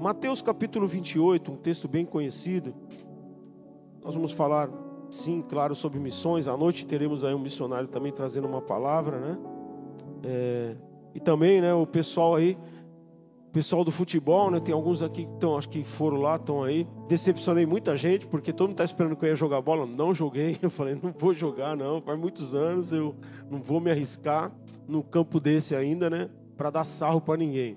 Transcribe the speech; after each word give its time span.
Mateus 0.00 0.40
capítulo 0.40 0.88
28, 0.88 1.52
um 1.52 1.56
texto 1.56 1.86
bem 1.86 2.06
conhecido. 2.06 2.74
Nós 4.02 4.14
vamos 4.14 4.32
falar, 4.32 4.70
sim, 5.10 5.44
claro, 5.46 5.74
sobre 5.74 5.98
missões. 5.98 6.48
À 6.48 6.56
noite 6.56 6.86
teremos 6.86 7.22
aí 7.22 7.34
um 7.34 7.38
missionário 7.38 7.86
também 7.86 8.10
trazendo 8.10 8.48
uma 8.48 8.62
palavra, 8.62 9.18
né? 9.18 9.38
É, 10.22 10.74
e 11.14 11.20
também, 11.20 11.60
né, 11.60 11.74
o 11.74 11.86
pessoal 11.86 12.34
aí, 12.34 12.56
o 13.46 13.50
pessoal 13.52 13.84
do 13.84 13.92
futebol, 13.92 14.50
né? 14.50 14.58
Tem 14.58 14.74
alguns 14.74 15.02
aqui 15.02 15.26
que 15.26 15.32
estão, 15.34 15.58
acho 15.58 15.68
que 15.68 15.84
foram 15.84 16.16
lá, 16.16 16.36
estão 16.36 16.62
aí. 16.62 16.86
Decepcionei 17.06 17.66
muita 17.66 17.94
gente, 17.94 18.26
porque 18.26 18.54
todo 18.54 18.68
mundo 18.68 18.76
está 18.76 18.84
esperando 18.84 19.14
que 19.16 19.26
eu 19.26 19.28
ia 19.28 19.36
jogar 19.36 19.60
bola. 19.60 19.84
Não 19.84 20.14
joguei. 20.14 20.56
Eu 20.62 20.70
falei, 20.70 20.98
não 21.00 21.12
vou 21.12 21.34
jogar, 21.34 21.76
não. 21.76 22.00
Faz 22.00 22.18
muitos 22.18 22.54
anos, 22.54 22.90
eu 22.90 23.14
não 23.50 23.60
vou 23.60 23.78
me 23.80 23.90
arriscar 23.90 24.50
no 24.88 25.02
campo 25.02 25.38
desse 25.38 25.76
ainda, 25.76 26.08
né? 26.08 26.30
Para 26.56 26.70
dar 26.70 26.86
sarro 26.86 27.20
para 27.20 27.36
ninguém. 27.36 27.76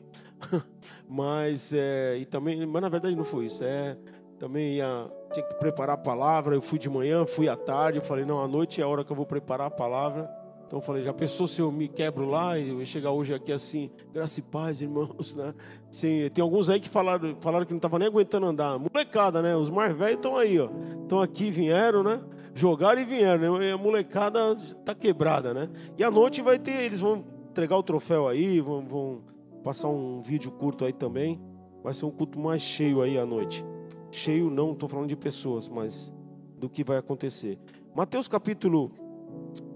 mas 1.07 1.73
é, 1.73 2.17
e 2.17 2.25
também, 2.25 2.65
mas 2.65 2.81
na 2.81 2.89
verdade 2.89 3.15
não 3.15 3.25
foi 3.25 3.45
isso. 3.45 3.63
É, 3.63 3.97
também 4.39 4.75
ia, 4.75 5.09
tinha 5.31 5.45
que 5.45 5.55
preparar 5.55 5.95
a 5.95 5.97
palavra. 5.97 6.55
Eu 6.55 6.61
fui 6.61 6.77
de 6.77 6.89
manhã, 6.89 7.25
fui 7.25 7.47
à 7.47 7.55
tarde. 7.55 7.99
Eu 7.99 8.03
falei, 8.03 8.25
não, 8.25 8.41
à 8.41 8.47
noite 8.47 8.81
é 8.81 8.83
a 8.83 8.87
hora 8.87 9.03
que 9.03 9.11
eu 9.11 9.15
vou 9.15 9.25
preparar 9.25 9.67
a 9.67 9.71
palavra. 9.71 10.29
Então 10.65 10.79
eu 10.79 10.83
falei, 10.83 11.03
já 11.03 11.13
pensou 11.13 11.47
se 11.47 11.61
eu 11.61 11.71
me 11.71 11.87
quebro 11.87 12.27
lá 12.27 12.57
e 12.57 12.69
eu 12.69 12.83
chegar 12.85 13.11
hoje 13.11 13.33
aqui 13.33 13.51
assim, 13.51 13.91
graça 14.11 14.39
e 14.39 14.43
paz, 14.43 14.81
irmãos, 14.81 15.35
né? 15.35 15.53
Sim, 15.91 16.29
tem 16.33 16.41
alguns 16.41 16.69
aí 16.69 16.79
que 16.79 16.89
falaram, 16.89 17.37
falaram 17.39 17.65
que 17.65 17.71
não 17.71 17.77
estavam 17.77 17.99
nem 17.99 18.07
aguentando 18.07 18.47
andar. 18.47 18.79
Molecada, 18.79 19.41
né? 19.41 19.55
Os 19.55 19.69
mais 19.69 19.95
velhos 19.95 20.15
estão 20.15 20.35
aí, 20.35 20.59
ó. 20.59 20.69
Estão 21.03 21.21
aqui, 21.21 21.51
vieram, 21.51 22.01
né? 22.01 22.19
Jogaram 22.55 22.99
e 22.99 23.05
vieram, 23.05 23.59
né? 23.59 23.69
E 23.69 23.71
a 23.71 23.77
molecada 23.77 24.53
está 24.53 24.95
quebrada, 24.95 25.53
né? 25.53 25.69
E 25.97 26.03
à 26.03 26.09
noite 26.09 26.41
vai 26.41 26.57
ter, 26.57 26.83
eles 26.83 26.99
vão 26.99 27.23
entregar 27.51 27.77
o 27.77 27.83
troféu 27.83 28.27
aí, 28.27 28.59
vão, 28.59 28.83
vão 28.83 29.21
passar 29.63 29.87
um 29.87 30.21
vídeo 30.21 30.51
curto 30.51 30.85
aí 30.85 30.93
também. 30.93 31.41
Vai 31.81 31.93
ser 31.93 32.05
um 32.05 32.11
culto 32.11 32.39
mais 32.39 32.61
cheio 32.61 33.01
aí 33.01 33.17
à 33.17 33.25
noite. 33.25 33.65
Cheio 34.11 34.49
não, 34.49 34.73
estou 34.73 34.87
falando 34.87 35.09
de 35.09 35.15
pessoas, 35.15 35.67
mas 35.67 36.13
do 36.57 36.69
que 36.69 36.83
vai 36.83 36.97
acontecer. 36.97 37.57
Mateus 37.95 38.27
capítulo 38.27 38.91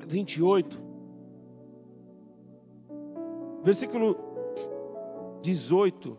28, 0.07 0.79
versículo 3.63 4.15
18. 5.41 6.17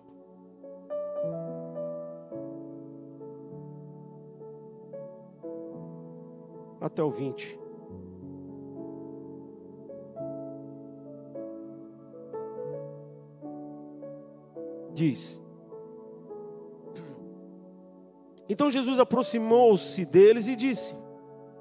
Até 6.80 7.02
o 7.02 7.10
20. 7.10 7.67
Diz: 14.98 15.40
Então 18.48 18.70
Jesus 18.70 18.98
aproximou-se 18.98 20.04
deles 20.04 20.48
e 20.48 20.56
disse: 20.56 20.94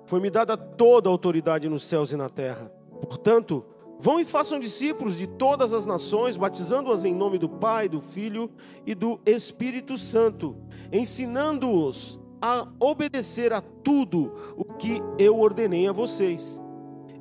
Foi-me 0.06 0.30
dada 0.30 0.58
toda 0.58 1.10
a 1.10 1.12
autoridade 1.12 1.70
nos 1.70 1.84
céus 1.84 2.12
e 2.12 2.16
na 2.16 2.30
terra. 2.30 2.72
Portanto, 3.02 3.64
vão 4.00 4.20
e 4.20 4.26
façam 4.26 4.60
discípulos 4.60 5.18
de 5.18 5.28
todas 5.28 5.72
as 5.72 5.86
nações, 5.86 6.36
batizando-os 6.36 7.06
em 7.06 7.14
nome 7.14 7.38
do 7.38 7.48
Pai, 7.48 7.88
do 7.88 8.02
Filho 8.02 8.50
e 8.86 8.96
do 8.96 9.20
Espírito 9.26 9.98
Santo, 9.98 10.56
ensinando-os 10.92 12.20
a 12.42 12.68
obedecer 12.80 13.54
a 13.54 13.62
tudo 13.62 14.34
o 14.56 14.64
que 14.64 15.02
eu 15.20 15.40
ordenei 15.40 15.88
a 15.88 15.92
vocês. 15.92 16.62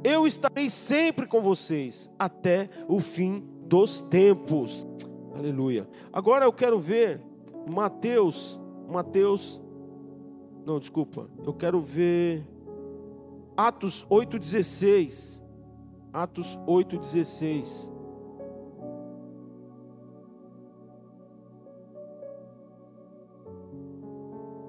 Eu 0.05 0.27
estarei 0.27 0.71
sempre 0.71 1.27
com 1.27 1.41
vocês 1.41 2.11
até 2.19 2.69
o 2.87 3.01
fim 3.01 3.45
dos 3.67 4.01
tempos. 4.03 4.87
Aleluia. 5.37 5.87
Agora 6.13 6.47
eu 6.47 6.53
quero 6.53 6.79
ver 6.79 7.21
Mateus, 7.69 8.59
Mateus, 8.89 9.61
não, 10.65 10.79
desculpa, 10.79 11.29
eu 11.45 11.53
quero 11.53 11.79
ver 11.79 12.49
Atos 13.55 14.07
8,16. 14.11 15.43
Atos 16.13 16.59
8,16. 16.67 17.93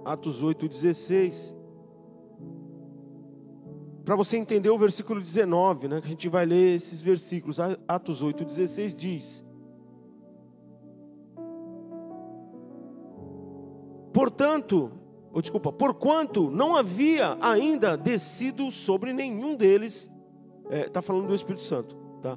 Atos 0.04 0.44
8,16. 0.44 1.56
Para 4.04 4.16
você 4.16 4.38
entender 4.38 4.70
o 4.70 4.78
versículo 4.78 5.20
19, 5.20 5.88
né, 5.88 6.02
que 6.02 6.08
a 6.08 6.10
gente 6.10 6.30
vai 6.30 6.46
ler 6.46 6.76
esses 6.76 7.02
versículos. 7.02 7.58
Atos 7.88 8.22
8,16 8.22 8.96
diz: 8.96 9.47
Portanto, 14.18 14.92
ou 15.32 15.44
desculpa, 15.44 15.72
porquanto 15.72 16.50
não 16.50 16.76
havia 16.76 17.38
ainda 17.40 17.96
descido 17.96 18.72
sobre 18.72 19.14
nenhum 19.14 19.56
deles, 19.56 20.10
está 20.64 20.76
é, 20.76 20.90
tá 20.90 21.02
falando 21.04 21.28
do 21.28 21.36
Espírito 21.36 21.62
Santo, 21.62 21.96
tá? 22.20 22.36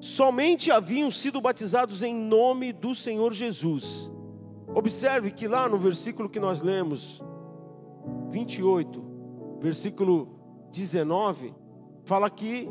Somente 0.00 0.72
haviam 0.72 1.08
sido 1.08 1.40
batizados 1.40 2.02
em 2.02 2.12
nome 2.12 2.72
do 2.72 2.96
Senhor 2.96 3.32
Jesus. 3.32 4.10
Observe 4.74 5.30
que 5.30 5.46
lá 5.46 5.68
no 5.68 5.78
versículo 5.78 6.28
que 6.28 6.40
nós 6.40 6.62
lemos, 6.62 7.22
28, 8.30 9.00
versículo 9.60 10.36
19, 10.72 11.54
fala 12.02 12.28
que 12.28 12.68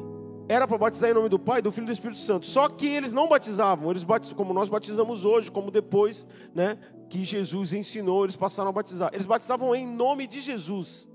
era 0.49 0.67
para 0.67 0.79
batizar 0.79 1.11
em 1.11 1.13
nome 1.13 1.29
do 1.29 1.37
Pai, 1.37 1.61
do 1.61 1.71
Filho 1.71 1.85
e 1.85 1.87
do 1.87 1.93
Espírito 1.93 2.19
Santo. 2.19 2.47
Só 2.47 2.67
que 2.67 2.87
eles 2.87 3.13
não 3.13 3.29
batizavam, 3.29 3.91
eles 3.91 4.03
batizam, 4.03 4.35
como 4.35 4.51
nós 4.51 4.67
batizamos 4.67 5.23
hoje, 5.23 5.51
como 5.51 5.69
depois, 5.69 6.25
né, 6.55 6.79
que 7.07 7.23
Jesus 7.23 7.71
ensinou, 7.71 8.23
eles 8.23 8.35
passaram 8.35 8.69
a 8.69 8.73
batizar. 8.73 9.11
Eles 9.13 9.27
batizavam 9.27 9.75
em 9.75 9.85
nome 9.85 10.25
de 10.25 10.41
Jesus. 10.41 11.07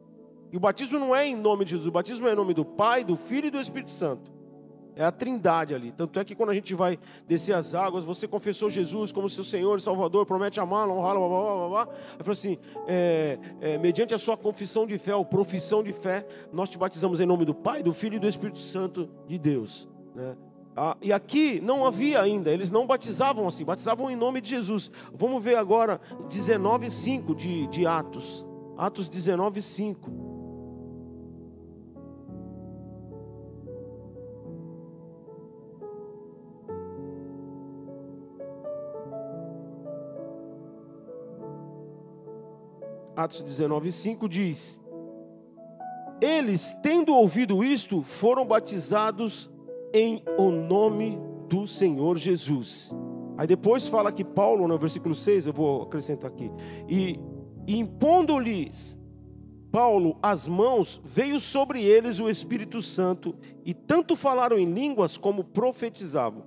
E 0.53 0.57
o 0.57 0.61
batismo 0.61 1.01
não 1.01 1.15
é 1.15 1.27
em 1.27 1.35
nome 1.35 1.65
de 1.65 1.73
Jesus, 1.73 1.89
o 1.89 1.93
batismo 1.93 2.29
é 2.29 2.33
em 2.33 2.37
nome 2.37 2.55
do 2.55 2.65
Pai, 2.65 3.03
do 3.03 3.17
Filho 3.17 3.49
e 3.49 3.51
do 3.51 3.61
Espírito 3.61 3.91
Santo. 3.91 4.34
É 4.97 5.05
a 5.05 5.11
trindade 5.11 5.75
ali. 5.75 5.93
Tanto 5.93 6.19
é 6.21 6.25
que 6.25 6.35
quando 6.35 6.51
a 6.51 6.55
gente 6.55 6.75
vai 6.75 6.99
descer 7.27 7.53
as 7.53 7.75
águas, 7.75 8.05
você 8.05 8.29
confessou 8.29 8.71
Jesus 8.71 9.11
como 9.11 9.29
seu 9.29 9.43
Senhor 9.43 9.79
e 9.79 9.83
Salvador, 9.83 10.25
promete 10.25 10.61
amá-lo, 10.61 10.93
honrá-lo, 10.93 11.21
blá, 11.21 11.29
blá, 11.29 11.55
blá, 11.57 11.69
blá. 11.69 11.95
Aí 12.13 12.19
fala 12.19 12.33
assim: 12.33 12.59
é, 12.87 13.39
é, 13.61 13.79
mediante 13.79 14.15
a 14.15 14.19
sua 14.19 14.37
confissão 14.37 14.87
de 14.87 14.97
fé, 14.99 15.15
ou 15.15 15.25
profissão 15.25 15.83
de 15.83 15.93
fé, 15.93 16.27
nós 16.53 16.69
te 16.69 16.79
batizamos 16.79 17.21
em 17.21 17.27
nome 17.27 17.45
do 17.45 17.55
Pai, 17.55 17.83
do 17.83 17.93
Filho 17.93 18.17
e 18.17 18.19
do 18.19 18.29
Espírito 18.29 18.59
Santo 18.59 19.11
de 19.27 19.39
Deus. 19.39 19.89
Né? 20.15 20.37
Ah, 20.77 20.97
e 21.01 21.13
aqui 21.13 21.61
não 21.61 21.87
havia 21.87 22.21
ainda, 22.21 22.51
eles 22.51 22.71
não 22.71 22.87
batizavam 22.87 23.47
assim, 23.47 23.65
batizavam 23.65 24.11
em 24.11 24.17
nome 24.17 24.41
de 24.41 24.51
Jesus. 24.51 24.91
Vamos 25.13 25.43
ver 25.43 25.57
agora 25.57 26.01
19,5 26.29 27.35
de, 27.35 27.67
de 27.69 27.87
Atos. 27.87 28.45
Atos 28.77 29.09
19,5. 29.09 30.24
Atos 43.17 43.43
19,5 43.43 44.29
diz: 44.29 44.81
Eles, 46.21 46.77
tendo 46.83 47.15
ouvido 47.15 47.63
isto, 47.63 48.03
foram 48.03 48.47
batizados 48.47 49.51
em 49.93 50.23
o 50.37 50.51
nome 50.51 51.19
do 51.49 51.67
Senhor 51.67 52.17
Jesus. 52.17 52.93
Aí 53.37 53.47
depois 53.47 53.89
fala 53.89 54.13
que 54.13 54.25
Paulo, 54.25 54.67
no 54.69 54.79
versículo 54.79 55.15
6, 55.15 55.47
eu 55.47 55.53
vou 55.53 55.83
acrescentar 55.83 56.31
aqui, 56.31 56.51
e 56.89 57.19
impondo-lhes 57.67 58.99
Paulo 59.75 60.17
as 60.23 60.47
mãos, 60.47 61.01
veio 61.05 61.41
sobre 61.41 61.83
eles 61.83 62.21
o 62.21 62.31
Espírito 62.31 62.81
Santo, 62.81 63.35
e 63.65 63.75
tanto 63.75 64.15
falaram 64.15 64.57
em 64.57 64.73
línguas 64.73 65.17
como 65.17 65.43
profetizavam. 65.43 66.45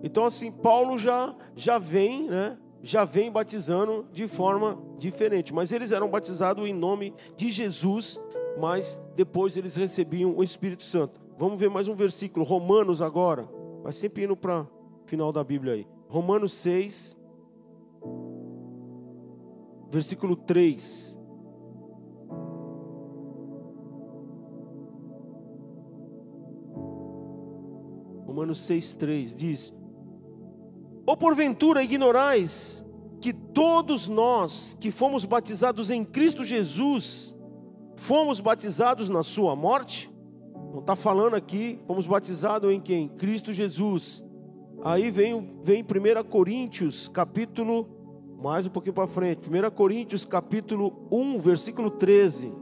Então 0.00 0.24
assim, 0.24 0.52
Paulo 0.52 0.96
já 0.96 1.34
já 1.56 1.76
vem, 1.76 2.28
né? 2.28 2.56
Já 2.82 3.04
vem 3.04 3.30
batizando 3.30 4.06
de 4.12 4.28
forma 4.28 4.78
diferente, 4.98 5.52
mas 5.52 5.72
eles 5.72 5.92
eram 5.92 6.08
batizados 6.08 6.68
em 6.68 6.72
nome 6.72 7.14
de 7.36 7.50
Jesus, 7.50 8.20
mas 8.58 9.00
depois 9.16 9.56
eles 9.56 9.76
recebiam 9.76 10.36
o 10.36 10.44
Espírito 10.44 10.84
Santo. 10.84 11.20
Vamos 11.36 11.58
ver 11.58 11.70
mais 11.70 11.88
um 11.88 11.94
versículo, 11.94 12.44
Romanos 12.44 13.02
agora. 13.02 13.48
Vai 13.82 13.92
sempre 13.92 14.24
indo 14.24 14.36
para 14.36 14.66
final 15.06 15.32
da 15.32 15.42
Bíblia 15.42 15.74
aí. 15.74 15.86
Romanos 16.08 16.52
6, 16.54 17.16
versículo 19.90 20.36
3. 20.36 21.18
Romanos 28.26 28.60
6, 28.60 28.92
3 28.94 29.34
diz: 29.34 29.77
Ou 31.08 31.16
porventura 31.16 31.82
ignorais 31.82 32.84
que 33.18 33.32
todos 33.32 34.06
nós 34.08 34.76
que 34.78 34.90
fomos 34.90 35.24
batizados 35.24 35.88
em 35.88 36.04
Cristo 36.04 36.44
Jesus, 36.44 37.34
fomos 37.96 38.40
batizados 38.40 39.08
na 39.08 39.22
Sua 39.22 39.56
morte? 39.56 40.12
Não 40.70 40.80
está 40.80 40.94
falando 40.94 41.34
aqui, 41.34 41.78
fomos 41.86 42.06
batizados 42.06 42.70
em 42.70 42.78
quem? 42.78 43.08
Cristo 43.08 43.54
Jesus. 43.54 44.22
Aí 44.84 45.10
vem, 45.10 45.58
vem 45.62 45.82
1 45.82 46.28
Coríntios, 46.28 47.08
capítulo 47.08 47.88
Mais 48.42 48.66
um 48.66 48.70
pouquinho 48.70 48.92
para 48.92 49.08
frente. 49.08 49.48
1 49.48 49.70
Coríntios 49.70 50.26
capítulo 50.26 51.08
1, 51.10 51.38
versículo 51.38 51.90
13. 51.90 52.52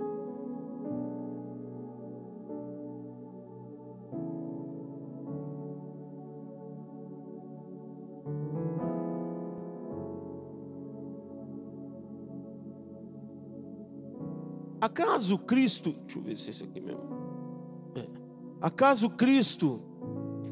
Acaso 14.97 15.37
Cristo, 15.37 15.95
deixa 16.05 16.19
eu 16.19 16.23
ver 16.23 16.39
se 16.39 16.47
é 16.47 16.51
esse 16.53 16.65
aqui 16.65 16.81
mesmo. 16.81 17.03
É. 17.95 18.07
Acaso 18.63 19.11
Cristo 19.11 19.79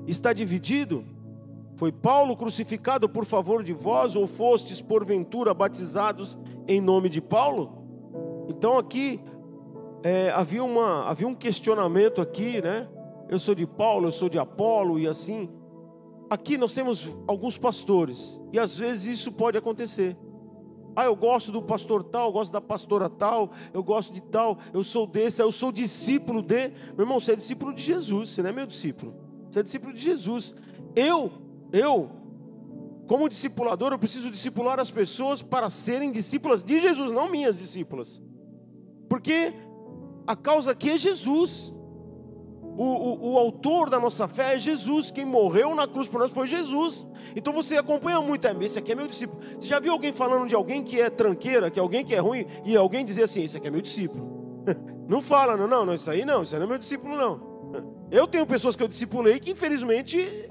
está 0.06 0.34
dividido? 0.34 1.02
Foi 1.76 1.90
Paulo 1.90 2.36
crucificado 2.36 3.08
por 3.08 3.24
favor 3.24 3.64
de 3.64 3.72
vós, 3.72 4.14
ou 4.14 4.26
fostes 4.26 4.82
porventura 4.82 5.54
batizados 5.54 6.36
em 6.68 6.78
nome 6.78 7.08
de 7.08 7.22
Paulo? 7.22 8.46
Então 8.46 8.76
aqui 8.76 9.18
é, 10.02 10.30
havia, 10.30 10.62
uma, 10.62 11.08
havia 11.08 11.26
um 11.26 11.34
questionamento 11.34 12.20
aqui, 12.20 12.60
né? 12.60 12.86
Eu 13.30 13.38
sou 13.38 13.54
de 13.54 13.66
Paulo, 13.66 14.08
eu 14.08 14.12
sou 14.12 14.28
de 14.28 14.38
Apolo 14.38 14.98
e 14.98 15.06
assim. 15.06 15.48
Aqui 16.28 16.58
nós 16.58 16.74
temos 16.74 17.08
alguns 17.26 17.56
pastores 17.56 18.38
e 18.52 18.58
às 18.58 18.76
vezes 18.76 19.20
isso 19.20 19.32
pode 19.32 19.56
acontecer. 19.56 20.14
Ah, 20.96 21.04
eu 21.04 21.16
gosto 21.16 21.50
do 21.50 21.62
pastor 21.62 22.02
tal, 22.04 22.28
eu 22.28 22.32
gosto 22.32 22.52
da 22.52 22.60
pastora 22.60 23.08
tal, 23.08 23.52
eu 23.72 23.82
gosto 23.82 24.12
de 24.12 24.20
tal, 24.22 24.58
eu 24.72 24.84
sou 24.84 25.06
desse, 25.06 25.42
eu 25.42 25.52
sou 25.52 25.72
discípulo 25.72 26.42
de. 26.42 26.68
Meu 26.96 27.04
irmão, 27.04 27.18
você 27.18 27.32
é 27.32 27.36
discípulo 27.36 27.74
de 27.74 27.82
Jesus, 27.82 28.30
você 28.30 28.42
não 28.42 28.50
é 28.50 28.52
meu 28.52 28.66
discípulo. 28.66 29.14
Você 29.50 29.60
é 29.60 29.62
discípulo 29.62 29.92
de 29.92 30.02
Jesus. 30.02 30.54
Eu, 30.94 31.32
eu, 31.72 32.10
como 33.06 33.28
discipulador, 33.28 33.92
eu 33.92 33.98
preciso 33.98 34.30
discipular 34.30 34.80
as 34.80 34.90
pessoas 34.90 35.42
para 35.42 35.68
serem 35.68 36.10
discípulas 36.10 36.62
de 36.62 36.80
Jesus, 36.80 37.10
não 37.12 37.30
minhas 37.30 37.58
discípulas. 37.58 38.22
Porque 39.08 39.52
a 40.26 40.34
causa 40.34 40.70
aqui 40.70 40.90
é 40.90 40.98
Jesus. 40.98 41.74
O, 42.76 42.82
o, 42.82 43.32
o, 43.32 43.38
autor 43.38 43.88
da 43.88 44.00
nossa 44.00 44.26
fé 44.26 44.56
é 44.56 44.58
Jesus. 44.58 45.10
Quem 45.10 45.24
morreu 45.24 45.74
na 45.74 45.86
cruz 45.86 46.08
por 46.08 46.18
nós 46.18 46.32
foi 46.32 46.46
Jesus. 46.46 47.06
Então 47.36 47.52
você 47.52 47.76
acompanha 47.76 48.20
muito. 48.20 48.46
É, 48.46 48.64
esse 48.64 48.78
aqui 48.78 48.92
é 48.92 48.94
meu 48.94 49.06
discípulo. 49.06 49.40
Você 49.58 49.68
já 49.68 49.78
viu 49.78 49.92
alguém 49.92 50.12
falando 50.12 50.48
de 50.48 50.54
alguém 50.54 50.82
que 50.82 51.00
é 51.00 51.08
tranqueira, 51.08 51.70
que 51.70 51.78
é 51.78 51.82
alguém 51.82 52.04
que 52.04 52.14
é 52.14 52.18
ruim, 52.18 52.46
e 52.64 52.76
alguém 52.76 53.04
dizer 53.04 53.24
assim: 53.24 53.44
Esse 53.44 53.56
aqui 53.56 53.68
é 53.68 53.70
meu 53.70 53.80
discípulo. 53.80 54.64
Não 55.06 55.20
fala, 55.20 55.54
não, 55.54 55.68
não, 55.68 55.84
não, 55.84 55.92
isso 55.92 56.10
aí 56.10 56.24
não, 56.24 56.42
isso 56.42 56.54
aí 56.54 56.58
não 56.58 56.66
é 56.66 56.70
meu 56.70 56.78
discípulo, 56.78 57.14
não. 57.14 57.54
Eu 58.10 58.26
tenho 58.26 58.46
pessoas 58.46 58.74
que 58.74 58.82
eu 58.82 58.88
discipulei 58.88 59.38
que 59.38 59.50
infelizmente 59.50 60.48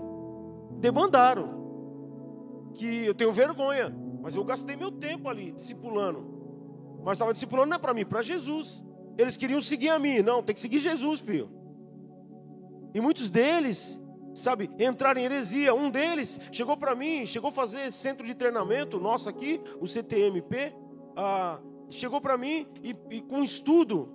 demandaram. 0.80 2.74
Que 2.76 3.06
eu 3.06 3.16
tenho 3.16 3.32
vergonha. 3.32 3.92
Mas 4.22 4.36
eu 4.36 4.44
gastei 4.44 4.76
meu 4.76 4.92
tempo 4.92 5.28
ali 5.28 5.52
discipulando. 5.52 6.24
Mas 7.04 7.14
estava 7.14 7.34
discipulando 7.34 7.70
não 7.70 7.78
é 7.78 7.80
para 7.80 7.94
mim, 7.94 8.06
para 8.06 8.22
Jesus. 8.22 8.86
Eles 9.18 9.36
queriam 9.36 9.62
seguir 9.62 9.90
a 9.90 9.98
mim. 9.98 10.22
Não, 10.22 10.44
tem 10.44 10.54
que 10.54 10.62
seguir 10.62 10.80
Jesus, 10.80 11.20
filho. 11.20 11.50
E 12.94 13.02
muitos 13.02 13.30
deles, 13.30 14.00
sabe, 14.34 14.70
entraram 14.80 15.20
em 15.20 15.26
heresia. 15.26 15.74
Um 15.74 15.90
deles 15.90 16.40
chegou 16.52 16.78
para 16.78 16.96
mim, 16.96 17.26
chegou 17.26 17.50
a 17.50 17.54
fazer 17.54 17.92
centro 17.92 18.26
de 18.26 18.36
treinamento 18.36 19.00
nosso 19.00 19.28
aqui, 19.28 19.62
o 19.80 19.88
CTMP. 19.88 20.74
Ah, 21.16 21.60
chegou 21.90 22.22
para 22.22 22.38
mim 22.38 22.68
e, 22.84 22.96
e, 23.10 23.22
com 23.22 23.44
estudo, 23.44 24.10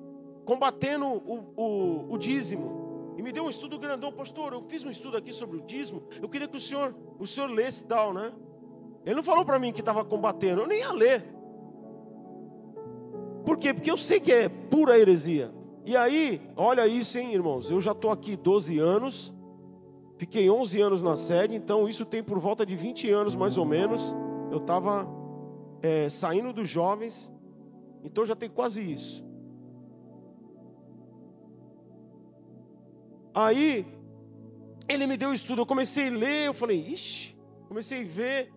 combatendo 0.44 1.06
o, 1.06 1.52
o, 1.56 2.12
o, 2.14 2.18
dízimo. 2.18 3.14
E 3.16 3.22
me 3.22 3.32
deu 3.32 3.44
um 3.44 3.50
estudo 3.50 3.78
grandão, 3.78 4.12
pastor. 4.12 4.52
Eu 4.52 4.62
fiz 4.62 4.84
um 4.84 4.90
estudo 4.90 5.16
aqui 5.16 5.32
sobre 5.32 5.56
o 5.56 5.62
dízimo. 5.62 6.04
Eu 6.20 6.28
queria 6.28 6.46
que 6.46 6.56
o 6.56 6.60
senhor, 6.60 6.94
o 7.18 7.26
senhor 7.26 7.50
lesse 7.50 7.84
tal, 7.84 8.12
né? 8.12 8.32
Ele 9.04 9.16
não 9.16 9.22
falou 9.22 9.44
para 9.44 9.58
mim 9.58 9.72
que 9.72 9.80
estava 9.80 10.04
combatendo, 10.04 10.62
eu 10.62 10.66
nem 10.66 10.80
ia 10.80 10.92
ler. 10.92 11.24
Por 13.44 13.56
quê? 13.56 13.72
Porque 13.72 13.90
eu 13.90 13.96
sei 13.96 14.20
que 14.20 14.32
é 14.32 14.48
pura 14.48 14.98
heresia. 14.98 15.52
E 15.88 15.96
aí, 15.96 16.38
olha 16.54 16.86
isso, 16.86 17.16
hein, 17.16 17.32
irmãos? 17.32 17.70
Eu 17.70 17.80
já 17.80 17.92
estou 17.92 18.10
aqui 18.10 18.36
12 18.36 18.78
anos, 18.78 19.32
fiquei 20.18 20.50
11 20.50 20.82
anos 20.82 21.02
na 21.02 21.16
sede, 21.16 21.54
então 21.54 21.88
isso 21.88 22.04
tem 22.04 22.22
por 22.22 22.38
volta 22.38 22.66
de 22.66 22.76
20 22.76 23.10
anos 23.10 23.34
mais 23.34 23.56
ou 23.56 23.64
menos. 23.64 24.14
Eu 24.50 24.58
estava 24.58 25.08
é, 25.80 26.10
saindo 26.10 26.52
dos 26.52 26.68
jovens, 26.68 27.32
então 28.04 28.26
já 28.26 28.36
tem 28.36 28.50
quase 28.50 28.82
isso. 28.82 29.26
Aí, 33.32 33.86
ele 34.90 35.06
me 35.06 35.16
deu 35.16 35.30
o 35.30 35.34
estudo, 35.34 35.62
eu 35.62 35.66
comecei 35.66 36.08
a 36.08 36.10
ler, 36.10 36.46
eu 36.48 36.52
falei, 36.52 36.86
ixi, 36.86 37.34
comecei 37.66 38.02
a 38.02 38.06
ver, 38.06 38.52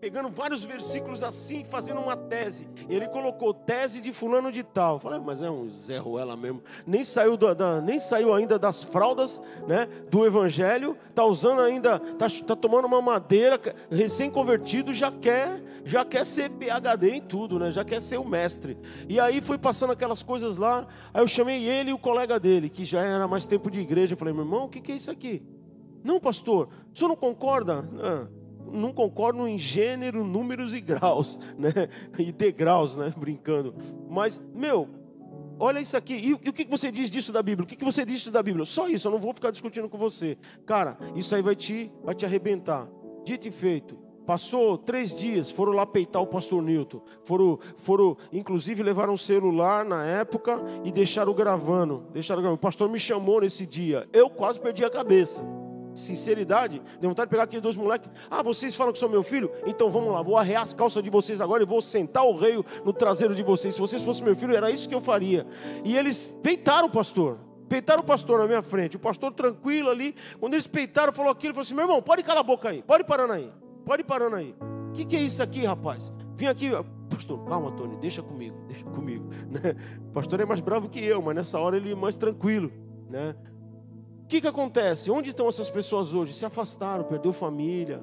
pegando 0.00 0.28
vários 0.28 0.64
versículos 0.64 1.22
assim, 1.22 1.64
fazendo 1.64 2.00
uma 2.00 2.16
tese. 2.16 2.68
Ele 2.88 3.08
colocou 3.08 3.54
tese 3.54 4.00
de 4.00 4.12
fulano 4.12 4.52
de 4.52 4.62
tal. 4.62 4.96
Eu 4.96 5.00
falei, 5.00 5.20
mas 5.20 5.42
é 5.42 5.50
um 5.50 5.70
Zé 5.70 5.98
Ruela 5.98 6.36
mesmo. 6.36 6.62
Nem 6.86 7.02
saiu, 7.04 7.36
da, 7.36 7.54
da, 7.54 7.80
nem 7.80 7.98
saiu 7.98 8.34
ainda 8.34 8.58
das 8.58 8.82
fraldas 8.82 9.40
né, 9.66 9.86
do 10.10 10.26
evangelho. 10.26 10.96
Está 11.08 11.24
usando 11.24 11.62
ainda, 11.62 11.96
está 11.96 12.26
tá 12.46 12.56
tomando 12.56 12.84
uma 12.86 13.00
madeira, 13.00 13.58
recém-convertido, 13.90 14.92
já 14.92 15.10
quer, 15.10 15.62
já 15.84 16.04
quer 16.04 16.26
ser 16.26 16.50
PHD 16.50 17.10
em 17.10 17.20
tudo, 17.20 17.58
né? 17.58 17.72
Já 17.72 17.84
quer 17.84 18.02
ser 18.02 18.18
o 18.18 18.24
mestre. 18.24 18.76
E 19.08 19.18
aí 19.18 19.40
foi 19.40 19.56
passando 19.56 19.92
aquelas 19.92 20.22
coisas 20.22 20.56
lá. 20.56 20.86
Aí 21.12 21.22
eu 21.22 21.28
chamei 21.28 21.64
ele 21.64 21.90
e 21.90 21.94
o 21.94 21.98
colega 21.98 22.38
dele, 22.38 22.68
que 22.68 22.84
já 22.84 23.02
era 23.02 23.26
mais 23.26 23.46
tempo 23.46 23.70
de 23.70 23.80
igreja. 23.80 24.12
Eu 24.12 24.18
falei, 24.18 24.34
meu 24.34 24.44
irmão, 24.44 24.64
o 24.64 24.68
que, 24.68 24.80
que 24.80 24.92
é 24.92 24.96
isso 24.96 25.10
aqui? 25.10 25.42
Não, 26.04 26.20
pastor, 26.20 26.68
o 26.92 26.98
senhor 26.98 27.08
não 27.08 27.16
concorda? 27.16 27.88
Ah 27.98 28.41
não 28.70 28.92
concordam 28.92 29.46
em 29.46 29.58
gênero, 29.58 30.24
números 30.24 30.74
e 30.74 30.80
graus, 30.80 31.38
né? 31.58 31.88
E 32.18 32.32
degraus, 32.32 32.96
né? 32.96 33.12
Brincando. 33.16 33.74
Mas, 34.08 34.40
meu, 34.54 34.88
olha 35.58 35.80
isso 35.80 35.96
aqui. 35.96 36.14
E, 36.14 36.30
e 36.30 36.48
o 36.48 36.52
que 36.52 36.64
você 36.64 36.90
diz 36.90 37.10
disso 37.10 37.32
da 37.32 37.42
Bíblia? 37.42 37.64
O 37.64 37.66
que 37.66 37.84
você 37.84 38.04
diz 38.04 38.16
disso 38.16 38.30
da 38.30 38.42
Bíblia? 38.42 38.64
Só 38.64 38.88
isso, 38.88 39.08
eu 39.08 39.12
não 39.12 39.18
vou 39.18 39.32
ficar 39.34 39.50
discutindo 39.50 39.88
com 39.88 39.98
você. 39.98 40.36
Cara, 40.66 40.98
isso 41.14 41.34
aí 41.34 41.42
vai 41.42 41.56
te, 41.56 41.90
vai 42.02 42.14
te 42.14 42.24
arrebentar. 42.24 42.88
Dito 43.24 43.48
e 43.48 43.50
feito. 43.50 43.98
Passou 44.26 44.78
três 44.78 45.18
dias, 45.18 45.50
foram 45.50 45.72
lá 45.72 45.84
peitar 45.84 46.22
o 46.22 46.26
pastor 46.26 46.62
Newton. 46.62 47.02
Foram, 47.24 47.58
foram, 47.76 48.16
inclusive, 48.32 48.82
levaram 48.82 49.14
um 49.14 49.18
celular 49.18 49.84
na 49.84 50.04
época 50.04 50.62
e 50.84 50.92
deixaram 50.92 51.34
gravando. 51.34 52.06
Deixaram 52.12 52.40
gravando. 52.40 52.56
O 52.56 52.60
pastor 52.60 52.88
me 52.88 53.00
chamou 53.00 53.40
nesse 53.40 53.66
dia. 53.66 54.08
Eu 54.12 54.30
quase 54.30 54.60
perdi 54.60 54.84
a 54.84 54.90
cabeça 54.90 55.44
sinceridade, 55.94 56.82
deu 57.00 57.10
vontade 57.10 57.26
de 57.26 57.30
pegar 57.30 57.44
aqueles 57.44 57.62
dois 57.62 57.76
moleques. 57.76 58.10
Ah, 58.30 58.42
vocês 58.42 58.74
falam 58.74 58.92
que 58.92 58.98
sou 58.98 59.08
meu 59.08 59.22
filho? 59.22 59.50
Então 59.66 59.90
vamos 59.90 60.12
lá, 60.12 60.22
vou 60.22 60.36
arrear 60.36 60.62
as 60.62 60.72
calças 60.72 61.02
de 61.02 61.10
vocês 61.10 61.40
agora 61.40 61.62
e 61.62 61.66
vou 61.66 61.82
sentar 61.82 62.24
o 62.24 62.36
rei 62.36 62.62
no 62.84 62.92
traseiro 62.92 63.34
de 63.34 63.42
vocês. 63.42 63.74
Se 63.74 63.80
vocês 63.80 64.02
fossem 64.02 64.24
meu 64.24 64.36
filho, 64.36 64.56
era 64.56 64.70
isso 64.70 64.88
que 64.88 64.94
eu 64.94 65.00
faria. 65.00 65.46
E 65.84 65.96
eles 65.96 66.34
peitaram 66.42 66.88
o 66.88 66.90
pastor. 66.90 67.38
Peitaram 67.68 68.02
o 68.02 68.04
pastor 68.04 68.38
na 68.38 68.46
minha 68.46 68.62
frente. 68.62 68.96
O 68.96 69.00
pastor 69.00 69.32
tranquilo 69.32 69.88
ali. 69.88 70.14
Quando 70.38 70.54
eles 70.54 70.66
peitaram, 70.66 71.12
falou 71.12 71.32
aquilo, 71.32 71.54
falou 71.54 71.62
assim: 71.62 71.74
meu 71.74 71.84
irmão, 71.84 72.02
pode 72.02 72.22
calar 72.22 72.40
a 72.40 72.44
boca 72.44 72.68
aí, 72.68 72.82
pode 72.82 73.04
parando 73.04 73.32
aí, 73.32 73.50
pode 73.84 74.04
parando 74.04 74.36
aí. 74.36 74.54
O 74.90 74.92
que, 74.92 75.06
que 75.06 75.16
é 75.16 75.20
isso 75.20 75.42
aqui, 75.42 75.64
rapaz? 75.64 76.12
Vim 76.36 76.46
aqui, 76.46 76.70
pastor, 77.08 77.42
calma, 77.46 77.72
Tony, 77.72 77.96
deixa 77.96 78.22
comigo, 78.22 78.56
deixa 78.66 78.84
comigo. 78.84 79.30
Né? 79.48 79.76
O 80.08 80.12
pastor 80.12 80.40
é 80.40 80.44
mais 80.44 80.60
bravo 80.60 80.88
que 80.88 81.02
eu, 81.04 81.22
mas 81.22 81.34
nessa 81.34 81.58
hora 81.58 81.76
ele 81.76 81.92
é 81.92 81.94
mais 81.94 82.16
tranquilo. 82.16 82.70
Né? 83.08 83.34
Que, 84.32 84.40
que 84.40 84.48
acontece? 84.48 85.10
Onde 85.10 85.28
estão 85.28 85.46
essas 85.46 85.68
pessoas 85.68 86.14
hoje? 86.14 86.32
Se 86.32 86.46
afastaram, 86.46 87.04
perdeu 87.04 87.34
família, 87.34 88.02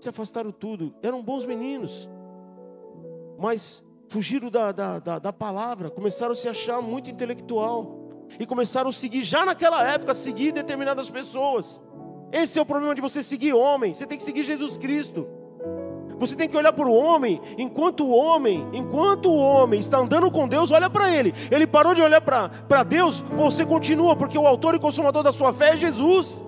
se 0.00 0.08
afastaram 0.08 0.50
tudo. 0.50 0.94
Eram 1.02 1.22
bons 1.22 1.44
meninos, 1.44 2.08
mas 3.38 3.84
fugiram 4.08 4.50
da, 4.50 4.72
da, 4.72 4.98
da, 4.98 5.18
da 5.18 5.32
palavra, 5.34 5.90
começaram 5.90 6.32
a 6.32 6.36
se 6.36 6.48
achar 6.48 6.80
muito 6.80 7.10
intelectual 7.10 8.24
e 8.40 8.46
começaram 8.46 8.88
a 8.88 8.92
seguir, 8.92 9.22
já 9.22 9.44
naquela 9.44 9.86
época, 9.86 10.14
seguir 10.14 10.50
determinadas 10.50 11.10
pessoas. 11.10 11.82
Esse 12.32 12.58
é 12.58 12.62
o 12.62 12.66
problema 12.66 12.94
de 12.94 13.02
você 13.02 13.22
seguir 13.22 13.52
homem, 13.52 13.94
você 13.94 14.06
tem 14.06 14.16
que 14.16 14.24
seguir 14.24 14.44
Jesus 14.44 14.78
Cristo. 14.78 15.28
Você 16.18 16.34
tem 16.34 16.48
que 16.48 16.56
olhar 16.56 16.72
para 16.72 16.88
o 16.88 16.94
homem, 16.94 17.40
enquanto 17.58 18.04
o 18.04 18.10
homem, 18.10 18.66
enquanto 18.72 19.28
o 19.28 19.36
homem 19.36 19.78
está 19.78 19.98
andando 19.98 20.30
com 20.30 20.48
Deus, 20.48 20.70
olha 20.70 20.88
para 20.88 21.14
ele. 21.14 21.34
Ele 21.50 21.66
parou 21.66 21.94
de 21.94 22.00
olhar 22.00 22.20
para 22.20 22.82
Deus, 22.82 23.20
você 23.36 23.66
continua, 23.66 24.16
porque 24.16 24.38
o 24.38 24.46
autor 24.46 24.74
e 24.74 24.78
consumador 24.78 25.22
da 25.22 25.32
sua 25.32 25.52
fé 25.52 25.74
é 25.74 25.76
Jesus. 25.76 26.42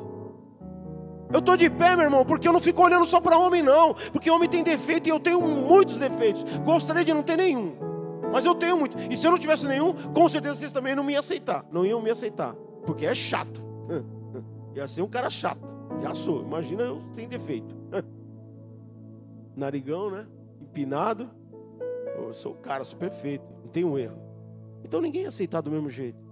Eu 1.31 1.41
estou 1.41 1.57
de 1.57 1.69
pé, 1.69 1.95
meu 1.95 2.07
irmão, 2.07 2.25
porque 2.25 2.49
eu 2.49 2.53
não 2.53 2.61
fico 2.61 2.83
olhando 2.83 3.05
só 3.05 3.21
para 3.21 3.37
homem, 3.37 3.63
não. 3.63 3.93
Porque 4.13 4.31
homem 4.31 4.49
tem 4.49 4.63
defeito 4.63 5.07
e 5.07 5.11
eu 5.11 5.21
tenho 5.21 5.43
muitos 5.43 5.99
defeitos. 5.99 6.43
Gostaria 6.65 7.05
de 7.05 7.13
não 7.13 7.23
ter 7.23 7.37
nenhum. 7.37 7.77
Mas 8.33 8.47
eu 8.47 8.55
tenho 8.55 8.79
muito. 8.79 8.97
E 9.11 9.17
se 9.17 9.27
eu 9.27 9.31
não 9.31 9.39
tivesse 9.39 9.67
nenhum, 9.67 9.93
com 9.93 10.27
certeza 10.29 10.55
vocês 10.55 10.73
também 10.73 10.95
não 10.95 11.05
me 11.05 11.13
iam 11.13 11.21
aceitar. 11.21 11.67
Não 11.71 11.85
iam 11.85 12.01
me 12.01 12.11
aceitar. 12.11 12.55
Porque 12.87 13.05
é 13.05 13.15
chato. 13.15 13.63
Ia 14.75 14.89
ser 14.89 15.03
um 15.03 15.09
cara 15.09 15.29
chato. 15.29 15.61
Já 16.03 16.15
sou. 16.15 16.43
Imagina 16.43 16.85
eu 16.85 17.03
sem 17.13 17.29
defeito 17.29 17.78
narigão, 19.59 20.11
né? 20.11 20.27
Empinado. 20.61 21.31
Eu 22.17 22.33
sou 22.33 22.53
o 22.53 22.57
cara, 22.57 22.85
sou 22.85 22.99
perfeito, 22.99 23.45
não 23.63 23.71
tenho 23.71 23.89
um 23.89 23.99
erro. 23.99 24.19
Então 24.85 25.01
ninguém 25.01 25.23
ia 25.23 25.29
aceitar 25.29 25.61
do 25.61 25.71
mesmo 25.71 25.91
jeito. 25.91 26.29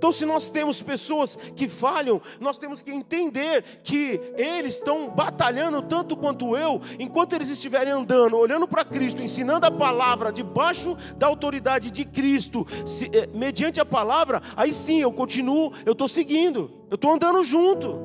Então, 0.00 0.12
se 0.12 0.24
nós 0.24 0.50
temos 0.50 0.80
pessoas 0.80 1.36
que 1.54 1.68
falham, 1.68 2.22
nós 2.40 2.56
temos 2.56 2.80
que 2.80 2.90
entender 2.90 3.62
que 3.82 4.18
eles 4.34 4.76
estão 4.76 5.10
batalhando 5.10 5.82
tanto 5.82 6.16
quanto 6.16 6.56
eu, 6.56 6.80
enquanto 6.98 7.34
eles 7.34 7.50
estiverem 7.50 7.92
andando, 7.92 8.34
olhando 8.34 8.66
para 8.66 8.82
Cristo, 8.82 9.20
ensinando 9.20 9.66
a 9.66 9.70
palavra 9.70 10.32
debaixo 10.32 10.96
da 11.18 11.26
autoridade 11.26 11.90
de 11.90 12.06
Cristo, 12.06 12.66
se, 12.86 13.10
eh, 13.12 13.28
mediante 13.34 13.78
a 13.78 13.84
palavra, 13.84 14.40
aí 14.56 14.72
sim 14.72 15.02
eu 15.02 15.12
continuo, 15.12 15.70
eu 15.84 15.92
estou 15.92 16.08
seguindo, 16.08 16.70
eu 16.88 16.94
estou 16.94 17.12
andando 17.12 17.44
junto. 17.44 18.00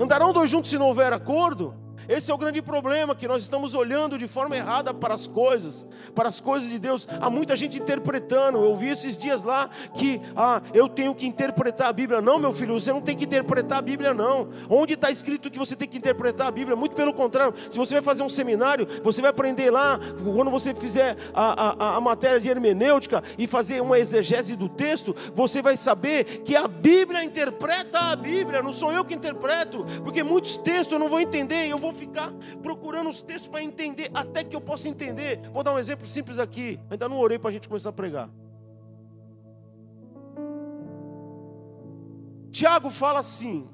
Andarão 0.00 0.32
dois 0.32 0.50
juntos 0.50 0.68
se 0.68 0.76
não 0.76 0.88
houver 0.88 1.12
acordo? 1.12 1.85
Esse 2.08 2.30
é 2.30 2.34
o 2.34 2.38
grande 2.38 2.62
problema, 2.62 3.14
que 3.14 3.26
nós 3.26 3.42
estamos 3.42 3.74
olhando 3.74 4.18
de 4.18 4.28
forma 4.28 4.56
errada 4.56 4.94
para 4.94 5.14
as 5.14 5.26
coisas, 5.26 5.86
para 6.14 6.28
as 6.28 6.40
coisas 6.40 6.68
de 6.68 6.78
Deus. 6.78 7.06
Há 7.20 7.28
muita 7.28 7.56
gente 7.56 7.78
interpretando. 7.78 8.58
Eu 8.58 8.76
vi 8.76 8.88
esses 8.88 9.16
dias 9.16 9.42
lá 9.42 9.68
que 9.94 10.20
ah, 10.36 10.62
eu 10.72 10.88
tenho 10.88 11.14
que 11.14 11.26
interpretar 11.26 11.88
a 11.88 11.92
Bíblia. 11.92 12.20
Não, 12.20 12.38
meu 12.38 12.52
filho, 12.52 12.78
você 12.78 12.92
não 12.92 13.00
tem 13.00 13.16
que 13.16 13.24
interpretar 13.24 13.78
a 13.78 13.82
Bíblia, 13.82 14.14
não. 14.14 14.48
Onde 14.68 14.94
está 14.94 15.10
escrito 15.10 15.50
que 15.50 15.58
você 15.58 15.74
tem 15.74 15.88
que 15.88 15.98
interpretar 15.98 16.46
a 16.46 16.50
Bíblia? 16.50 16.76
Muito 16.76 16.94
pelo 16.94 17.12
contrário. 17.12 17.54
Se 17.70 17.78
você 17.78 17.94
vai 17.94 18.02
fazer 18.02 18.22
um 18.22 18.28
seminário, 18.28 18.86
você 19.02 19.20
vai 19.20 19.30
aprender 19.30 19.70
lá, 19.70 19.98
quando 20.24 20.50
você 20.50 20.74
fizer 20.74 21.16
a, 21.34 21.94
a, 21.94 21.96
a 21.96 22.00
matéria 22.00 22.38
de 22.38 22.48
hermenêutica 22.48 23.22
e 23.36 23.46
fazer 23.46 23.80
uma 23.80 23.98
exegese 23.98 24.54
do 24.54 24.68
texto, 24.68 25.14
você 25.34 25.60
vai 25.60 25.76
saber 25.76 26.42
que 26.44 26.54
a 26.54 26.68
Bíblia 26.68 27.24
interpreta 27.24 27.98
a 27.98 28.16
Bíblia, 28.16 28.62
não 28.62 28.72
sou 28.72 28.92
eu 28.92 29.04
que 29.04 29.14
interpreto, 29.14 29.84
porque 30.04 30.22
muitos 30.22 30.56
textos 30.58 30.92
eu 30.92 30.98
não 30.98 31.08
vou 31.08 31.20
entender, 31.20 31.66
eu 31.68 31.78
vou 31.78 31.95
ficar 31.96 32.32
procurando 32.62 33.10
os 33.10 33.22
textos 33.22 33.48
para 33.48 33.62
entender, 33.62 34.10
até 34.14 34.44
que 34.44 34.54
eu 34.54 34.60
possa 34.60 34.88
entender. 34.88 35.40
Vou 35.52 35.62
dar 35.62 35.72
um 35.72 35.78
exemplo 35.78 36.06
simples 36.06 36.38
aqui. 36.38 36.78
Ainda 36.90 37.08
não 37.08 37.18
orei 37.18 37.38
para 37.38 37.50
a 37.50 37.52
gente 37.52 37.68
começar 37.68 37.88
a 37.88 37.92
pregar. 37.92 38.30
Tiago 42.50 42.88
fala 42.90 43.20
assim: 43.20 43.68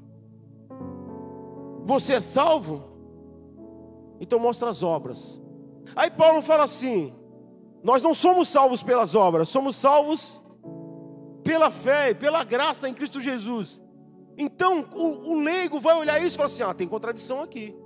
Você 1.85 2.15
é 2.15 2.21
salvo? 2.21 2.91
Então 4.21 4.39
mostra 4.39 4.71
as 4.71 4.83
obras. 4.83 5.41
Aí 5.95 6.11
Paulo 6.11 6.43
fala 6.43 6.65
assim: 6.65 7.15
Nós 7.83 8.03
não 8.03 8.15
somos 8.15 8.49
salvos 8.49 8.83
pelas 8.83 9.15
obras, 9.15 9.49
somos 9.49 9.77
salvos 9.77 10.43
pela 11.45 11.71
fé 11.71 12.11
e 12.11 12.15
pela 12.15 12.43
graça 12.45 12.89
em 12.89 12.95
Cristo 12.95 13.21
Jesus. 13.21 13.83
Então 14.37 14.89
o, 14.95 15.31
o 15.31 15.41
leigo 15.41 15.79
vai 15.79 15.97
olhar 15.97 16.21
isso 16.21 16.37
e 16.37 16.39
falar 16.39 16.47
assim: 16.47 16.63
Ah, 16.63 16.75
tem 16.75 16.89
contradição 16.89 17.43
aqui. 17.43 17.77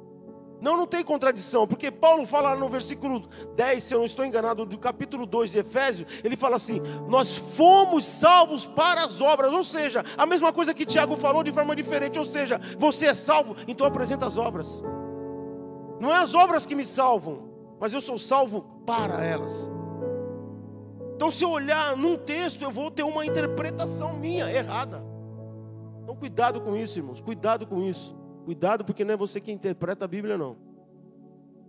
Não, 0.61 0.77
não 0.77 0.87
tem 0.87 1.05
contradição, 1.05 1.67
porque 1.67 1.91
Paulo 1.91 2.27
fala 2.27 2.57
no 2.57 2.69
versículo 2.69 3.29
10, 3.55 3.83
se 3.83 3.95
eu 3.95 3.99
não 3.99 4.07
estou 4.07 4.25
enganado, 4.25 4.65
do 4.65 4.79
capítulo 4.79 5.27
2 5.27 5.51
de 5.51 5.59
Efésios, 5.59 6.09
ele 6.25 6.37
fala 6.37 6.57
assim: 6.57 6.81
Nós 7.07 7.37
fomos 7.37 8.05
salvos 8.07 8.67
para 8.67 9.05
as 9.05 9.21
obras, 9.21 9.53
ou 9.53 9.63
seja, 9.63 10.05
a 10.17 10.25
mesma 10.25 10.53
coisa 10.53 10.73
que 10.73 10.87
Tiago 10.87 11.17
falou 11.17 11.43
de 11.43 11.53
forma 11.53 11.77
diferente, 11.77 12.19
ou 12.19 12.25
seja, 12.25 12.61
você 12.79 13.07
é 13.07 13.15
salvo, 13.15 13.55
então 13.69 13.87
apresenta 13.87 14.27
as 14.27 14.39
obras. 14.39 14.83
Não 16.01 16.15
é 16.15 16.19
as 16.19 16.35
obras 16.35 16.65
que 16.65 16.75
me 16.75 16.87
salvam, 16.87 17.51
mas 17.79 17.93
eu 17.93 18.01
sou 18.01 18.19
salvo 18.19 18.63
para 18.87 19.25
elas. 19.25 19.71
Então, 21.15 21.31
se 21.31 21.45
eu 21.45 21.51
olhar 21.51 21.97
num 21.97 22.17
texto, 22.17 22.63
eu 22.63 22.71
vou 22.71 22.91
ter 22.91 23.03
uma 23.03 23.25
interpretação 23.25 24.15
minha 24.15 24.51
errada. 24.51 25.03
Então, 26.03 26.15
cuidado 26.15 26.61
com 26.61 26.77
isso, 26.77 26.99
irmãos, 26.99 27.21
cuidado 27.21 27.67
com 27.67 27.83
isso. 27.83 28.15
Cuidado, 28.47 28.85
porque 28.85 29.05
não 29.05 29.13
é 29.13 29.17
você 29.17 29.41
que 29.41 29.51
interpreta 29.51 30.05
a 30.05 30.09
Bíblia, 30.09 30.39
não. 30.39 30.57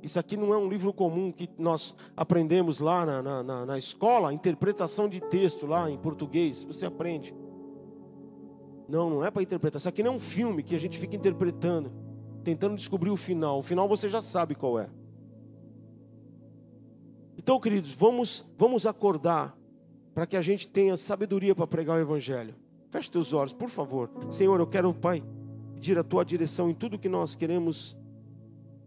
Isso 0.03 0.19
aqui 0.19 0.37
não 0.37 0.53
é 0.53 0.57
um 0.59 0.69
livro 0.69 0.93
comum 0.93 1.31
que 1.31 1.49
nós 1.57 1.95
aprendemos 2.15 2.77
lá 2.77 3.03
na, 3.03 3.23
na, 3.23 3.41
na, 3.41 3.65
na 3.65 3.77
escola, 3.79 4.31
interpretação 4.31 5.09
de 5.09 5.19
texto 5.19 5.65
lá 5.65 5.89
em 5.89 5.97
português. 5.97 6.63
Você 6.65 6.85
aprende. 6.85 7.33
Não, 8.87 9.09
não 9.09 9.25
é 9.25 9.31
para 9.31 9.41
interpretar. 9.41 9.79
Isso 9.79 9.89
aqui 9.89 10.03
não 10.03 10.13
é 10.13 10.15
um 10.15 10.19
filme 10.19 10.61
que 10.61 10.75
a 10.75 10.79
gente 10.79 10.99
fica 10.99 11.15
interpretando, 11.15 11.91
tentando 12.43 12.75
descobrir 12.75 13.09
o 13.09 13.17
final. 13.17 13.57
O 13.57 13.63
final 13.63 13.87
você 13.87 14.07
já 14.07 14.21
sabe 14.21 14.53
qual 14.53 14.77
é. 14.77 14.87
Então, 17.35 17.59
queridos, 17.59 17.91
vamos, 17.91 18.45
vamos 18.55 18.85
acordar 18.85 19.57
para 20.13 20.27
que 20.27 20.37
a 20.37 20.43
gente 20.43 20.67
tenha 20.67 20.95
sabedoria 20.95 21.55
para 21.55 21.65
pregar 21.65 21.97
o 21.97 22.01
Evangelho. 22.01 22.53
Feche 22.91 23.09
teus 23.09 23.33
olhos, 23.33 23.51
por 23.51 23.69
favor. 23.69 24.11
Senhor, 24.29 24.59
eu 24.59 24.67
quero, 24.67 24.93
Pai, 24.93 25.23
pedir 25.77 25.95
a 25.99 26.03
tua 26.03 26.25
direção 26.25 26.71
em 26.71 26.73
tudo 26.73 26.97
que 26.97 27.07
nós 27.07 27.35
queremos 27.35 27.95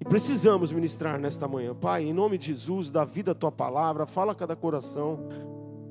e 0.01 0.05
precisamos 0.05 0.73
ministrar 0.73 1.21
nesta 1.21 1.47
manhã. 1.47 1.73
Pai, 1.73 2.03
em 2.03 2.13
nome 2.13 2.37
de 2.37 2.49
Jesus, 2.49 2.91
dá 2.91 3.05
vida 3.05 3.31
à 3.31 3.35
tua 3.35 3.53
palavra, 3.53 4.07
fala 4.07 4.33
a 4.33 4.35
cada 4.35 4.57
coração, 4.57 5.21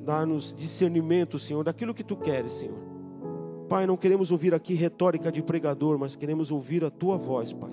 dá-nos 0.03 0.53
discernimento, 0.53 1.39
Senhor, 1.39 1.63
daquilo 1.63 1.94
que 1.94 2.03
tu 2.03 2.18
queres, 2.18 2.53
Senhor. 2.53 2.77
Pai, 3.70 3.88
não 3.88 3.96
queremos 3.96 4.29
ouvir 4.29 4.53
aqui 4.53 4.74
retórica 4.74 5.32
de 5.32 5.41
pregador, 5.41 5.98
mas 5.98 6.18
queremos 6.18 6.51
ouvir 6.51 6.84
a 6.84 6.89
tua 6.89 7.18
voz, 7.18 7.53
Pai. 7.53 7.72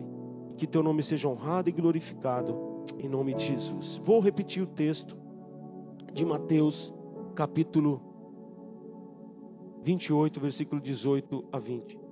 Que 0.57 0.67
teu 0.67 0.85
nome 0.85 1.03
seja 1.03 1.27
honrado 1.27 1.69
e 1.69 1.73
glorificado, 1.73 2.85
em 2.97 3.09
nome 3.09 3.35
de 3.35 3.45
Jesus. 3.45 4.01
Vou 4.05 4.21
repetir 4.21 4.63
o 4.63 4.67
texto 4.67 5.17
de 6.13 6.25
Mateus, 6.25 6.95
capítulo 7.35 8.01
28, 9.83 10.39
versículo 10.39 10.81
18 10.81 11.45
a 11.51 11.59
20. 11.59 12.06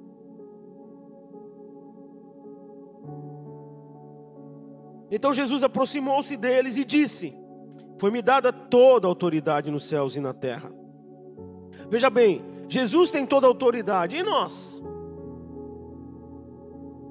Então 5.11 5.32
Jesus 5.32 5.62
aproximou-se 5.62 6.37
deles 6.37 6.76
e 6.76 6.84
disse: 6.84 7.37
Foi-me 7.99 8.23
dada 8.23 8.52
toda 8.52 9.06
a 9.06 9.11
autoridade 9.11 9.70
nos 9.70 9.84
céus 9.87 10.16
e 10.16 10.20
na 10.20 10.32
terra. 10.32 10.73
Veja 11.88 12.08
bem, 12.08 12.44
Jesus 12.68 13.11
tem 13.11 13.26
toda 13.26 13.46
a 13.46 13.50
autoridade, 13.50 14.16
e 14.16 14.23
nós? 14.23 14.82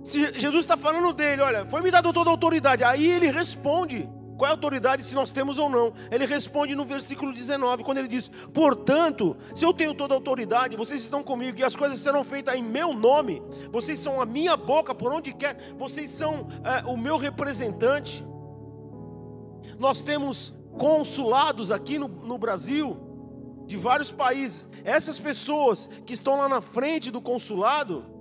Se 0.04 0.34
Jesus 0.34 0.62
está 0.62 0.76
falando 0.76 1.14
dele, 1.14 1.42
olha, 1.42 1.66
foi-me 1.70 1.90
dada 1.90 2.12
toda 2.12 2.30
a 2.30 2.34
autoridade, 2.34 2.84
aí 2.84 3.10
ele 3.10 3.32
responde: 3.32 4.10
qual 4.44 4.50
é 4.50 4.52
a 4.52 4.56
autoridade 4.56 5.06
se 5.06 5.16
nós 5.16 5.32
temos 5.32 5.58
ou 5.58 5.70
não? 5.70 5.94
Ele 6.12 6.26
responde 6.26 6.76
no 6.76 6.84
versículo 6.84 7.32
19, 7.32 7.82
quando 7.82 8.00
ele 8.00 8.10
diz: 8.10 8.30
Portanto, 8.54 9.38
se 9.56 9.64
eu 9.64 9.74
tenho 9.74 9.94
toda 9.94 10.14
a 10.14 10.18
autoridade, 10.18 10.76
vocês 10.76 11.00
estão 11.00 11.24
comigo 11.24 11.58
e 11.58 11.64
as 11.64 11.78
coisas 11.78 11.98
serão 12.02 12.26
feitas 12.26 12.54
em 12.54 12.62
meu 12.62 12.94
nome, 12.94 13.42
vocês 13.72 14.00
são 14.00 14.20
a 14.20 14.26
minha 14.26 14.58
boca 14.58 14.94
por 14.94 15.14
onde 15.14 15.32
quer, 15.32 15.74
vocês 15.78 16.12
são 16.12 16.50
é, 16.62 16.84
o 16.86 16.98
meu 16.98 17.16
representante. 17.16 18.26
Nós 19.80 20.02
temos 20.02 20.54
consulados 20.78 21.72
aqui 21.72 21.98
no, 21.98 22.10
no 22.10 22.38
Brasil, 22.38 22.98
de 23.66 23.78
vários 23.78 24.12
países. 24.12 24.68
Essas 24.84 25.22
pessoas 25.22 25.90
que 26.06 26.14
estão 26.14 26.38
lá 26.38 26.50
na 26.50 26.60
frente 26.60 27.10
do 27.10 27.22
consulado, 27.22 28.13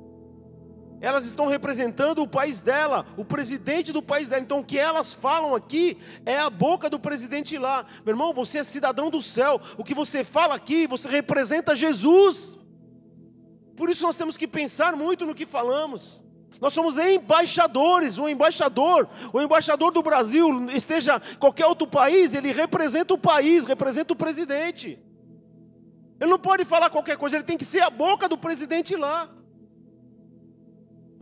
elas 1.02 1.26
estão 1.26 1.48
representando 1.48 2.22
o 2.22 2.28
país 2.28 2.60
dela, 2.60 3.04
o 3.16 3.24
presidente 3.24 3.92
do 3.92 4.00
país 4.00 4.28
dela. 4.28 4.40
Então 4.40 4.60
o 4.60 4.64
que 4.64 4.78
elas 4.78 5.12
falam 5.12 5.52
aqui 5.52 5.98
é 6.24 6.38
a 6.38 6.48
boca 6.48 6.88
do 6.88 6.98
presidente 6.98 7.58
lá. 7.58 7.84
Meu 8.06 8.12
irmão, 8.12 8.32
você 8.32 8.58
é 8.58 8.64
cidadão 8.64 9.10
do 9.10 9.20
céu. 9.20 9.60
O 9.76 9.82
que 9.82 9.94
você 9.94 10.22
fala 10.22 10.54
aqui, 10.54 10.86
você 10.86 11.08
representa 11.08 11.74
Jesus. 11.74 12.56
Por 13.76 13.90
isso 13.90 14.04
nós 14.04 14.16
temos 14.16 14.36
que 14.36 14.46
pensar 14.46 14.94
muito 14.94 15.26
no 15.26 15.34
que 15.34 15.44
falamos. 15.44 16.24
Nós 16.60 16.72
somos 16.72 16.96
embaixadores, 16.96 18.16
o 18.16 18.28
embaixador, 18.28 19.08
o 19.32 19.40
embaixador 19.40 19.90
do 19.90 20.02
Brasil, 20.02 20.70
esteja 20.70 21.20
qualquer 21.40 21.66
outro 21.66 21.88
país, 21.88 22.32
ele 22.32 22.52
representa 22.52 23.12
o 23.12 23.18
país, 23.18 23.64
representa 23.64 24.12
o 24.12 24.16
presidente. 24.16 25.02
Ele 26.20 26.30
não 26.30 26.38
pode 26.38 26.64
falar 26.64 26.90
qualquer 26.90 27.16
coisa, 27.16 27.34
ele 27.34 27.42
tem 27.42 27.58
que 27.58 27.64
ser 27.64 27.80
a 27.80 27.90
boca 27.90 28.28
do 28.28 28.38
presidente 28.38 28.94
lá. 28.94 29.28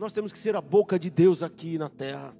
Nós 0.01 0.13
temos 0.13 0.31
que 0.31 0.39
ser 0.39 0.55
a 0.55 0.61
boca 0.61 0.97
de 0.97 1.11
Deus 1.11 1.43
aqui 1.43 1.77
na 1.77 1.87
terra. 1.87 2.35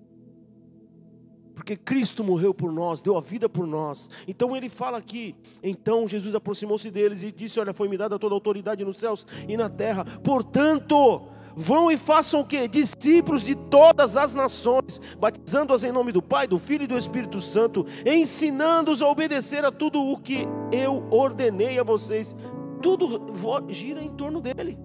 Porque 1.54 1.78
Cristo 1.78 2.24
morreu 2.24 2.56
por 2.56 2.72
nós, 2.72 3.04
deu 3.04 3.16
a 3.16 3.22
vida 3.22 3.48
por 3.48 3.68
nós. 3.68 4.10
Então 4.28 4.58
ele 4.58 4.68
fala 4.68 4.98
aqui. 4.98 5.36
Então 5.62 6.08
Jesus 6.08 6.34
aproximou-se 6.34 6.90
deles 6.90 7.22
e 7.22 7.32
disse: 7.32 7.60
Olha, 7.60 7.72
foi-me 7.72 7.98
dada 7.98 8.18
toda 8.18 8.34
a 8.34 8.38
autoridade 8.38 8.84
nos 8.84 8.98
céus 8.98 9.28
e 9.48 9.56
na 9.56 9.70
terra. 9.70 10.04
Portanto, 10.24 11.22
vão 11.56 11.92
e 11.92 11.98
façam 11.98 12.40
o 12.40 12.46
que? 12.46 12.68
Discípulos 12.68 13.44
de 13.44 13.54
todas 13.54 14.18
as 14.18 14.34
nações, 14.34 15.00
batizando-as 15.20 15.84
em 15.84 15.92
nome 15.92 16.12
do 16.12 16.22
Pai, 16.24 16.48
do 16.48 16.58
Filho 16.58 16.86
e 16.86 16.88
do 16.88 16.98
Espírito 16.98 17.40
Santo, 17.40 17.86
ensinando-os 18.04 19.04
a 19.04 19.08
obedecer 19.08 19.64
a 19.64 19.72
tudo 19.72 20.02
o 20.02 20.18
que 20.18 20.48
eu 20.72 21.08
ordenei 21.12 21.78
a 21.78 21.84
vocês. 21.84 22.36
Tudo 22.82 23.32
gira 23.70 24.02
em 24.02 24.10
torno 24.16 24.42
dele. 24.42 24.80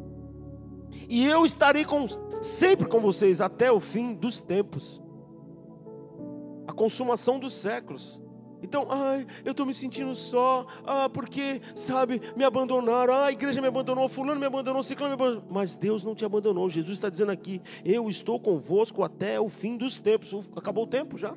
E 1.09 1.25
eu 1.25 1.47
estarei 1.47 1.85
com 1.85 2.07
sempre 2.43 2.89
com 2.89 3.01
vocês 3.01 3.41
até 3.41 3.71
o 3.71 3.81
fim 3.81 4.15
dos 4.15 4.41
tempos 4.41 5.03
a 6.67 6.73
consumação 6.73 7.39
dos 7.39 7.55
séculos. 7.55 8.21
Então, 8.63 8.87
ai, 8.91 9.27
eu 9.45 9.53
estou 9.53 9.67
me 9.67 9.75
sentindo 9.75 10.15
só, 10.15 10.67
ah, 10.85 11.09
porque, 11.09 11.61
sabe, 11.75 12.21
me 12.35 12.43
abandonaram, 12.43 13.15
ah, 13.15 13.27
a 13.27 13.33
igreja 13.33 13.61
me 13.61 13.69
abandonou, 13.69 14.09
fulano 14.09 14.41
me 14.41 14.47
abandonou, 14.47 14.83
ciclano 14.83 15.15
me 15.17 15.23
abandonou. 15.23 15.49
Mas 15.51 15.77
Deus 15.77 16.03
não 16.03 16.15
te 16.15 16.25
abandonou, 16.25 16.69
Jesus 16.69 16.97
está 16.97 17.09
dizendo 17.09 17.31
aqui, 17.31 17.61
eu 17.85 18.09
estou 18.09 18.41
convosco 18.41 19.05
até 19.05 19.39
o 19.39 19.49
fim 19.49 19.77
dos 19.77 19.99
tempos. 20.01 20.35
Acabou 20.57 20.85
o 20.85 20.89
tempo 20.89 21.17
já. 21.17 21.37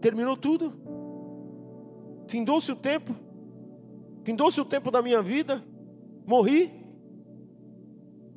Terminou 0.00 0.36
tudo. 0.36 0.72
Findou-se 2.28 2.70
o 2.70 2.76
tempo. 2.76 3.14
Findou-se 4.22 4.60
o 4.60 4.64
tempo 4.64 4.90
da 4.90 5.02
minha 5.02 5.20
vida. 5.20 5.64
Morri. 6.26 6.79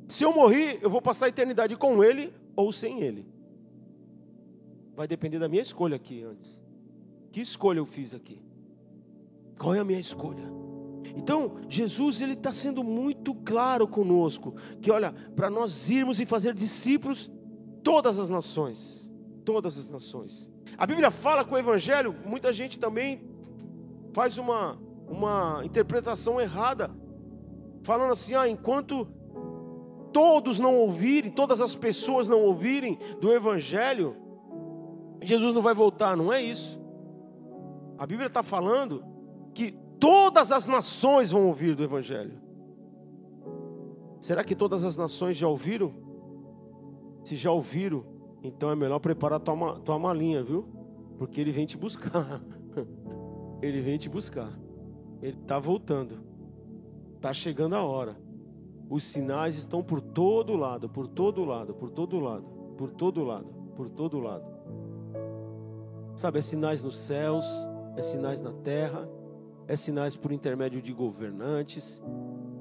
Se 0.08 0.24
eu 0.24 0.32
morri, 0.32 0.78
eu 0.82 0.90
vou 0.90 1.00
passar 1.00 1.26
a 1.26 1.28
eternidade 1.28 1.76
com 1.76 2.02
ele 2.02 2.32
ou 2.54 2.72
sem 2.72 3.00
ele. 3.00 3.26
Vai 4.94 5.08
depender 5.08 5.38
da 5.38 5.48
minha 5.48 5.62
escolha 5.62 5.96
aqui 5.96 6.22
antes. 6.22 6.62
Que 7.32 7.40
escolha 7.40 7.78
eu 7.78 7.86
fiz 7.86 8.14
aqui? 8.14 8.40
Qual 9.58 9.74
é 9.74 9.80
a 9.80 9.84
minha 9.84 9.98
escolha? 9.98 10.44
Então, 11.16 11.56
Jesus 11.68 12.20
ele 12.20 12.34
está 12.34 12.52
sendo 12.52 12.82
muito 12.82 13.34
claro 13.34 13.86
conosco 13.86 14.54
que 14.80 14.90
olha, 14.90 15.12
para 15.34 15.50
nós 15.50 15.90
irmos 15.90 16.20
e 16.20 16.26
fazer 16.26 16.54
discípulos 16.54 17.30
todas 17.82 18.18
as 18.18 18.28
nações, 18.28 19.12
todas 19.44 19.78
as 19.78 19.88
nações. 19.88 20.50
A 20.76 20.86
Bíblia 20.86 21.10
fala 21.10 21.44
com 21.44 21.54
o 21.54 21.58
Evangelho, 21.58 22.14
muita 22.24 22.52
gente 22.52 22.78
também 22.78 23.22
faz 24.12 24.38
uma 24.38 24.78
uma 25.08 25.62
interpretação 25.64 26.40
errada, 26.40 26.90
falando 27.82 28.12
assim, 28.12 28.34
ah, 28.34 28.48
enquanto 28.48 29.06
todos 30.14 30.60
não 30.60 30.76
ouvirem, 30.76 31.30
todas 31.32 31.60
as 31.60 31.74
pessoas 31.74 32.28
não 32.28 32.40
ouvirem 32.40 32.96
do 33.20 33.32
Evangelho, 33.32 34.16
Jesus 35.20 35.52
não 35.52 35.60
vai 35.60 35.74
voltar, 35.74 36.16
não 36.16 36.32
é 36.32 36.40
isso. 36.40 36.80
A 37.98 38.06
Bíblia 38.06 38.28
está 38.28 38.42
falando 38.42 39.04
que 39.52 39.72
todas 39.98 40.52
as 40.52 40.68
nações 40.68 41.32
vão 41.32 41.48
ouvir 41.48 41.74
do 41.74 41.82
Evangelho. 41.82 42.40
Será 44.20 44.44
que 44.44 44.54
todas 44.54 44.84
as 44.84 44.96
nações 44.96 45.36
já 45.36 45.48
ouviram? 45.48 45.92
Se 47.24 47.36
já 47.36 47.50
ouviram, 47.50 48.04
então 48.42 48.70
é 48.70 48.76
melhor 48.76 49.00
preparar 49.00 49.40
tua, 49.40 49.80
tua 49.80 49.98
malinha, 49.98 50.42
viu? 50.42 50.68
Porque 51.18 51.40
ele 51.40 51.50
vem 51.50 51.66
te 51.66 51.76
buscar. 51.76 52.40
ele 53.60 53.80
vem 53.80 53.98
te 53.98 54.08
buscar. 54.08 54.52
Ele 55.20 55.36
está 55.40 55.58
voltando. 55.58 56.22
Está 57.16 57.32
chegando 57.32 57.74
a 57.74 57.82
hora. 57.82 58.23
Os 58.88 59.04
sinais 59.04 59.56
estão 59.56 59.82
por 59.82 60.00
todo 60.00 60.56
lado, 60.56 60.88
por 60.88 61.08
todo 61.08 61.44
lado, 61.44 61.74
por 61.74 61.90
todo 61.90 62.20
lado, 62.20 62.44
por 62.76 62.90
todo 62.90 63.24
lado, 63.24 63.46
por 63.74 63.88
todo 63.88 64.20
lado. 64.20 64.44
Sabe, 66.16 66.38
é 66.38 66.42
sinais 66.42 66.82
nos 66.82 66.98
céus, 66.98 67.44
é 67.96 68.02
sinais 68.02 68.40
na 68.40 68.52
terra, 68.52 69.08
é 69.66 69.76
sinais 69.76 70.16
por 70.16 70.32
intermédio 70.32 70.80
de 70.80 70.92
governantes, 70.92 72.02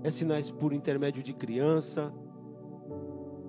é 0.03 0.09
sinais 0.09 0.49
por 0.49 0.73
intermédio 0.73 1.21
de 1.21 1.33
criança, 1.33 2.13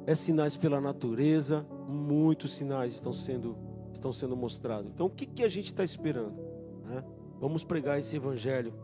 é 0.07 0.15
sinais 0.15 0.57
pela 0.57 0.81
natureza, 0.81 1.67
muitos 1.89 2.55
sinais 2.55 2.93
estão 2.93 3.13
sendo, 3.13 3.57
estão 3.93 4.13
sendo 4.13 4.37
mostrados. 4.37 4.91
Então 4.93 5.07
o 5.07 5.11
que, 5.11 5.27
que 5.27 5.43
a 5.43 5.49
gente 5.49 5.67
está 5.67 5.85
esperando? 5.85 6.37
Né? 6.85 7.03
Vamos 7.41 7.65
pregar 7.65 7.99
esse 7.99 8.17
evangelho 8.17 8.75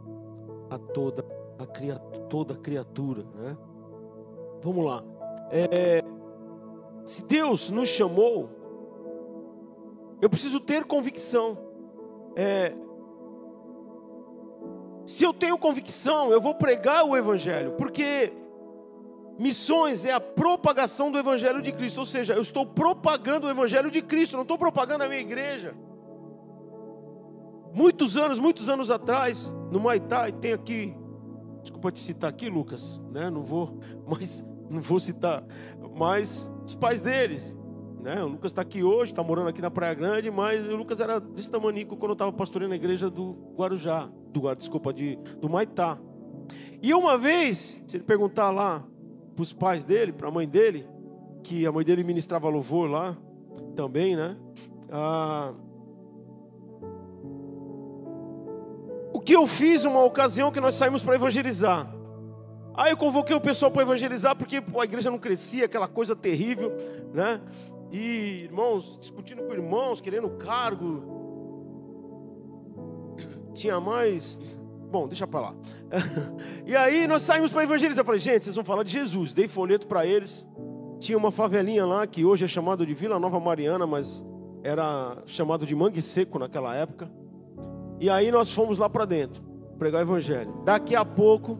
a 0.70 0.78
toda 0.78 1.24
a 1.58 1.66
criatura, 1.66 2.20
toda 2.26 2.54
criatura, 2.54 3.24
né? 3.34 3.56
Vamos 4.62 4.84
lá. 4.84 5.02
É, 5.50 6.02
se 7.06 7.24
Deus 7.24 7.70
nos 7.70 7.88
chamou, 7.88 8.48
eu 10.20 10.28
preciso 10.28 10.60
ter 10.60 10.84
convicção. 10.84 11.58
É, 12.36 12.74
se 15.06 15.24
eu 15.24 15.32
tenho 15.32 15.58
convicção, 15.58 16.30
eu 16.30 16.40
vou 16.40 16.54
pregar 16.54 17.04
o 17.04 17.16
Evangelho, 17.16 17.72
porque 17.72 18.32
missões 19.38 20.04
é 20.04 20.12
a 20.12 20.20
propagação 20.20 21.10
do 21.10 21.18
Evangelho 21.18 21.62
de 21.62 21.72
Cristo, 21.72 21.98
ou 21.98 22.06
seja, 22.06 22.34
eu 22.34 22.42
estou 22.42 22.64
propagando 22.64 23.46
o 23.46 23.50
Evangelho 23.50 23.90
de 23.90 24.02
Cristo, 24.02 24.36
não 24.36 24.42
estou 24.42 24.58
propagando 24.58 25.02
a 25.02 25.08
minha 25.08 25.20
igreja. 25.20 25.74
Muitos 27.72 28.16
anos, 28.16 28.38
muitos 28.38 28.68
anos 28.68 28.90
atrás, 28.90 29.52
no 29.70 29.80
Maitai, 29.80 30.32
tem 30.32 30.52
aqui, 30.52 30.94
desculpa 31.62 31.90
te 31.90 32.00
citar 32.00 32.28
aqui, 32.30 32.48
Lucas, 32.48 33.00
né? 33.10 33.30
Não 33.30 33.42
vou, 33.42 33.78
mas 34.06 34.44
não 34.70 34.80
vou 34.80 35.00
citar, 35.00 35.44
mas 35.96 36.50
os 36.64 36.74
pais 36.74 37.00
deles, 37.00 37.56
né? 38.00 38.22
O 38.22 38.28
Lucas 38.28 38.52
está 38.52 38.62
aqui 38.62 38.82
hoje, 38.82 39.12
está 39.12 39.22
morando 39.22 39.48
aqui 39.48 39.60
na 39.60 39.70
Praia 39.70 39.94
Grande, 39.94 40.30
mas 40.30 40.66
o 40.66 40.76
Lucas 40.76 41.00
era 41.00 41.20
desse 41.20 41.50
tamanico 41.50 41.96
quando 41.96 42.10
eu 42.10 42.14
estava 42.14 42.32
pastoreando 42.32 42.72
a 42.72 42.76
igreja 42.76 43.10
do 43.10 43.32
Guarujá, 43.56 44.08
do 44.32 44.54
desculpa, 44.54 44.92
de, 44.92 45.16
do 45.40 45.48
Maitá. 45.48 45.98
E 46.80 46.94
uma 46.94 47.18
vez, 47.18 47.82
se 47.86 47.96
ele 47.96 48.04
perguntar 48.04 48.50
lá 48.50 48.84
para 49.34 49.42
os 49.42 49.52
pais 49.52 49.84
dele, 49.84 50.12
para 50.12 50.28
a 50.28 50.30
mãe 50.30 50.48
dele, 50.48 50.88
que 51.42 51.66
a 51.66 51.72
mãe 51.72 51.84
dele 51.84 52.04
ministrava 52.04 52.48
louvor 52.48 52.88
lá 52.88 53.16
também, 53.74 54.16
né? 54.16 54.36
Ah, 54.90 55.52
O 59.20 59.22
que 59.22 59.36
eu 59.36 59.46
fiz 59.46 59.84
uma 59.84 60.02
ocasião 60.02 60.50
que 60.50 60.60
nós 60.60 60.74
saímos 60.74 61.02
para 61.02 61.14
evangelizar. 61.14 61.94
Aí 62.74 62.92
eu 62.92 62.96
convoquei 62.96 63.34
o 63.34 63.40
pessoal 63.40 63.70
para 63.70 63.82
evangelizar 63.82 64.36
porque 64.36 64.56
a 64.56 64.84
igreja 64.84 65.10
não 65.10 65.18
crescia, 65.18 65.64
aquela 65.64 65.88
coisa 65.88 66.14
terrível, 66.14 66.72
né? 67.12 67.40
E 67.90 68.44
irmãos, 68.44 68.96
discutindo 69.00 69.42
com 69.42 69.52
irmãos, 69.52 70.00
querendo 70.00 70.30
cargo. 70.30 71.18
Tinha 73.52 73.80
mais. 73.80 74.40
Bom, 74.90 75.08
deixa 75.08 75.26
para 75.26 75.40
lá. 75.40 75.54
e 76.64 76.76
aí 76.76 77.06
nós 77.06 77.22
saímos 77.22 77.50
para 77.50 77.64
evangelizar. 77.64 78.02
Eu 78.02 78.06
falei, 78.06 78.20
gente, 78.20 78.44
vocês 78.44 78.54
vão 78.54 78.64
falar 78.64 78.84
de 78.84 78.92
Jesus. 78.92 79.32
Dei 79.32 79.48
folheto 79.48 79.86
para 79.86 80.06
eles. 80.06 80.46
Tinha 81.00 81.18
uma 81.18 81.32
favelinha 81.32 81.84
lá 81.84 82.06
que 82.06 82.24
hoje 82.24 82.44
é 82.44 82.48
chamado 82.48 82.86
de 82.86 82.94
Vila 82.94 83.18
Nova 83.18 83.40
Mariana, 83.40 83.86
mas 83.86 84.24
era 84.62 85.16
chamado 85.26 85.66
de 85.66 85.74
Mangue 85.74 86.02
Seco 86.02 86.38
naquela 86.38 86.74
época. 86.74 87.10
E 87.98 88.08
aí 88.08 88.30
nós 88.30 88.52
fomos 88.52 88.78
lá 88.78 88.88
para 88.88 89.04
dentro, 89.04 89.42
pregar 89.78 90.00
o 90.00 90.04
evangelho. 90.04 90.62
Daqui 90.64 90.94
a 90.94 91.04
pouco 91.04 91.58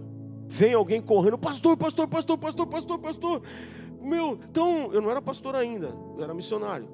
vem 0.51 0.75
alguém 0.75 1.01
correndo, 1.01 1.39
pastor, 1.39 1.77
pastor, 1.77 2.09
pastor, 2.09 2.37
pastor, 2.37 2.67
pastor, 2.67 2.99
pastor. 2.99 3.43
Meu, 4.03 4.39
então, 4.51 4.91
eu 4.93 5.01
não 5.01 5.11
era 5.11 5.23
pastor 5.23 5.55
ainda, 5.55 5.95
eu 6.17 6.25
era 6.25 6.35
missionário. 6.35 6.89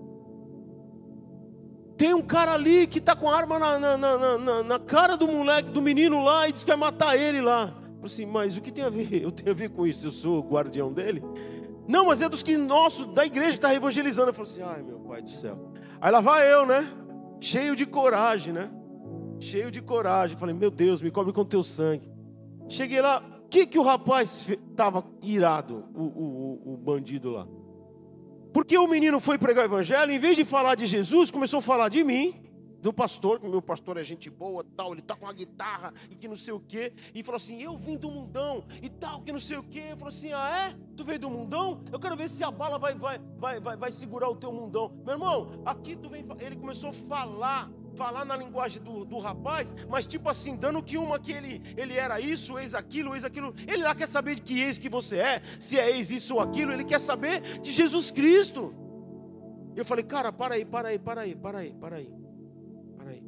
Tem 1.97 2.13
um 2.13 2.21
cara 2.21 2.53
ali 2.53 2.87
que 2.87 2.99
está 2.99 3.17
com 3.17 3.31
arma 3.31 3.59
na, 3.59 3.79
na, 3.79 3.97
na, 3.97 4.39
na, 4.39 4.63
na 4.63 4.79
cara 4.79 5.17
do 5.17 5.27
moleque, 5.27 5.71
do 5.71 5.81
menino 5.81 6.23
lá, 6.23 6.47
e 6.47 6.53
diz 6.53 6.63
que 6.63 6.71
vai 6.71 6.79
matar 6.79 7.17
ele 7.17 7.41
lá. 7.41 7.75
Eu 7.99 8.05
assim, 8.05 8.27
mas 8.27 8.57
o 8.59 8.61
que 8.61 8.71
tem 8.71 8.85
a 8.85 8.91
ver? 8.91 9.23
Eu 9.23 9.33
tenho 9.33 9.51
a 9.51 9.55
ver 9.55 9.71
com 9.71 9.87
isso, 9.87 10.07
eu 10.07 10.11
sou 10.11 10.43
guardião 10.43 10.93
dele. 10.93 11.23
Não, 11.89 12.07
mas 12.07 12.21
é 12.21 12.29
dos 12.29 12.43
que 12.43 12.57
nosso, 12.59 13.07
da 13.07 13.25
igreja 13.25 13.55
está 13.55 13.75
evangelizando. 13.75 14.29
Eu 14.29 14.35
falei 14.35 14.53
assim, 14.53 14.63
ai 14.63 14.83
meu 14.83 14.99
pai 15.01 15.23
do 15.23 15.31
céu. 15.31 15.73
Aí 15.99 16.11
lá 16.11 16.21
vai 16.21 16.53
eu, 16.53 16.67
né? 16.67 16.93
Cheio 17.41 17.75
de 17.75 17.87
coragem, 17.87 18.53
né? 18.53 18.71
cheio 19.41 19.71
de 19.71 19.81
coragem. 19.81 20.37
Falei, 20.37 20.55
meu 20.55 20.71
Deus, 20.71 21.01
me 21.01 21.11
cobre 21.11 21.33
com 21.33 21.45
teu 21.45 21.63
sangue. 21.63 22.11
Cheguei 22.69 23.01
lá, 23.01 23.23
que, 23.49 23.67
que 23.67 23.79
o 23.79 23.83
rapaz 23.83 24.49
estava 24.49 25.05
irado, 25.23 25.85
o, 25.95 26.03
o, 26.03 26.73
o 26.75 26.77
bandido 26.77 27.31
lá? 27.31 27.47
Porque 28.53 28.77
o 28.79 28.87
menino 28.87 29.21
foi 29.21 29.39
pregar 29.39 29.65
o 29.65 29.69
evangelho, 29.69 30.11
em 30.11 30.19
vez 30.19 30.37
de 30.37 30.45
falar 30.45 30.75
de 30.75 30.87
Jesus, 30.87 31.31
começou 31.31 31.59
a 31.59 31.63
falar 31.63 31.89
de 31.89 32.03
mim, 32.03 32.47
do 32.81 32.93
pastor, 32.93 33.41
que 33.41 33.49
meu 33.49 33.61
pastor 33.61 33.97
é 33.97 34.05
gente 34.05 34.31
boa, 34.31 34.65
tal, 34.77 34.93
ele 34.93 35.03
toca 35.03 35.25
uma 35.25 35.33
guitarra 35.33 35.93
e 36.09 36.15
que 36.15 36.29
não 36.29 36.37
sei 36.37 36.55
o 36.55 36.61
quê, 36.61 36.93
e 37.15 37.23
falou 37.23 37.37
assim: 37.37 37.61
"Eu 37.61 37.77
vim 37.77 37.97
do 37.97 38.11
mundão 38.11 38.65
e 38.81 38.89
tal, 38.89 39.23
que 39.23 39.33
não 39.33 39.41
sei 39.41 39.57
o 39.57 39.63
quê". 39.63 39.95
Falou 39.97 40.09
assim: 40.09 40.33
"Ah, 40.33 40.71
é? 40.71 40.77
Tu 40.97 41.05
veio 41.05 41.19
do 41.19 41.29
mundão? 41.29 41.83
Eu 41.93 41.99
quero 41.99 42.17
ver 42.17 42.31
se 42.31 42.45
a 42.45 42.51
bala 42.51 42.79
vai 42.79 42.95
vai 42.95 43.19
vai 43.37 43.61
vai, 43.61 43.77
vai 43.77 43.91
segurar 43.91 44.29
o 44.29 44.37
teu 44.37 44.53
mundão". 44.53 44.93
Meu 45.05 45.15
irmão, 45.15 45.63
aqui 45.67 45.97
tu 45.97 46.09
vem, 46.09 46.25
ele 46.39 46.57
começou 46.57 46.91
a 46.91 46.93
falar 46.93 47.71
falar 47.97 48.25
na 48.25 48.37
linguagem 48.37 48.81
do, 48.83 49.05
do 49.05 49.19
rapaz, 49.19 49.75
mas 49.89 50.07
tipo 50.07 50.29
assim, 50.29 50.55
dando 50.55 50.83
que 50.83 50.97
uma 50.97 51.19
que 51.19 51.33
ele, 51.33 51.63
ele 51.77 51.95
era 51.95 52.21
isso, 52.21 52.59
ex 52.59 52.75
aquilo, 52.75 53.15
ex 53.15 53.25
aquilo. 53.25 53.55
Ele 53.67 53.83
lá 53.83 53.95
quer 53.95 54.07
saber 54.07 54.37
de 54.37 54.43
que 54.43 54.61
ex 54.61 54.79
que 54.79 54.89
você 54.89 55.17
é, 55.17 55.43
se 55.59 55.79
é 55.79 55.91
ex 55.91 56.11
isso 56.11 56.35
ou 56.35 56.41
aquilo, 56.41 56.73
ele 56.73 56.85
quer 56.85 57.01
saber 57.01 57.41
de 57.61 57.73
Jesus 57.73 58.11
Cristo. 58.11 58.75
Eu 59.75 59.85
falei, 59.85 60.05
cara, 60.05 60.33
para 60.33 60.55
aí, 60.55 60.65
para 60.65 60.89
aí, 60.89 60.99
para 60.99 61.21
aí, 61.23 61.35
para 61.35 61.59
aí, 61.59 61.75
para 61.75 61.97
aí. 61.97 62.13
Para 62.97 63.11
aí. 63.11 63.23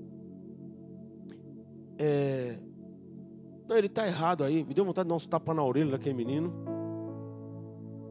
É... 1.98 2.58
Não, 3.68 3.76
ele 3.76 3.86
está 3.86 4.06
errado 4.06 4.44
aí. 4.44 4.64
Me 4.64 4.72
deu 4.72 4.84
vontade 4.84 5.04
de 5.04 5.10
dar 5.10 5.16
uns 5.16 5.26
tapas 5.26 5.54
na 5.54 5.62
orelha 5.62 5.90
daquele 5.90 6.14
menino. 6.14 6.54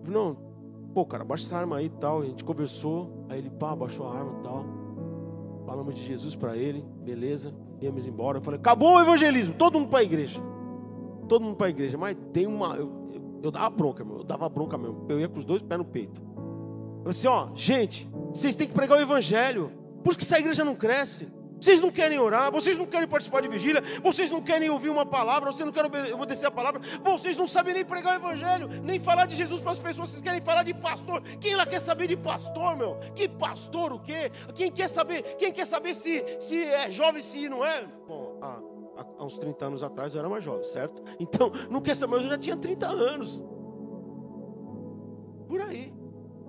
Não, 0.08 0.38
pô, 0.94 1.04
cara, 1.04 1.26
baixa 1.26 1.46
essa 1.46 1.58
arma 1.58 1.78
aí 1.78 1.88
e 1.88 1.90
tal. 1.90 2.22
A 2.22 2.26
gente 2.26 2.44
conversou. 2.44 3.26
Aí 3.28 3.40
ele, 3.40 3.50
pá, 3.50 3.76
baixou 3.76 4.08
a 4.08 4.20
arma 4.20 4.40
e 4.40 4.44
tal. 4.44 4.77
Falamos 5.68 5.96
de 5.96 6.02
Jesus 6.06 6.34
para 6.34 6.56
ele, 6.56 6.82
beleza, 7.04 7.54
íamos 7.82 8.08
embora. 8.08 8.38
Eu 8.38 8.42
falei, 8.42 8.58
acabou 8.58 8.96
o 8.96 9.02
evangelismo, 9.02 9.54
todo 9.54 9.78
mundo 9.78 9.90
para 9.90 10.00
a 10.00 10.04
igreja. 10.04 10.42
Todo 11.28 11.44
mundo 11.44 11.58
para 11.58 11.68
a 11.68 11.70
igreja, 11.70 11.98
mas 11.98 12.16
tem 12.32 12.48
uma. 12.48 12.74
Eu, 12.78 12.90
eu, 13.12 13.40
eu, 13.44 13.52
dava 13.52 13.70
bronca, 13.70 14.06
meu, 14.06 14.20
eu 14.20 14.24
dava 14.24 14.48
bronca 14.48 14.78
mesmo. 14.78 15.06
Eu 15.10 15.20
ia 15.20 15.28
com 15.28 15.38
os 15.38 15.44
dois 15.44 15.62
pés 15.62 15.78
no 15.78 15.84
peito. 15.84 16.22
Eu 16.22 17.00
falei 17.00 17.10
assim: 17.10 17.28
ó, 17.28 17.50
gente, 17.54 18.10
vocês 18.34 18.56
têm 18.56 18.66
que 18.66 18.74
pregar 18.74 18.98
o 18.98 19.02
evangelho. 19.02 19.70
Por 20.06 20.12
isso 20.12 20.20
que 20.20 20.24
essa 20.24 20.40
igreja 20.40 20.64
não 20.64 20.74
cresce. 20.74 21.28
Vocês 21.60 21.82
não 21.82 21.92
querem 21.92 22.20
orar, 22.20 22.52
vocês 22.52 22.78
não 22.78 22.86
querem 22.86 23.08
participar 23.08 23.42
de 23.42 23.48
vigília, 23.48 23.82
vocês 24.02 24.30
não 24.30 24.42
querem 24.42 24.70
ouvir 24.70 24.90
uma 24.90 25.06
palavra, 25.06 25.52
vocês 25.52 25.66
não 25.66 25.74
querem 25.74 26.14
obedecer 26.14 26.46
a 26.46 26.52
palavra, 26.52 26.82
vocês 27.04 27.36
não 27.36 27.48
sabem 27.48 27.74
nem 27.74 27.86
pregar 27.86 28.14
o 28.14 28.16
evangelho, 28.16 28.68
nem 28.84 29.00
falar 29.00 29.26
de 29.26 29.36
Jesus 29.36 29.62
para 29.62 29.72
as 29.72 29.80
pessoas, 29.80 30.12
vocês 30.12 30.22
querem 30.22 30.42
falar 30.42 30.64
de 30.64 30.74
pastor. 30.74 31.22
Quem 31.40 31.56
lá 31.56 31.66
quer 31.66 31.80
saber 31.80 32.08
de 32.08 32.16
pastor, 32.16 32.78
meu? 32.78 32.98
Que 33.16 33.28
pastor 33.28 33.92
o 33.92 34.00
quê? 34.00 34.32
Quem 34.54 34.72
quer 34.72 34.88
saber? 34.88 35.24
Quem 35.38 35.52
quer 35.52 35.66
saber 35.66 35.96
se, 35.96 36.24
se 36.40 36.64
é 36.64 36.92
jovem, 36.92 37.22
se 37.22 37.50
não 37.50 37.66
é? 37.66 37.86
Bom, 38.08 38.38
a, 38.42 38.60
há 39.18 39.26
uns 39.26 39.38
30 39.38 39.66
anos 39.66 39.84
atrás 39.84 40.14
eu 40.14 40.20
era 40.20 40.30
mais 40.30 40.44
jovem, 40.44 40.64
certo? 40.64 41.02
Então, 41.20 41.52
não 41.70 41.82
quer 41.82 41.96
saber, 41.96 42.16
mas 42.16 42.24
eu 42.24 42.30
já 42.30 42.38
tinha 42.38 42.56
30 42.56 42.88
anos. 42.88 43.44
Por 45.48 45.62
aí. 45.62 45.97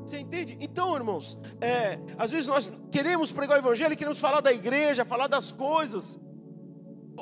Você 0.09 0.21
entende? 0.21 0.57
Então, 0.59 0.97
irmãos, 0.97 1.38
é, 1.61 1.99
às 2.16 2.31
vezes 2.31 2.47
nós 2.47 2.73
queremos 2.90 3.31
pregar 3.31 3.59
o 3.59 3.61
evangelho, 3.61 3.94
queremos 3.94 4.18
falar 4.18 4.40
da 4.40 4.51
igreja, 4.51 5.05
falar 5.05 5.27
das 5.27 5.53
coisas. 5.53 6.18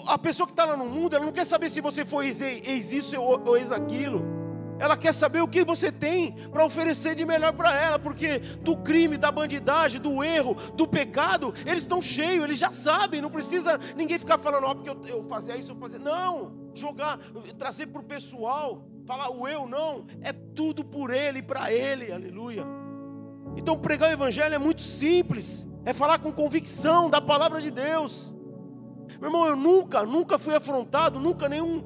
A 0.06 0.16
pessoa 0.16 0.46
que 0.46 0.52
está 0.52 0.64
lá 0.64 0.76
no 0.76 0.86
mundo, 0.86 1.16
ela 1.16 1.24
não 1.24 1.32
quer 1.32 1.44
saber 1.44 1.68
se 1.68 1.80
você 1.80 2.04
foi 2.04 2.26
ex 2.28 2.92
isso 2.92 3.20
ou 3.20 3.56
ex 3.56 3.72
aquilo. 3.72 4.24
Ela 4.78 4.96
quer 4.96 5.12
saber 5.12 5.40
o 5.40 5.48
que 5.48 5.64
você 5.64 5.90
tem 5.90 6.34
para 6.52 6.64
oferecer 6.64 7.16
de 7.16 7.24
melhor 7.24 7.52
para 7.54 7.74
ela, 7.74 7.98
porque 7.98 8.38
do 8.38 8.76
crime, 8.76 9.16
da 9.16 9.32
bandidagem, 9.32 10.00
do 10.00 10.22
erro, 10.22 10.54
do 10.74 10.86
pecado, 10.86 11.52
eles 11.66 11.82
estão 11.82 12.00
cheios, 12.00 12.44
eles 12.44 12.58
já 12.58 12.70
sabem, 12.70 13.20
não 13.20 13.30
precisa 13.30 13.80
ninguém 13.96 14.16
ficar 14.16 14.38
falando, 14.38 14.62
ó, 14.62 14.70
oh, 14.70 14.74
porque 14.76 14.90
eu, 14.90 15.18
eu 15.18 15.24
fazia 15.24 15.56
isso, 15.56 15.72
eu 15.72 15.76
fazia. 15.76 15.98
Não, 15.98 16.70
jogar, 16.72 17.18
trazer 17.58 17.88
para 17.88 18.00
o 18.00 18.04
pessoal, 18.04 18.86
falar 19.06 19.30
o 19.30 19.48
eu 19.48 19.66
não, 19.66 20.06
é 20.20 20.32
tudo 20.32 20.84
por 20.84 21.10
ele, 21.10 21.42
para 21.42 21.72
ele, 21.72 22.12
aleluia. 22.12 22.75
Então 23.56 23.78
pregar 23.78 24.10
o 24.10 24.12
evangelho 24.12 24.54
é 24.54 24.58
muito 24.58 24.82
simples, 24.82 25.66
é 25.84 25.92
falar 25.92 26.18
com 26.18 26.30
convicção 26.32 27.08
da 27.08 27.20
palavra 27.20 27.60
de 27.60 27.70
Deus. 27.70 28.34
Meu 29.20 29.30
irmão, 29.30 29.46
eu 29.46 29.56
nunca, 29.56 30.04
nunca 30.04 30.38
fui 30.38 30.54
afrontado, 30.54 31.18
nunca 31.18 31.48
nenhum 31.48 31.84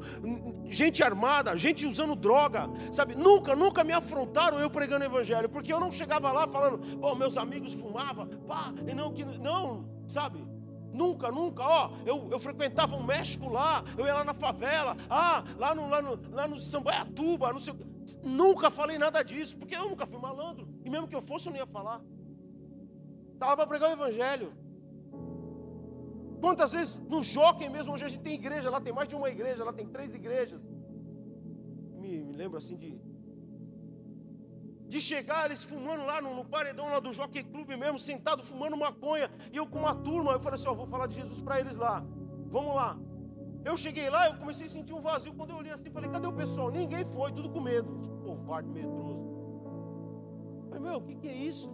gente 0.68 1.02
armada, 1.02 1.56
gente 1.56 1.87
usando 1.87 2.14
droga, 2.14 2.68
sabe? 2.92 3.14
Nunca, 3.14 3.54
nunca 3.54 3.85
me 3.85 3.92
afrontaram 3.92 4.59
eu 4.59 4.70
pregando 4.70 5.04
o 5.04 5.09
evangelho, 5.09 5.48
porque 5.48 5.72
eu 5.72 5.80
não 5.80 5.90
chegava 5.90 6.33
lá 6.33 6.48
falando, 6.48 6.80
oh, 7.00 7.14
meus 7.14 7.37
amigos 7.37 7.72
fumavam, 7.74 8.26
pá, 8.48 8.72
e 8.87 8.94
não 8.94 9.12
que 9.12 9.24
não, 9.24 9.88
sabe? 10.06 10.44
Nunca, 10.92 11.30
nunca, 11.30 11.62
ó, 11.62 11.90
eu, 12.04 12.28
eu 12.33 12.40
frequentava 12.40 12.96
o 12.96 13.04
México 13.04 13.48
lá, 13.48 13.85
eu 13.96 14.06
ia 14.06 14.14
lá 14.14 14.24
na 14.24 14.35
favela, 14.35 14.96
ah, 15.09 15.44
lá 15.56 15.72
no, 15.74 15.88
lá 15.88 16.02
no, 16.02 16.20
lá 16.33 16.48
no 16.48 16.59
Sambaiatuba, 16.59 17.52
não 17.52 17.61
sei 17.61 17.74
Nunca 18.24 18.70
falei 18.70 18.98
nada 18.98 19.22
disso, 19.22 19.56
porque 19.56 19.76
eu 19.76 19.88
nunca 19.88 20.06
fui 20.06 20.18
malandro. 20.18 20.68
Mesmo 20.90 21.09
que 21.09 21.16
eu 21.18 21.22
fosse, 21.22 21.46
eu 21.46 21.53
não 21.53 21.59
ia 21.59 21.66
falar. 21.66 22.00
Estava 23.35 23.57
para 23.57 23.66
pregar 23.66 23.90
o 23.90 23.92
evangelho. 23.92 24.53
Quantas 26.40 26.72
vezes 26.72 26.98
no 27.12 27.22
Jockey 27.22 27.68
mesmo, 27.68 27.92
hoje 27.92 28.05
a 28.05 28.09
gente 28.09 28.22
tem 28.22 28.35
igreja, 28.35 28.70
lá 28.70 28.81
tem 28.81 28.92
mais 28.92 29.09
de 29.09 29.14
uma 29.14 29.31
igreja, 29.37 29.62
lá 29.62 29.72
tem 29.72 29.87
três 29.87 30.14
igrejas. 30.14 30.61
Me, 32.00 32.22
me 32.22 32.35
lembro 32.35 32.59
assim 32.59 32.76
de 32.76 32.90
de 34.90 35.00
chegar 35.00 35.46
eles 35.46 35.62
fumando 35.62 36.05
lá 36.05 36.20
no, 36.20 36.35
no 36.35 36.44
paredão 36.44 36.87
lá 36.87 36.98
do 36.98 37.12
Jockey 37.12 37.44
Clube 37.44 37.76
mesmo, 37.76 37.96
sentado 37.96 38.42
fumando 38.42 38.76
maconha, 38.76 39.31
e 39.53 39.57
eu 39.57 39.64
com 39.64 39.79
uma 39.79 39.94
turma, 39.94 40.33
eu 40.33 40.40
falei 40.40 40.59
assim, 40.59 40.68
ó, 40.68 40.74
vou 40.74 40.88
falar 40.88 41.07
de 41.07 41.14
Jesus 41.14 41.40
para 41.40 41.61
eles 41.61 41.76
lá. 41.76 42.05
Vamos 42.48 42.74
lá. 42.74 42.98
Eu 43.64 43.76
cheguei 43.76 44.11
lá, 44.11 44.29
eu 44.29 44.37
comecei 44.37 44.66
a 44.66 44.68
sentir 44.68 44.92
um 44.92 45.00
vazio. 45.00 45.33
Quando 45.35 45.50
eu 45.50 45.57
olhei 45.57 45.72
assim, 45.72 45.90
falei, 45.90 46.11
cadê 46.11 46.26
o 46.26 46.33
pessoal? 46.33 46.70
Ninguém 46.72 47.05
foi, 47.05 47.31
tudo 47.31 47.48
com 47.50 47.61
medo. 47.61 47.88
Covarde, 48.24 48.68
medroso. 48.68 49.19
Falei, 50.80 50.92
meu, 50.92 50.96
o 50.96 51.02
que, 51.02 51.14
que 51.14 51.28
é 51.28 51.34
isso? 51.34 51.70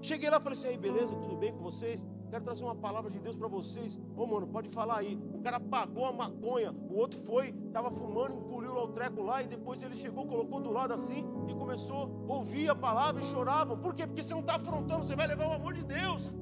Cheguei 0.00 0.30
lá, 0.30 0.40
falei 0.40 0.58
assim, 0.58 0.68
aí, 0.68 0.78
beleza, 0.78 1.14
tudo 1.14 1.36
bem 1.36 1.52
com 1.52 1.62
vocês? 1.62 2.06
Quero 2.30 2.42
trazer 2.42 2.64
uma 2.64 2.74
palavra 2.74 3.10
de 3.10 3.18
Deus 3.18 3.36
para 3.36 3.48
vocês. 3.48 4.00
Ô, 4.16 4.26
mano, 4.26 4.46
pode 4.46 4.70
falar 4.70 4.98
aí. 4.98 5.18
O 5.34 5.40
cara 5.42 5.60
pagou 5.60 6.06
a 6.06 6.12
maconha. 6.12 6.74
O 6.88 6.96
outro 6.96 7.20
foi, 7.20 7.48
estava 7.66 7.90
fumando, 7.90 8.38
engoliu 8.38 8.72
lá 8.72 8.84
o 8.84 8.88
treco 8.88 9.22
lá. 9.22 9.42
E 9.42 9.48
depois 9.48 9.82
ele 9.82 9.94
chegou, 9.94 10.26
colocou 10.26 10.60
do 10.60 10.70
lado 10.70 10.94
assim. 10.94 11.24
E 11.48 11.54
começou 11.54 12.26
a 12.28 12.32
ouvir 12.32 12.70
a 12.70 12.74
palavra 12.74 13.20
e 13.20 13.24
choravam. 13.24 13.76
Por 13.76 13.94
quê? 13.94 14.06
Porque 14.06 14.22
você 14.22 14.32
não 14.32 14.40
está 14.40 14.56
afrontando, 14.56 15.04
você 15.04 15.16
vai 15.16 15.26
levar 15.26 15.48
o 15.48 15.52
amor 15.52 15.74
de 15.74 15.82
Deus. 15.82 16.34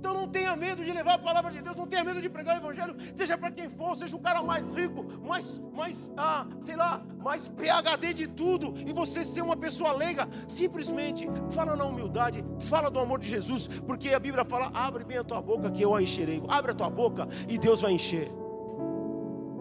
Então 0.00 0.14
não 0.14 0.26
tenha 0.26 0.56
medo 0.56 0.82
de 0.82 0.90
levar 0.92 1.14
a 1.14 1.18
palavra 1.18 1.50
de 1.52 1.60
Deus, 1.60 1.76
não 1.76 1.86
tenha 1.86 2.02
medo 2.02 2.22
de 2.22 2.30
pregar 2.30 2.56
o 2.56 2.58
evangelho, 2.58 2.96
seja 3.14 3.36
para 3.36 3.50
quem 3.50 3.68
for, 3.68 3.94
seja 3.94 4.16
o 4.16 4.18
cara 4.18 4.42
mais 4.42 4.70
rico, 4.70 5.04
mais, 5.22 5.60
mais 5.74 6.10
ah, 6.16 6.46
sei 6.58 6.74
lá, 6.74 7.02
mais 7.18 7.48
PhD 7.48 8.14
de 8.14 8.26
tudo, 8.26 8.72
e 8.78 8.94
você 8.94 9.26
ser 9.26 9.42
uma 9.42 9.58
pessoa 9.58 9.92
leiga, 9.92 10.26
simplesmente 10.48 11.28
fala 11.50 11.76
na 11.76 11.84
humildade, 11.84 12.42
fala 12.60 12.90
do 12.90 12.98
amor 12.98 13.18
de 13.18 13.28
Jesus, 13.28 13.68
porque 13.86 14.08
a 14.08 14.18
Bíblia 14.18 14.42
fala: 14.42 14.70
abre 14.72 15.04
bem 15.04 15.18
a 15.18 15.24
tua 15.24 15.42
boca 15.42 15.70
que 15.70 15.82
eu 15.82 15.94
a 15.94 16.00
encherei. 16.00 16.42
Abre 16.48 16.72
a 16.72 16.74
tua 16.74 16.88
boca 16.88 17.28
e 17.46 17.58
Deus 17.58 17.82
vai 17.82 17.92
encher. 17.92 18.32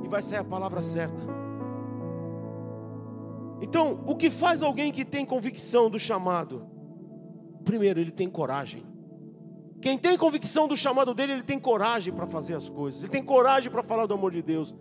E 0.02 0.08
vai 0.08 0.24
sair 0.24 0.40
a 0.40 0.44
palavra 0.46 0.82
certa. 0.82 1.22
Então, 3.62 4.02
o 4.08 4.16
que 4.16 4.32
faz 4.32 4.64
alguém 4.64 4.90
que 4.90 5.04
tem 5.04 5.26
convicção 5.26 5.90
do 5.90 6.00
chamado? 6.00 6.66
Primeiro, 7.66 8.00
ele 8.00 8.12
tem 8.12 8.30
coragem. 8.30 8.88
Quem 9.82 9.98
tem 9.98 10.18
convicção 10.18 10.68
do 10.68 10.76
chamado 10.76 11.14
dele, 11.14 11.34
ele 11.34 11.44
tem 11.44 11.58
coragem 11.58 12.14
para 12.14 12.28
fazer 12.28 12.56
as 12.56 12.68
coisas, 12.68 13.02
ele 13.02 13.12
tem 13.12 13.24
coragem 13.24 13.72
para 13.72 13.82
falar 13.82 14.06
do 14.06 14.14
amor 14.14 14.32
de 14.32 14.42
Deus. 14.42 14.76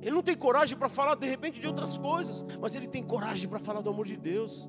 Ele 0.00 0.14
não 0.14 0.22
tem 0.22 0.36
coragem 0.36 0.76
para 0.76 0.88
falar 0.88 1.14
de 1.14 1.26
repente 1.26 1.58
de 1.58 1.66
outras 1.66 1.96
coisas, 1.96 2.44
mas 2.60 2.74
ele 2.74 2.86
tem 2.86 3.02
coragem 3.02 3.48
para 3.48 3.58
falar 3.58 3.80
do 3.80 3.90
amor 3.90 4.06
de 4.06 4.16
Deus. 4.16 4.68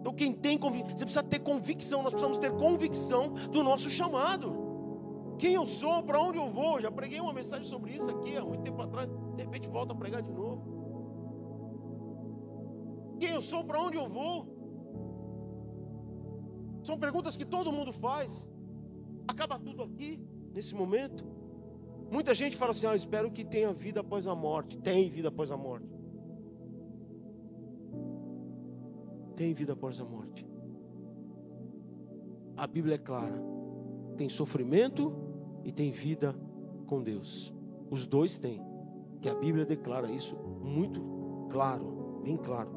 Então, 0.00 0.12
quem 0.12 0.32
tem 0.32 0.58
convicção, 0.58 0.96
você 0.96 1.04
precisa 1.04 1.22
ter 1.22 1.38
convicção, 1.38 2.02
nós 2.02 2.12
precisamos 2.12 2.38
ter 2.38 2.50
convicção 2.50 3.30
do 3.50 3.62
nosso 3.62 3.88
chamado. 3.88 4.66
Quem 5.38 5.54
eu 5.54 5.64
sou, 5.64 6.02
para 6.02 6.20
onde 6.20 6.38
eu 6.38 6.50
vou. 6.50 6.80
Já 6.80 6.90
preguei 6.90 7.20
uma 7.20 7.32
mensagem 7.32 7.64
sobre 7.64 7.92
isso 7.92 8.10
aqui 8.10 8.36
há 8.36 8.44
muito 8.44 8.62
tempo 8.62 8.82
atrás, 8.82 9.08
de 9.08 9.42
repente 9.42 9.68
volto 9.68 9.92
a 9.92 9.94
pregar 9.94 10.20
de 10.22 10.32
novo. 10.32 10.76
Quem 13.18 13.30
eu 13.30 13.42
sou, 13.42 13.64
para 13.64 13.80
onde 13.80 13.96
eu 13.96 14.08
vou. 14.08 14.57
São 16.88 16.98
perguntas 16.98 17.36
que 17.36 17.44
todo 17.44 17.70
mundo 17.70 17.92
faz. 17.92 18.48
Acaba 19.26 19.58
tudo 19.58 19.82
aqui, 19.82 20.18
nesse 20.54 20.74
momento. 20.74 21.22
Muita 22.10 22.34
gente 22.34 22.56
fala 22.56 22.70
assim: 22.70 22.86
ah, 22.86 22.96
espero 22.96 23.30
que 23.30 23.44
tenha 23.44 23.74
vida 23.74 24.00
após 24.00 24.26
a 24.26 24.34
morte. 24.34 24.78
Tem 24.78 25.10
vida 25.10 25.28
após 25.28 25.50
a 25.50 25.56
morte. 25.58 25.86
Tem 29.36 29.52
vida 29.52 29.74
após 29.74 30.00
a 30.00 30.04
morte. 30.04 30.48
A 32.56 32.66
Bíblia 32.66 32.94
é 32.94 32.98
clara: 32.98 33.38
tem 34.16 34.30
sofrimento 34.30 35.12
e 35.64 35.70
tem 35.70 35.90
vida 35.90 36.34
com 36.86 37.02
Deus. 37.02 37.52
Os 37.90 38.06
dois 38.06 38.38
têm. 38.38 38.62
Que 39.20 39.28
a 39.28 39.34
Bíblia 39.34 39.66
declara 39.66 40.10
isso 40.10 40.34
muito 40.62 41.02
claro, 41.50 42.22
bem 42.24 42.38
claro. 42.38 42.70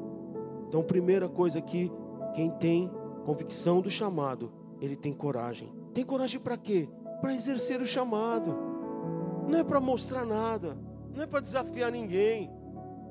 Então, 0.68 0.82
primeira 0.82 1.30
coisa 1.30 1.60
aqui, 1.60 1.90
quem 2.34 2.50
tem 2.50 2.90
convicção 3.22 3.80
do 3.80 3.90
chamado, 3.90 4.52
ele 4.80 4.96
tem 4.96 5.12
coragem. 5.12 5.72
Tem 5.94 6.04
coragem 6.04 6.40
para 6.40 6.56
quê? 6.56 6.88
Para 7.20 7.34
exercer 7.34 7.80
o 7.80 7.86
chamado. 7.86 8.56
Não 9.48 9.58
é 9.58 9.64
para 9.64 9.80
mostrar 9.80 10.24
nada, 10.24 10.76
não 11.14 11.22
é 11.22 11.26
para 11.26 11.40
desafiar 11.40 11.90
ninguém. 11.90 12.50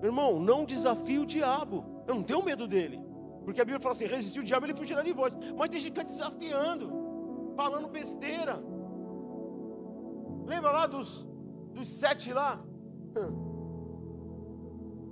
Irmão, 0.01 0.39
não 0.39 0.65
desafie 0.65 1.19
o 1.19 1.25
diabo. 1.25 1.85
Eu 2.07 2.15
não 2.15 2.23
tenho 2.23 2.43
medo 2.43 2.67
dele. 2.67 3.01
Porque 3.45 3.61
a 3.61 3.65
Bíblia 3.65 3.79
fala 3.79 3.93
assim: 3.93 4.05
resistir 4.05 4.39
o 4.39 4.43
diabo, 4.43 4.65
ele 4.65 4.75
fugirá 4.75 5.01
de 5.01 5.13
vós. 5.13 5.35
Mas 5.57 5.69
tem 5.69 5.79
gente 5.79 5.93
que 5.93 5.99
está 5.99 6.11
desafiando, 6.11 7.53
falando 7.55 7.87
besteira. 7.87 8.61
Lembra 10.45 10.71
lá 10.71 10.87
dos, 10.87 11.27
dos 11.73 11.89
sete 11.89 12.33
lá? 12.33 12.61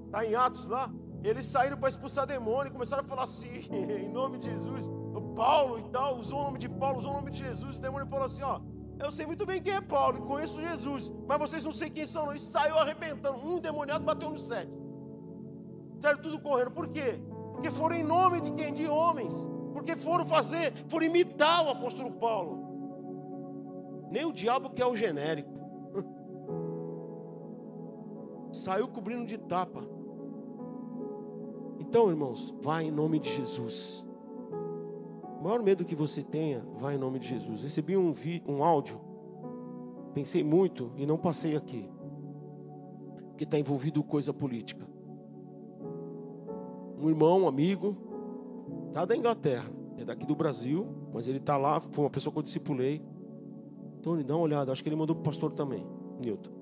Está 0.05 0.25
em 0.25 0.35
Atos 0.35 0.65
lá? 0.65 0.91
Eles 1.23 1.45
saíram 1.45 1.77
para 1.77 1.89
expulsar 1.89 2.25
demônio 2.25 2.71
começaram 2.71 3.03
a 3.03 3.05
falar 3.05 3.23
assim, 3.23 3.67
em 3.71 4.09
nome 4.09 4.37
de 4.37 4.49
Jesus. 4.49 4.89
Paulo 5.35 5.79
e 5.79 5.89
tal, 5.89 6.17
usou 6.17 6.39
o 6.39 6.43
nome 6.43 6.59
de 6.59 6.67
Paulo, 6.67 6.99
usou 6.99 7.11
o 7.11 7.15
nome 7.15 7.31
de 7.31 7.39
Jesus. 7.39 7.77
O 7.77 7.81
demônio 7.81 8.07
falou 8.07 8.25
assim: 8.25 8.43
Ó, 8.43 8.59
eu 8.99 9.11
sei 9.11 9.25
muito 9.25 9.45
bem 9.45 9.61
quem 9.61 9.73
é 9.73 9.81
Paulo 9.81 10.17
e 10.17 10.21
conheço 10.21 10.59
Jesus, 10.59 11.11
mas 11.25 11.39
vocês 11.39 11.63
não 11.63 11.71
sei 11.71 11.89
quem 11.89 12.05
são, 12.05 12.25
não. 12.25 12.35
E 12.35 12.39
saiu 12.39 12.77
arrebentando. 12.77 13.37
Um 13.37 13.59
demoniado 13.59 14.03
bateu 14.03 14.29
no 14.29 14.37
sete. 14.37 14.71
Saiu 16.01 16.21
tudo 16.21 16.41
correndo. 16.41 16.71
Por 16.71 16.89
quê? 16.89 17.21
Porque 17.53 17.71
foram 17.71 17.95
em 17.95 18.03
nome 18.03 18.41
de 18.41 18.51
quem? 18.51 18.73
De 18.73 18.87
homens. 18.87 19.33
Porque 19.73 19.95
foram 19.95 20.25
fazer, 20.25 20.73
foram 20.89 21.05
imitar 21.05 21.65
o 21.65 21.69
apóstolo 21.69 22.11
Paulo. 22.11 24.07
Nem 24.11 24.25
o 24.25 24.33
diabo 24.33 24.71
quer 24.71 24.85
o 24.85 24.95
genérico. 24.95 25.57
Saiu 28.51 28.87
cobrindo 28.89 29.25
de 29.25 29.37
tapa. 29.37 29.98
Então, 31.79 32.09
irmãos, 32.09 32.53
vai 32.61 32.85
em 32.85 32.91
nome 32.91 33.19
de 33.19 33.29
Jesus. 33.29 34.05
O 35.39 35.43
maior 35.43 35.63
medo 35.63 35.85
que 35.85 35.95
você 35.95 36.21
tenha, 36.21 36.61
vai 36.77 36.95
em 36.95 36.97
nome 36.97 37.17
de 37.17 37.27
Jesus. 37.27 37.63
Recebi 37.63 37.95
um, 37.95 38.11
vi, 38.11 38.43
um 38.45 38.61
áudio, 38.61 38.99
pensei 40.13 40.43
muito 40.43 40.91
e 40.97 41.05
não 41.05 41.17
passei 41.17 41.55
aqui, 41.55 41.89
que 43.37 43.45
está 43.45 43.57
envolvido 43.57 44.03
coisa 44.03 44.33
política. 44.33 44.85
Um 47.01 47.07
irmão, 47.07 47.43
um 47.43 47.47
amigo, 47.47 47.95
está 48.89 49.05
da 49.05 49.15
Inglaterra, 49.15 49.71
é 49.97 50.03
daqui 50.03 50.27
do 50.27 50.35
Brasil, 50.35 50.85
mas 51.13 51.29
ele 51.29 51.37
está 51.37 51.55
lá, 51.55 51.79
foi 51.79 52.03
uma 52.03 52.09
pessoa 52.09 52.33
que 52.33 52.39
eu 52.39 52.43
discipulei. 52.43 53.01
Tony, 54.01 54.23
dá 54.23 54.35
uma 54.35 54.43
olhada, 54.43 54.73
acho 54.73 54.83
que 54.83 54.89
ele 54.89 54.97
mandou 54.97 55.15
para 55.15 55.21
o 55.21 55.25
pastor 55.25 55.53
também, 55.53 55.87
Newton. 56.21 56.58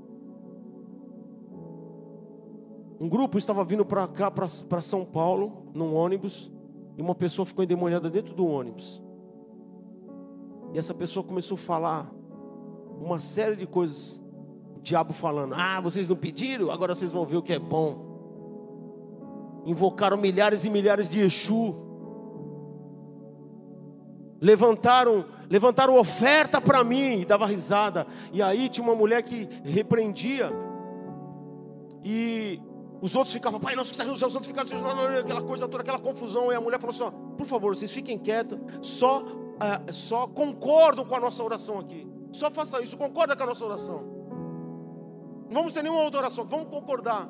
Um 2.99 3.07
grupo 3.07 3.37
estava 3.37 3.63
vindo 3.63 3.85
para 3.85 4.07
cá, 4.07 4.31
para 4.31 4.81
São 4.81 5.05
Paulo, 5.05 5.67
num 5.73 5.93
ônibus, 5.93 6.51
e 6.97 7.01
uma 7.01 7.13
pessoa 7.13 7.45
ficou 7.45 7.63
endemoniada 7.63 8.09
dentro 8.09 8.33
do 8.33 8.45
ônibus. 8.45 9.01
E 10.73 10.79
essa 10.79 10.93
pessoa 10.93 11.23
começou 11.23 11.55
a 11.55 11.59
falar 11.59 12.11
uma 12.99 13.19
série 13.19 13.55
de 13.55 13.67
coisas. 13.67 14.21
O 14.75 14.79
diabo 14.81 15.13
falando: 15.13 15.53
Ah, 15.55 15.79
vocês 15.79 16.07
não 16.07 16.15
pediram, 16.15 16.71
agora 16.71 16.95
vocês 16.95 17.11
vão 17.11 17.25
ver 17.25 17.37
o 17.37 17.41
que 17.41 17.53
é 17.53 17.59
bom. 17.59 18.07
Invocaram 19.65 20.17
milhares 20.17 20.65
e 20.65 20.69
milhares 20.69 21.07
de 21.07 21.21
Exu. 21.21 21.75
Levantaram, 24.39 25.25
levantaram 25.49 25.97
oferta 25.99 26.61
para 26.61 26.83
mim 26.83 27.21
e 27.21 27.25
dava 27.25 27.45
risada. 27.45 28.07
E 28.31 28.41
aí 28.41 28.69
tinha 28.69 28.83
uma 28.85 28.95
mulher 28.95 29.21
que 29.23 29.47
repreendia. 29.63 30.51
E 32.03 32.61
os 33.01 33.15
outros 33.15 33.33
ficavam, 33.33 33.59
Pai 33.59 33.75
nosso 33.75 33.91
que 33.91 33.99
está 33.99 34.09
nos 34.09 34.19
céus, 34.19 34.33
santificado 34.33 34.69
seja 34.69 34.83
aquela 35.19 35.41
coisa 35.41 35.67
toda, 35.67 35.83
aquela 35.83 35.99
confusão. 35.99 36.51
E 36.51 36.55
a 36.55 36.61
mulher 36.61 36.79
falou 36.79 36.93
assim: 36.93 37.03
ó, 37.03 37.11
por 37.11 37.45
favor, 37.45 37.75
vocês 37.75 37.91
fiquem 37.91 38.17
quietos, 38.17 38.57
só, 38.81 39.21
uh, 39.21 39.93
só 39.93 40.27
concordam 40.27 41.05
com 41.05 41.15
a 41.15 41.19
nossa 41.19 41.43
oração 41.43 41.79
aqui. 41.79 42.07
Só 42.31 42.49
faça 42.49 42.81
isso, 42.81 42.97
concorda 42.97 43.35
com 43.35 43.43
a 43.43 43.47
nossa 43.47 43.65
oração. 43.65 44.17
Não 45.49 45.61
vamos 45.61 45.73
ter 45.73 45.81
nenhuma 45.81 46.01
outra 46.01 46.21
oração, 46.21 46.45
vamos 46.45 46.69
concordar. 46.69 47.29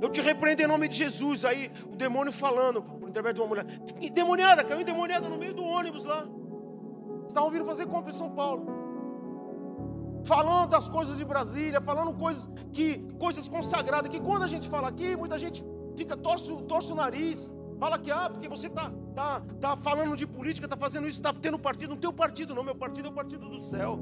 Eu 0.00 0.10
te 0.10 0.20
repreendo 0.20 0.62
em 0.62 0.66
nome 0.66 0.88
de 0.88 0.96
Jesus. 0.96 1.44
Aí 1.44 1.70
o 1.90 1.96
demônio 1.96 2.32
falando, 2.32 2.82
por 2.82 3.08
intermédio 3.08 3.36
de 3.36 3.40
uma 3.40 3.48
mulher, 3.48 3.66
endemoniada, 4.00 4.62
caiu 4.62 4.82
endemoniada 4.82 5.28
no 5.28 5.38
meio 5.38 5.54
do 5.54 5.64
ônibus 5.64 6.04
lá. 6.04 6.26
Estavam 7.26 7.50
vindo 7.50 7.64
fazer 7.64 7.86
compra 7.86 8.10
em 8.10 8.14
São 8.14 8.30
Paulo. 8.30 8.66
Falando 10.24 10.70
das 10.70 10.88
coisas 10.88 11.16
de 11.18 11.24
Brasília, 11.24 11.80
falando 11.80 12.12
coisas 12.14 12.48
que 12.72 12.98
coisas 13.18 13.46
consagradas, 13.46 14.10
que 14.10 14.20
quando 14.20 14.42
a 14.42 14.48
gente 14.48 14.68
fala 14.68 14.88
aqui, 14.88 15.16
muita 15.16 15.38
gente 15.38 15.64
fica 15.96 16.16
torce, 16.16 16.50
torce 16.62 16.92
o 16.92 16.94
nariz. 16.94 17.52
Fala 17.78 17.98
que, 17.98 18.10
ah, 18.10 18.30
porque 18.30 18.48
você 18.48 18.68
está 18.68 18.90
tá, 19.14 19.42
tá 19.60 19.76
falando 19.76 20.16
de 20.16 20.26
política, 20.26 20.66
está 20.66 20.76
fazendo 20.76 21.08
isso, 21.08 21.18
está 21.18 21.32
tendo 21.32 21.58
partido. 21.58 21.90
Não 21.90 21.96
tem 21.96 22.10
partido, 22.12 22.54
não. 22.54 22.64
Meu 22.64 22.74
partido 22.74 23.08
é 23.08 23.10
o 23.10 23.14
partido 23.14 23.48
do 23.48 23.60
céu. 23.60 24.00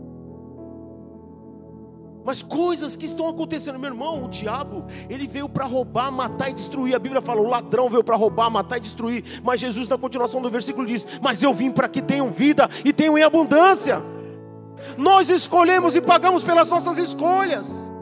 Mas 2.24 2.40
coisas 2.40 2.96
que 2.96 3.04
estão 3.04 3.28
acontecendo, 3.28 3.78
meu 3.78 3.90
irmão, 3.90 4.24
o 4.24 4.28
diabo, 4.28 4.84
ele 5.08 5.26
veio 5.26 5.48
para 5.48 5.64
roubar, 5.64 6.12
matar 6.12 6.50
e 6.50 6.54
destruir. 6.54 6.94
A 6.94 6.98
Bíblia 6.98 7.20
fala: 7.20 7.40
o 7.40 7.48
ladrão 7.48 7.90
veio 7.90 8.04
para 8.04 8.14
roubar, 8.14 8.48
matar 8.48 8.76
e 8.76 8.80
destruir. 8.80 9.40
Mas 9.42 9.60
Jesus, 9.60 9.88
na 9.88 9.98
continuação 9.98 10.40
do 10.40 10.50
versículo, 10.50 10.86
diz: 10.86 11.04
Mas 11.20 11.42
eu 11.42 11.52
vim 11.52 11.70
para 11.70 11.88
que 11.88 12.00
tenham 12.00 12.30
vida 12.30 12.68
e 12.84 12.92
tenham 12.92 13.18
em 13.18 13.22
abundância. 13.22 14.11
Nós 14.96 15.28
escolhemos 15.28 15.94
e 15.94 16.00
pagamos 16.00 16.44
pelas 16.44 16.68
nossas 16.68 16.98
escolhas 16.98 17.92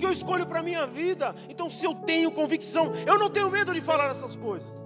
que 0.00 0.06
eu 0.06 0.12
escolho 0.12 0.46
para 0.46 0.60
a 0.60 0.62
minha 0.62 0.86
vida. 0.86 1.34
Então, 1.48 1.68
se 1.68 1.84
eu 1.84 1.94
tenho 1.94 2.32
convicção, 2.32 2.90
eu 3.06 3.18
não 3.18 3.28
tenho 3.28 3.50
medo 3.50 3.72
de 3.72 3.80
falar 3.80 4.10
essas 4.10 4.34
coisas. 4.34 4.84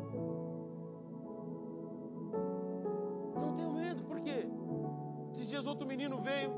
Não 3.36 3.54
tenho 3.54 3.72
medo, 3.72 4.02
por 4.02 4.20
quê? 4.20 4.46
Esses 5.32 5.48
dias 5.48 5.66
outro 5.66 5.86
menino 5.86 6.20
veio, 6.20 6.52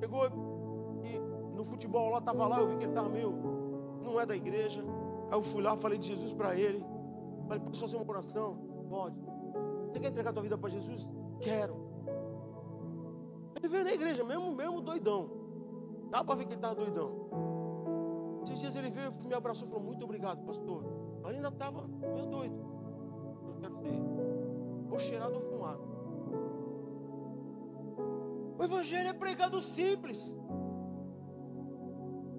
pegou 0.00 0.26
e 1.04 1.18
no 1.54 1.64
futebol 1.64 2.10
lá, 2.10 2.18
estava 2.18 2.46
lá, 2.46 2.58
eu 2.58 2.68
vi 2.68 2.76
que 2.76 2.84
ele 2.84 2.92
estava 2.92 3.08
meio, 3.08 3.32
não 4.02 4.20
é 4.20 4.26
da 4.26 4.34
igreja. 4.34 4.84
Aí 5.30 5.38
eu 5.38 5.42
fui 5.42 5.62
lá, 5.62 5.76
falei 5.76 5.98
de 5.98 6.08
Jesus 6.08 6.32
para 6.32 6.56
ele. 6.56 6.84
Falei, 7.46 7.62
posso 7.62 7.80
fazer 7.80 7.96
uma 7.96 8.10
oração? 8.10 8.58
Pode. 8.88 9.16
Você 9.86 10.00
quer 10.00 10.08
entregar 10.08 10.30
a 10.30 10.32
tua 10.32 10.42
vida 10.42 10.58
para 10.58 10.70
Jesus? 10.70 11.08
Quero. 11.40 11.89
Ele 13.56 13.68
veio 13.68 13.84
na 13.84 13.92
igreja, 13.92 14.24
mesmo, 14.24 14.54
mesmo 14.54 14.80
doidão. 14.80 15.30
Dá 16.10 16.24
para 16.24 16.34
ver 16.36 16.44
que 16.44 16.52
ele 16.52 16.56
estava 16.56 16.74
doidão. 16.74 18.40
Esses 18.42 18.58
dias 18.58 18.76
ele 18.76 18.90
veio, 18.90 19.12
me 19.26 19.34
abraçou 19.34 19.66
e 19.66 19.70
falou: 19.70 19.84
Muito 19.84 20.04
obrigado, 20.04 20.44
pastor. 20.44 20.84
Mas 21.22 21.34
ainda 21.34 21.48
estava 21.48 21.86
meio 21.86 22.26
doido. 22.26 22.56
Eu 23.46 23.54
quero 23.60 23.76
dizer, 23.76 24.00
ou 24.90 24.98
cheirado 24.98 25.34
ou 25.34 25.42
fumado. 25.42 25.90
O 28.58 28.64
evangelho 28.64 29.08
é 29.08 29.12
pregado 29.12 29.60
simples. 29.60 30.36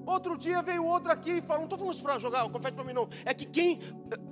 Outro 0.05 0.37
dia 0.37 0.61
veio 0.61 0.85
outro 0.85 1.11
aqui 1.11 1.31
e 1.37 1.41
falou: 1.41 1.59
Não 1.59 1.65
estou 1.65 1.77
falando 1.77 1.93
isso 1.93 2.03
para 2.03 2.19
jogar, 2.19 2.49
confete 2.49 2.73
para 2.73 2.83
mim, 2.83 2.93
não. 2.93 3.07
É 3.23 3.33
que 3.33 3.45
quem. 3.45 3.79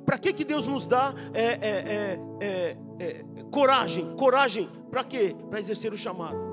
Para 0.05 0.17
que, 0.17 0.33
que 0.33 0.43
Deus 0.43 0.65
nos 0.65 0.87
dá 0.87 1.13
é, 1.33 1.45
é, 1.45 2.19
é, 2.41 2.77
é 2.99 3.43
coragem? 3.51 4.15
Coragem 4.15 4.67
para 4.89 5.03
quê? 5.03 5.35
Para 5.49 5.59
exercer 5.59 5.93
o 5.93 5.97
chamado. 5.97 6.48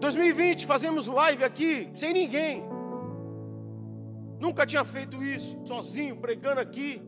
2020, 0.00 0.66
fazemos 0.66 1.06
live 1.06 1.44
aqui, 1.44 1.88
sem 1.94 2.12
ninguém. 2.12 2.62
Nunca 4.38 4.66
tinha 4.66 4.84
feito 4.84 5.22
isso, 5.22 5.58
sozinho, 5.64 6.16
pregando 6.16 6.60
aqui, 6.60 7.02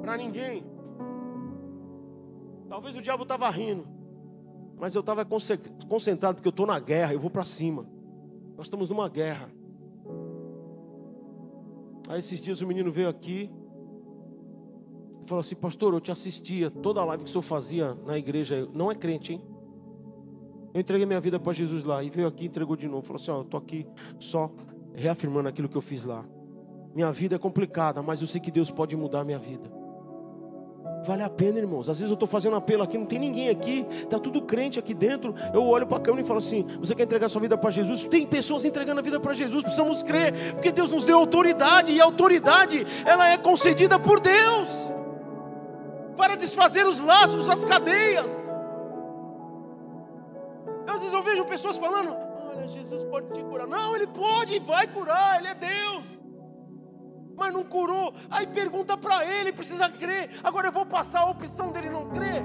para 0.00 0.16
ninguém. 0.16 0.64
Talvez 2.68 2.96
o 2.96 3.02
diabo 3.02 3.24
estava 3.24 3.50
rindo, 3.50 3.86
mas 4.78 4.94
eu 4.94 5.00
estava 5.00 5.24
concentrado, 5.24 6.36
porque 6.36 6.48
eu 6.48 6.50
estou 6.50 6.66
na 6.66 6.78
guerra, 6.78 7.12
eu 7.12 7.20
vou 7.20 7.30
para 7.30 7.44
cima. 7.44 7.86
Nós 8.56 8.66
estamos 8.66 8.88
numa 8.88 9.08
guerra. 9.08 9.50
Aí 12.08 12.18
esses 12.18 12.40
dias 12.40 12.60
o 12.60 12.66
menino 12.66 12.90
veio 12.90 13.08
aqui 13.08 13.50
e 15.24 15.28
falou 15.28 15.40
assim: 15.40 15.54
Pastor, 15.54 15.92
eu 15.94 16.00
te 16.00 16.10
assistia, 16.10 16.70
toda 16.70 17.00
a 17.00 17.04
live 17.04 17.24
que 17.24 17.30
o 17.30 17.32
senhor 17.32 17.42
fazia 17.42 17.94
na 18.06 18.16
igreja, 18.16 18.68
não 18.72 18.90
é 18.90 18.94
crente, 18.94 19.32
hein? 19.34 19.51
Eu 20.74 20.80
entreguei 20.80 21.04
minha 21.04 21.20
vida 21.20 21.38
para 21.38 21.52
Jesus 21.52 21.84
lá 21.84 22.02
e 22.02 22.08
veio 22.08 22.26
aqui 22.26 22.44
e 22.44 22.46
entregou 22.46 22.76
de 22.76 22.88
novo. 22.88 23.02
Falou 23.02 23.20
assim: 23.20 23.30
Ó, 23.30 23.36
eu 23.36 23.42
estou 23.42 23.58
aqui 23.58 23.86
só 24.18 24.50
reafirmando 24.94 25.48
aquilo 25.48 25.68
que 25.68 25.76
eu 25.76 25.82
fiz 25.82 26.04
lá. 26.04 26.24
Minha 26.94 27.12
vida 27.12 27.36
é 27.36 27.38
complicada, 27.38 28.02
mas 28.02 28.20
eu 28.20 28.26
sei 28.26 28.40
que 28.40 28.50
Deus 28.50 28.70
pode 28.70 28.94
mudar 28.96 29.20
a 29.20 29.24
minha 29.24 29.38
vida. 29.38 29.82
Vale 31.04 31.22
a 31.22 31.28
pena, 31.28 31.58
irmãos. 31.58 31.88
Às 31.88 31.98
vezes 31.98 32.10
eu 32.10 32.14
estou 32.14 32.28
fazendo 32.28 32.54
apelo 32.54 32.82
aqui, 32.82 32.96
não 32.96 33.06
tem 33.06 33.18
ninguém 33.18 33.48
aqui, 33.48 33.84
está 33.90 34.18
tudo 34.18 34.42
crente 34.42 34.78
aqui 34.78 34.94
dentro. 34.94 35.34
Eu 35.52 35.64
olho 35.64 35.86
para 35.86 35.98
a 35.98 36.00
câmera 36.00 36.22
e 36.22 36.26
falo 36.26 36.38
assim: 36.38 36.64
você 36.78 36.94
quer 36.94 37.02
entregar 37.02 37.28
sua 37.28 37.40
vida 37.40 37.58
para 37.58 37.70
Jesus? 37.70 38.04
Tem 38.06 38.26
pessoas 38.26 38.64
entregando 38.64 39.00
a 39.00 39.02
vida 39.02 39.18
para 39.18 39.34
Jesus, 39.34 39.62
precisamos 39.62 40.02
crer, 40.02 40.54
porque 40.54 40.70
Deus 40.70 40.90
nos 40.90 41.04
deu 41.04 41.18
autoridade, 41.18 41.92
e 41.92 42.00
a 42.00 42.04
autoridade 42.04 42.86
ela 43.04 43.28
é 43.28 43.36
concedida 43.36 43.98
por 43.98 44.20
Deus 44.20 44.92
para 46.16 46.36
desfazer 46.36 46.86
os 46.86 47.00
laços, 47.00 47.48
as 47.48 47.64
cadeias. 47.64 48.51
Pessoas 51.52 51.76
falando: 51.78 52.16
olha, 52.48 52.66
Jesus 52.68 53.04
pode 53.04 53.30
te 53.32 53.42
curar. 53.42 53.66
Não, 53.66 53.94
Ele 53.94 54.06
pode 54.06 54.54
e 54.54 54.60
vai 54.60 54.86
curar, 54.86 55.38
Ele 55.38 55.48
é 55.48 55.54
Deus 55.54 56.22
mas 57.34 57.52
não 57.52 57.64
curou. 57.64 58.14
Aí 58.30 58.46
pergunta 58.46 58.96
para 58.96 59.24
ele, 59.24 59.52
precisa 59.52 59.88
crer. 59.88 60.30
Agora 60.44 60.68
eu 60.68 60.72
vou 60.72 60.86
passar 60.86 61.20
a 61.20 61.30
opção 61.30 61.72
dele 61.72 61.88
não 61.88 62.08
crer. 62.08 62.44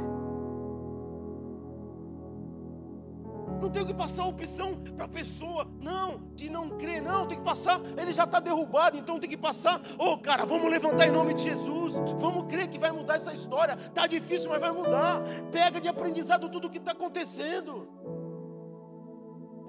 Não 3.62 3.70
tenho 3.72 3.86
que 3.86 3.94
passar 3.94 4.24
a 4.24 4.28
opção 4.28 4.76
para 4.96 5.06
a 5.06 5.10
pessoa, 5.10 5.68
não, 5.82 6.22
de 6.36 6.50
não 6.50 6.70
crer, 6.70 7.02
não, 7.02 7.26
tem 7.26 7.40
que 7.40 7.44
passar, 7.44 7.82
ele 7.98 8.14
já 8.14 8.24
está 8.24 8.40
derrubado, 8.40 8.98
então 8.98 9.20
tem 9.20 9.30
que 9.30 9.36
passar. 9.36 9.82
Ô 9.98 10.12
oh, 10.12 10.18
cara, 10.18 10.46
vamos 10.46 10.70
levantar 10.70 11.08
em 11.08 11.12
nome 11.12 11.34
de 11.34 11.44
Jesus, 11.44 11.96
vamos 12.20 12.46
crer 12.48 12.68
que 12.68 12.78
vai 12.78 12.92
mudar 12.92 13.16
essa 13.16 13.34
história. 13.34 13.78
Está 13.88 14.06
difícil, 14.06 14.50
mas 14.50 14.60
vai 14.60 14.72
mudar. 14.72 15.22
Pega 15.52 15.82
de 15.82 15.88
aprendizado 15.88 16.50
tudo 16.50 16.68
o 16.68 16.70
que 16.70 16.78
está 16.78 16.92
acontecendo. 16.92 17.90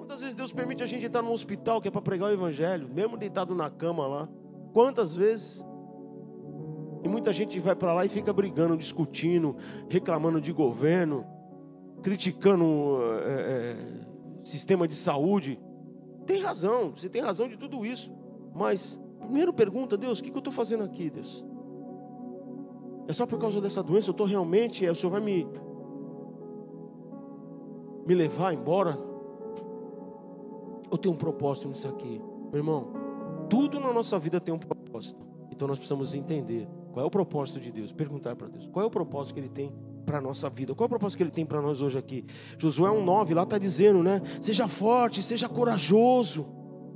Muitas 0.09 0.23
vezes 0.23 0.35
Deus 0.35 0.53
permite 0.55 0.83
a 0.83 0.87
gente 0.87 1.05
entrar 1.05 1.21
num 1.21 1.33
hospital 1.33 1.83
que 1.83 1.89
é 1.89 1.91
para 1.91 2.01
pregar 2.01 2.31
o 2.31 2.33
Evangelho, 2.33 2.89
mesmo 2.89 3.15
deitado 3.15 3.55
na 3.55 3.69
cama 3.69 4.07
lá. 4.07 4.27
Quantas 4.73 5.15
vezes? 5.15 5.63
E 7.05 7.09
muita 7.11 7.31
gente 7.31 7.61
vai 7.61 7.77
para 7.77 7.93
lá 7.93 8.07
e 8.07 8.09
fica 8.09 8.33
brigando, 8.33 8.75
discutindo, 8.75 9.55
reclamando 9.87 10.41
de 10.41 10.51
governo, 10.51 11.27
criticando 12.03 13.01
é, 13.23 13.33
é, 13.33 13.77
sistema 14.45 14.89
de 14.89 14.95
saúde. 14.95 15.61
Tem 16.25 16.41
razão, 16.41 16.91
você 16.97 17.11
tem 17.11 17.21
razão 17.21 17.47
de 17.47 17.59
tudo 17.59 17.85
isso. 17.85 18.11
Mas, 18.55 18.99
primeiro 19.21 19.53
pergunta, 19.53 19.95
Deus, 19.95 20.21
o 20.21 20.23
que, 20.25 20.31
que 20.31 20.37
eu 20.37 20.41
estou 20.41 20.55
fazendo 20.55 20.85
aqui, 20.85 21.11
Deus? 21.11 21.45
É 23.07 23.13
só 23.13 23.27
por 23.27 23.39
causa 23.39 23.61
dessa 23.61 23.83
doença? 23.83 24.09
Eu 24.09 24.13
estou 24.13 24.27
realmente, 24.27 24.87
é, 24.87 24.91
o 24.91 24.95
Senhor 24.95 25.13
vai 25.13 25.21
me, 25.21 25.47
me 28.07 28.15
levar 28.15 28.55
embora? 28.55 29.08
Eu 30.91 30.99
tenho 30.99 31.15
um 31.15 31.19
propósito 31.19 31.69
nisso 31.69 31.89
aqui. 31.89 32.21
Meu 32.51 32.59
irmão, 32.59 32.93
tudo 33.49 33.79
na 33.81 33.93
nossa 33.93 34.19
vida 34.19 34.41
tem 34.41 34.55
um 34.55 34.59
propósito. 34.59 35.21
Então 35.51 35.67
nós 35.67 35.79
precisamos 35.79 36.15
entender 36.15 36.69
qual 36.93 37.05
é 37.05 37.07
o 37.07 37.11
propósito 37.11 37.61
de 37.61 37.71
Deus, 37.71 37.93
perguntar 37.93 38.37
para 38.37 38.49
Deus, 38.49 38.67
qual 38.67 38.85
é 38.85 38.87
o 38.87 38.91
propósito 38.91 39.35
que 39.35 39.41
Ele 39.41 39.49
tem 39.49 39.73
para 40.07 40.19
a 40.19 40.21
nossa 40.21 40.49
vida, 40.49 40.75
qual 40.75 40.85
é 40.85 40.87
o 40.87 40.89
propósito 40.89 41.19
que 41.19 41.23
Ele 41.23 41.31
tem 41.31 41.45
para 41.45 41.61
nós 41.61 41.81
hoje 41.81 41.99
aqui. 41.99 42.25
Josué 42.57 42.91
1,9 42.91 43.35
lá 43.35 43.43
está 43.43 43.59
dizendo, 43.59 44.03
né? 44.03 44.23
Seja 44.41 44.67
forte, 44.67 45.23
seja 45.23 45.49
corajoso. 45.49 46.47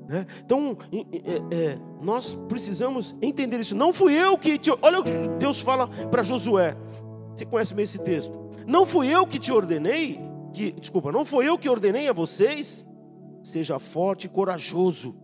Né? 0.08 0.26
Então, 0.44 0.76
é, 0.92 1.56
é, 1.56 1.78
nós 2.00 2.34
precisamos 2.48 3.14
entender 3.22 3.60
isso. 3.60 3.74
Não 3.74 3.92
fui 3.92 4.14
eu 4.14 4.36
que 4.36 4.58
te. 4.58 4.70
Olha 4.82 5.00
o 5.00 5.04
que 5.04 5.12
Deus 5.38 5.60
fala 5.60 5.88
para 5.88 6.22
Josué. 6.22 6.76
Você 7.34 7.44
conhece 7.44 7.74
bem 7.74 7.84
esse 7.84 7.98
texto? 7.98 8.32
Não 8.66 8.86
fui 8.86 9.08
eu 9.08 9.26
que 9.26 9.38
te 9.38 9.52
ordenei, 9.52 10.20
que, 10.52 10.72
desculpa, 10.72 11.10
não 11.10 11.24
foi 11.24 11.48
eu 11.48 11.58
que 11.58 11.68
ordenei 11.68 12.08
a 12.08 12.12
vocês. 12.12 12.84
Seja 13.42 13.78
forte 13.78 14.26
e 14.26 14.30
corajoso. 14.30 15.14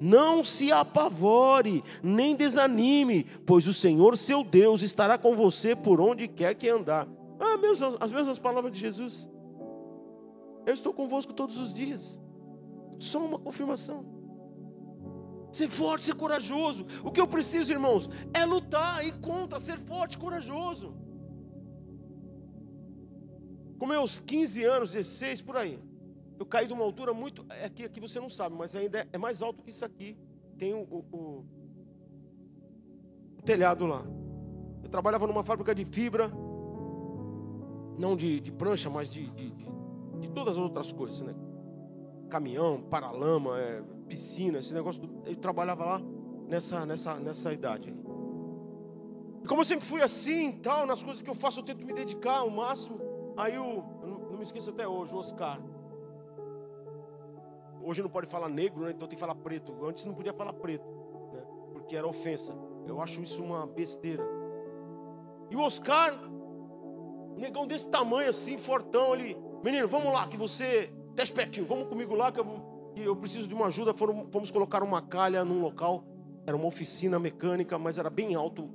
Não 0.00 0.44
se 0.44 0.70
apavore, 0.70 1.82
nem 2.02 2.36
desanime, 2.36 3.24
pois 3.46 3.66
o 3.66 3.72
Senhor 3.72 4.16
seu 4.16 4.44
Deus 4.44 4.82
estará 4.82 5.16
com 5.16 5.34
você 5.34 5.74
por 5.74 6.00
onde 6.00 6.28
quer 6.28 6.54
que 6.54 6.68
andar. 6.68 7.08
Ah, 7.40 7.56
as 8.00 8.12
mesmas 8.12 8.38
palavras 8.38 8.72
de 8.72 8.80
Jesus. 8.80 9.28
Eu 10.66 10.74
estou 10.74 10.92
convosco 10.92 11.32
todos 11.32 11.58
os 11.58 11.74
dias. 11.74 12.20
Só 12.98 13.24
uma 13.24 13.38
confirmação. 13.38 14.04
Ser 15.52 15.68
forte, 15.68 16.04
ser 16.04 16.14
corajoso. 16.14 16.86
O 17.04 17.10
que 17.10 17.20
eu 17.20 17.26
preciso, 17.26 17.72
irmãos, 17.72 18.10
é 18.34 18.44
lutar 18.44 19.06
e 19.06 19.12
contra, 19.12 19.60
ser 19.60 19.78
forte, 19.78 20.18
corajoso. 20.18 20.94
Com 23.78 23.86
meus 23.86 24.18
15 24.20 24.64
anos, 24.64 24.90
16, 24.92 25.42
por 25.42 25.56
aí, 25.56 25.78
eu 26.38 26.46
caí 26.46 26.66
de 26.66 26.72
uma 26.72 26.84
altura 26.84 27.12
muito. 27.12 27.44
É 27.50 27.66
aqui, 27.66 27.84
aqui 27.84 28.00
você 28.00 28.20
não 28.20 28.28
sabe, 28.28 28.54
mas 28.56 28.74
ainda 28.76 29.00
é, 29.00 29.08
é 29.12 29.18
mais 29.18 29.42
alto 29.42 29.62
que 29.62 29.70
isso 29.70 29.84
aqui. 29.84 30.16
Tem 30.58 30.74
o, 30.74 30.82
o, 30.82 31.04
o, 31.12 31.44
o 33.38 33.42
telhado 33.42 33.86
lá. 33.86 34.04
Eu 34.82 34.88
trabalhava 34.88 35.26
numa 35.26 35.44
fábrica 35.44 35.74
de 35.74 35.84
fibra, 35.84 36.30
não 37.98 38.16
de, 38.16 38.40
de 38.40 38.52
prancha, 38.52 38.88
mas 38.88 39.10
de, 39.10 39.28
de, 39.30 39.50
de, 39.50 39.66
de, 40.20 40.28
todas 40.30 40.56
as 40.56 40.62
outras 40.62 40.92
coisas, 40.92 41.22
né? 41.22 41.34
Caminhão, 42.28 42.80
paralama, 42.82 43.58
é, 43.58 43.82
piscina, 44.08 44.58
esse 44.58 44.72
negócio. 44.72 45.02
Eu 45.24 45.36
trabalhava 45.36 45.84
lá 45.84 46.02
nessa, 46.48 46.86
nessa, 46.86 47.14
nessa 47.16 47.52
idade 47.52 47.88
aí. 47.88 47.96
E 49.42 49.46
como 49.46 49.60
eu 49.60 49.64
sempre 49.64 49.86
fui 49.86 50.02
assim, 50.02 50.52
tal, 50.52 50.86
nas 50.86 51.02
coisas 51.02 51.22
que 51.22 51.30
eu 51.30 51.34
faço, 51.34 51.60
eu 51.60 51.64
tento 51.64 51.84
me 51.84 51.92
dedicar 51.92 52.38
ao 52.38 52.50
máximo. 52.50 52.98
Aí 53.36 53.58
o, 53.58 53.82
não, 54.02 54.18
não 54.30 54.36
me 54.38 54.42
esqueço 54.42 54.70
até 54.70 54.86
hoje, 54.86 55.14
o 55.14 55.18
Oscar. 55.18 55.60
Hoje 57.86 58.02
não 58.02 58.10
pode 58.10 58.26
falar 58.26 58.48
negro, 58.48 58.80
né? 58.82 58.90
então 58.90 59.06
tem 59.06 59.16
que 59.16 59.20
falar 59.20 59.36
preto. 59.36 59.72
Antes 59.86 60.04
não 60.04 60.12
podia 60.12 60.32
falar 60.32 60.52
preto, 60.54 60.84
né? 61.32 61.40
porque 61.72 61.94
era 61.94 62.04
ofensa. 62.04 62.52
Eu 62.84 63.00
acho 63.00 63.22
isso 63.22 63.40
uma 63.40 63.64
besteira. 63.64 64.24
E 65.48 65.54
o 65.54 65.60
Oscar, 65.60 66.12
um 66.20 67.36
negão 67.38 67.64
desse 67.64 67.88
tamanho 67.88 68.28
assim, 68.28 68.58
fortão 68.58 69.12
ali. 69.12 69.36
Menino, 69.62 69.86
vamos 69.86 70.12
lá, 70.12 70.26
que 70.26 70.36
você. 70.36 70.92
Desce 71.14 71.32
pertinho, 71.32 71.64
vamos 71.64 71.86
comigo 71.88 72.12
lá 72.16 72.32
que 72.32 72.40
eu, 72.40 72.90
que 72.92 73.02
eu 73.02 73.14
preciso 73.14 73.46
de 73.46 73.54
uma 73.54 73.66
ajuda. 73.66 73.94
Foram, 73.94 74.26
fomos 74.32 74.50
colocar 74.50 74.82
uma 74.82 75.00
calha 75.00 75.44
num 75.44 75.60
local. 75.60 76.04
Era 76.44 76.56
uma 76.56 76.66
oficina 76.66 77.20
mecânica, 77.20 77.78
mas 77.78 77.98
era 77.98 78.10
bem 78.10 78.34
alto. 78.34 78.68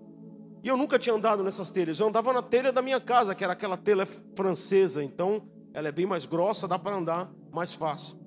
E 0.63 0.69
eu 0.69 0.77
nunca 0.77 0.97
tinha 0.97 1.13
andado 1.13 1.43
nessas 1.43 1.69
telhas. 1.69 1.99
Eu 1.99 2.07
andava 2.07 2.31
na 2.31 2.41
telha 2.41 2.71
da 2.71 2.81
minha 2.81 3.01
casa, 3.01 3.35
que 3.35 3.43
era 3.43 3.51
aquela 3.51 3.75
telha 3.75 4.05
francesa. 4.05 5.03
Então, 5.03 5.41
ela 5.73 5.89
é 5.89 5.91
bem 5.91 6.05
mais 6.05 6.25
grossa, 6.25 6.65
dá 6.65 6.79
para 6.79 6.95
andar 6.95 7.29
mais 7.51 7.73
fácil. 7.73 8.20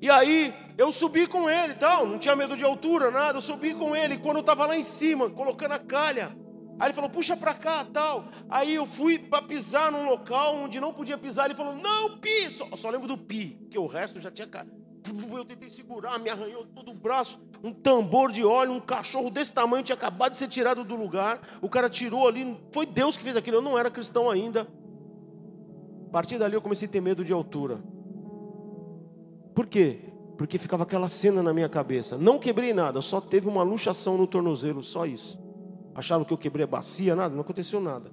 E 0.00 0.08
aí 0.08 0.54
eu 0.76 0.92
subi 0.92 1.26
com 1.26 1.50
ele, 1.50 1.74
tal, 1.74 2.06
não 2.06 2.18
tinha 2.18 2.36
medo 2.36 2.56
de 2.56 2.64
altura, 2.64 3.10
nada. 3.10 3.38
Eu 3.38 3.42
subi 3.42 3.74
com 3.74 3.96
ele 3.96 4.18
quando 4.18 4.36
eu 4.36 4.40
estava 4.40 4.66
lá 4.66 4.76
em 4.76 4.82
cima, 4.82 5.28
colocando 5.28 5.72
a 5.72 5.78
calha. 5.78 6.36
Aí 6.78 6.86
ele 6.86 6.94
falou: 6.94 7.10
"Puxa 7.10 7.36
para 7.36 7.54
cá, 7.54 7.84
tal". 7.84 8.24
Aí 8.48 8.74
eu 8.74 8.86
fui 8.86 9.18
para 9.18 9.42
pisar 9.42 9.90
num 9.90 10.08
local 10.08 10.54
onde 10.56 10.78
não 10.78 10.92
podia 10.92 11.18
pisar. 11.18 11.46
Ele 11.46 11.54
falou: 11.54 11.74
"Não, 11.74 12.18
pi". 12.18 12.50
Só, 12.52 12.68
só 12.76 12.90
lembro 12.90 13.08
do 13.08 13.18
pi, 13.18 13.58
que 13.70 13.78
o 13.78 13.86
resto 13.86 14.20
já 14.20 14.30
tinha 14.30 14.46
eu 15.32 15.44
tentei 15.44 15.68
segurar, 15.68 16.18
me 16.18 16.28
arranhou 16.28 16.66
todo 16.66 16.90
o 16.90 16.94
braço, 16.94 17.40
um 17.62 17.72
tambor 17.72 18.30
de 18.30 18.44
óleo, 18.44 18.72
um 18.72 18.80
cachorro 18.80 19.30
desse 19.30 19.52
tamanho 19.52 19.82
tinha 19.82 19.96
acabado 19.96 20.32
de 20.32 20.38
ser 20.38 20.48
tirado 20.48 20.84
do 20.84 20.96
lugar. 20.96 21.40
O 21.62 21.68
cara 21.68 21.88
tirou 21.88 22.28
ali, 22.28 22.58
foi 22.72 22.84
Deus 22.84 23.16
que 23.16 23.22
fez 23.22 23.36
aquilo. 23.36 23.56
Eu 23.56 23.62
não 23.62 23.78
era 23.78 23.90
cristão 23.90 24.30
ainda. 24.30 24.66
A 26.06 26.10
partir 26.10 26.38
dali 26.38 26.54
eu 26.54 26.60
comecei 26.60 26.86
a 26.86 26.90
ter 26.90 27.00
medo 27.00 27.24
de 27.24 27.32
altura. 27.32 27.82
Por 29.58 29.66
quê? 29.66 29.98
Porque 30.36 30.56
ficava 30.56 30.84
aquela 30.84 31.08
cena 31.08 31.42
na 31.42 31.52
minha 31.52 31.68
cabeça. 31.68 32.16
Não 32.16 32.38
quebrei 32.38 32.72
nada, 32.72 33.00
só 33.00 33.20
teve 33.20 33.48
uma 33.48 33.64
luxação 33.64 34.16
no 34.16 34.24
tornozelo, 34.24 34.84
só 34.84 35.04
isso. 35.04 35.36
Achavam 35.96 36.24
que 36.24 36.32
eu 36.32 36.38
quebrei 36.38 36.62
a 36.62 36.66
bacia, 36.68 37.16
nada, 37.16 37.34
não 37.34 37.40
aconteceu 37.40 37.80
nada. 37.80 38.12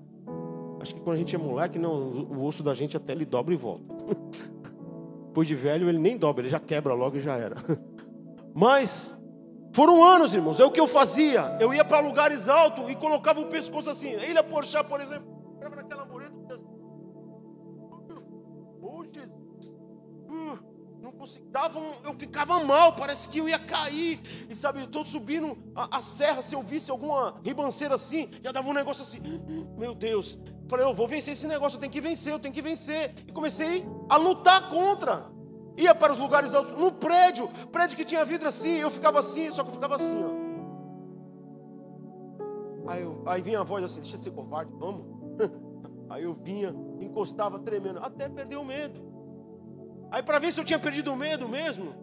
Acho 0.82 0.96
que 0.96 1.02
quando 1.02 1.18
a 1.18 1.20
gente 1.20 1.36
é 1.36 1.38
moleque, 1.38 1.78
não, 1.78 1.92
o 1.94 2.44
osso 2.44 2.64
da 2.64 2.74
gente 2.74 2.98
até 2.98 3.14
ele 3.14 3.26
dobra 3.26 3.54
e 3.54 3.58
volta. 3.58 3.94
Depois 5.30 5.48
de 5.48 5.54
velho, 5.54 5.88
ele 5.88 6.00
nem 6.00 6.18
dobra, 6.18 6.42
ele 6.42 6.50
já 6.50 6.60
quebra 6.60 6.96
logo 6.96 7.18
e 7.18 7.22
já 7.22 7.36
era. 7.36 7.58
Mas 8.52 9.16
foram 9.72 10.04
anos, 10.04 10.34
irmãos, 10.34 10.60
é 10.60 10.66
o 10.66 10.72
que 10.72 10.80
eu 10.80 10.88
fazia. 10.88 11.60
Eu 11.60 11.72
ia 11.72 11.86
para 11.86 12.00
lugares 12.00 12.50
altos 12.50 12.90
e 12.90 12.96
colocava 12.96 13.40
o 13.40 13.46
pescoço 13.46 13.88
assim. 13.88 14.16
A 14.16 14.26
Ilha 14.26 14.42
Porchá, 14.42 14.84
por 14.84 15.00
exemplo, 15.00 15.28
naquela 15.76 16.06
mureta 16.06 16.25
Uh 21.10 21.26
dava 21.52 21.80
um, 21.80 21.94
eu 22.04 22.14
ficava 22.14 22.64
mal, 22.64 22.94
parece 22.94 23.30
que 23.30 23.38
eu 23.38 23.48
ia 23.48 23.60
cair. 23.60 24.20
E 24.50 24.56
sabe, 24.56 24.80
eu 24.80 24.86
estou 24.86 25.06
subindo 25.06 25.58
a, 25.76 25.98
a, 25.98 26.02
serra, 26.02 26.42
se 26.42 26.56
eu 26.56 26.62
visse 26.62 26.90
alguma 26.90 27.40
ribanceira 27.44 27.96
assim, 27.96 28.30
já 28.44 28.52
dava 28.52 28.68
um 28.68 28.74
negócio 28.74 29.04
assim, 29.04 29.20
meu 29.78 29.94
Deus. 29.94 30.38
Falei, 30.68 30.86
eu 30.86 30.94
vou 30.94 31.08
vencer 31.08 31.34
esse 31.34 31.48
negócio, 31.48 31.78
eu 31.78 31.80
tenho 31.80 31.92
que 31.92 32.02
vencer, 32.02 32.34
eu 32.34 32.40
tenho 32.40 32.54
que 32.54 32.62
vencer. 32.62 33.14
E 33.28 33.32
comecei 33.32 33.86
a 34.10 34.18
lutar 34.18 34.70
contra. 34.70 35.32
Ia 35.78 35.94
para 35.94 36.14
os 36.14 36.20
lugares 36.20 36.54
altos, 36.54 36.78
no 36.78 36.92
prédio, 36.92 37.50
prédio 37.72 37.98
que 37.98 38.06
tinha 38.06 38.24
vidro 38.26 38.48
assim, 38.48 38.78
eu 38.78 38.90
ficava 38.90 39.20
assim, 39.20 39.52
só 39.52 39.64
que 39.64 39.70
eu 39.70 39.74
ficava 39.74 39.96
assim, 39.98 40.24
ó. 40.24 40.46
Aí, 42.88 43.02
eu, 43.02 43.22
aí 43.26 43.42
vinha 43.42 43.60
a 43.60 43.64
voz 43.64 43.84
assim, 43.84 44.02
deixa 44.02 44.18
de 44.18 44.24
ser 44.24 44.32
covarde, 44.32 44.72
vamos. 44.78 45.06
Aí 46.08 46.24
eu 46.24 46.36
vinha, 46.36 46.74
encostava 47.02 47.58
tremendo, 47.58 47.98
até 48.00 48.30
perder 48.30 48.58
o 48.58 48.64
medo. 48.64 49.15
Aí 50.16 50.24
para 50.24 50.40
ver 50.40 50.54
se 50.54 50.62
eu 50.62 50.64
tinha 50.64 50.80
perdido 50.80 51.12
o 51.12 51.16
medo 51.18 51.46
mesmo, 51.46 51.94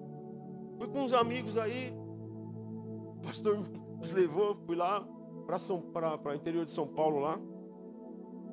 fui 0.77 0.87
com 0.87 1.03
uns 1.03 1.15
amigos 1.15 1.57
aí, 1.57 1.95
o 1.97 3.17
pastor 3.23 3.59
nos 3.99 4.13
levou, 4.13 4.55
fui 4.67 4.77
lá 4.77 5.03
para 5.47 6.33
o 6.33 6.35
interior 6.35 6.67
de 6.67 6.73
São 6.73 6.87
Paulo 6.87 7.21
lá, 7.21 7.41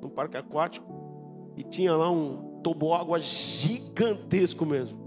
num 0.00 0.08
parque 0.08 0.38
aquático, 0.38 0.90
e 1.58 1.62
tinha 1.62 1.94
lá 1.94 2.10
um 2.10 2.62
toboágua 2.62 3.20
gigantesco 3.20 4.64
mesmo. 4.64 4.98